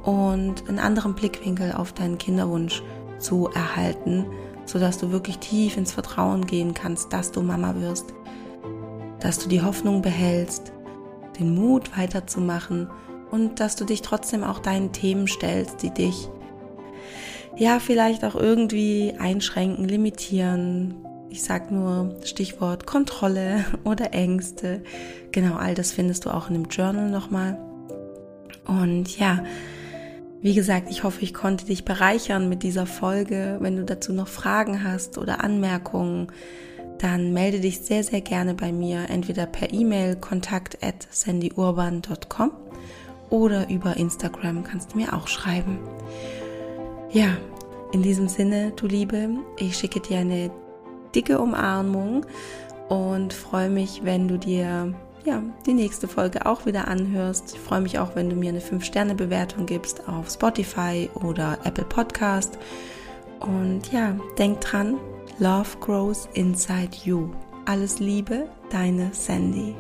und 0.04 0.68
einen 0.68 0.80
anderen 0.80 1.16
Blickwinkel 1.16 1.72
auf 1.72 1.94
deinen 1.94 2.18
Kinderwunsch 2.18 2.84
zu 3.20 3.48
erhalten, 3.48 4.26
sodass 4.66 4.98
du 4.98 5.12
wirklich 5.12 5.38
tief 5.40 5.78
ins 5.78 5.94
Vertrauen 5.94 6.46
gehen 6.46 6.74
kannst, 6.74 7.14
dass 7.14 7.32
du 7.32 7.42
Mama 7.42 7.76
wirst, 7.80 8.14
dass 9.22 9.40
du 9.40 9.48
die 9.48 9.62
Hoffnung 9.62 10.02
behältst, 10.02 10.74
den 11.40 11.56
Mut 11.56 11.98
weiterzumachen 11.98 12.90
und 13.32 13.60
dass 13.60 13.76
du 13.76 13.86
dich 13.86 14.02
trotzdem 14.02 14.44
auch 14.44 14.60
deinen 14.60 14.92
Themen 14.94 15.28
stellst, 15.28 15.82
die 15.84 15.92
dich 15.92 16.30
ja 17.58 17.80
vielleicht 17.80 18.24
auch 18.24 18.36
irgendwie 18.36 19.14
einschränken, 19.18 19.88
limitieren. 19.88 20.96
Ich 21.30 21.44
sag 21.44 21.72
nur 21.72 22.16
Stichwort 22.24 22.86
Kontrolle 22.86 23.66
oder 23.84 24.14
Ängste. 24.14 24.82
Genau, 25.32 25.56
all 25.56 25.76
das 25.76 25.92
findest 25.92 26.26
du 26.26 26.30
auch 26.30 26.48
in 26.50 26.54
dem 26.54 26.66
Journal 26.66 27.10
nochmal. 27.10 27.58
Und 28.66 29.18
ja, 29.18 29.44
wie 30.42 30.54
gesagt, 30.54 30.90
ich 30.90 31.04
hoffe, 31.04 31.22
ich 31.22 31.34
konnte 31.34 31.66
dich 31.66 31.84
bereichern 31.84 32.48
mit 32.48 32.64
dieser 32.64 32.86
Folge. 32.86 33.58
Wenn 33.60 33.76
du 33.76 33.84
dazu 33.84 34.14
noch 34.14 34.28
Fragen 34.28 34.84
hast 34.84 35.18
oder 35.18 35.44
Anmerkungen, 35.44 36.28
dann 37.00 37.34
melde 37.34 37.60
dich 37.60 37.80
sehr, 37.80 38.04
sehr 38.04 38.22
gerne 38.22 38.54
bei 38.54 38.72
mir, 38.72 39.10
entweder 39.10 39.46
per 39.46 39.72
E-Mail 39.74 40.16
kontakt 40.16 40.84
at 40.84 41.08
sandyurban.com 41.12 42.52
oder 43.30 43.70
über 43.70 43.98
Instagram 43.98 44.64
kannst 44.64 44.94
du 44.94 44.98
mir 44.98 45.14
auch 45.14 45.28
schreiben. 45.28 45.80
Ja, 47.12 47.38
in 47.92 48.02
diesem 48.02 48.28
Sinne, 48.28 48.72
du 48.76 48.88
Liebe, 48.88 49.30
ich 49.58 49.78
schicke 49.78 50.00
dir 50.00 50.20
eine 50.20 50.52
dicke 51.16 51.40
Umarmung 51.40 52.26
und 52.90 53.34
freue 53.34 53.70
mich, 53.70 54.02
wenn 54.04 54.28
du 54.28 54.38
dir 54.38 54.94
ja, 55.26 55.44
die 55.66 55.74
nächste 55.74 56.08
Folge 56.08 56.46
auch 56.46 56.66
wieder 56.66 56.88
anhörst. 56.88 57.54
Ich 57.54 57.60
freue 57.60 57.82
mich 57.82 58.00
auch, 58.00 58.16
wenn 58.16 58.30
du 58.30 58.36
mir 58.36 58.50
eine 58.50 58.62
5-Sterne-Bewertung 58.62 59.66
gibst 59.66 60.08
auf 60.08 60.30
Spotify 60.30 61.10
oder 61.16 61.58
Apple 61.66 61.86
Podcast. 61.86 62.58
Und 63.40 63.92
ja, 63.92 64.16
denk 64.38 64.62
dran, 64.62 64.98
Love 65.40 65.78
grows 65.82 66.28
inside 66.34 66.98
you. 67.04 67.30
Alles 67.66 68.00
Liebe, 68.00 68.48
deine 68.72 69.10
Sandy. 69.14 69.76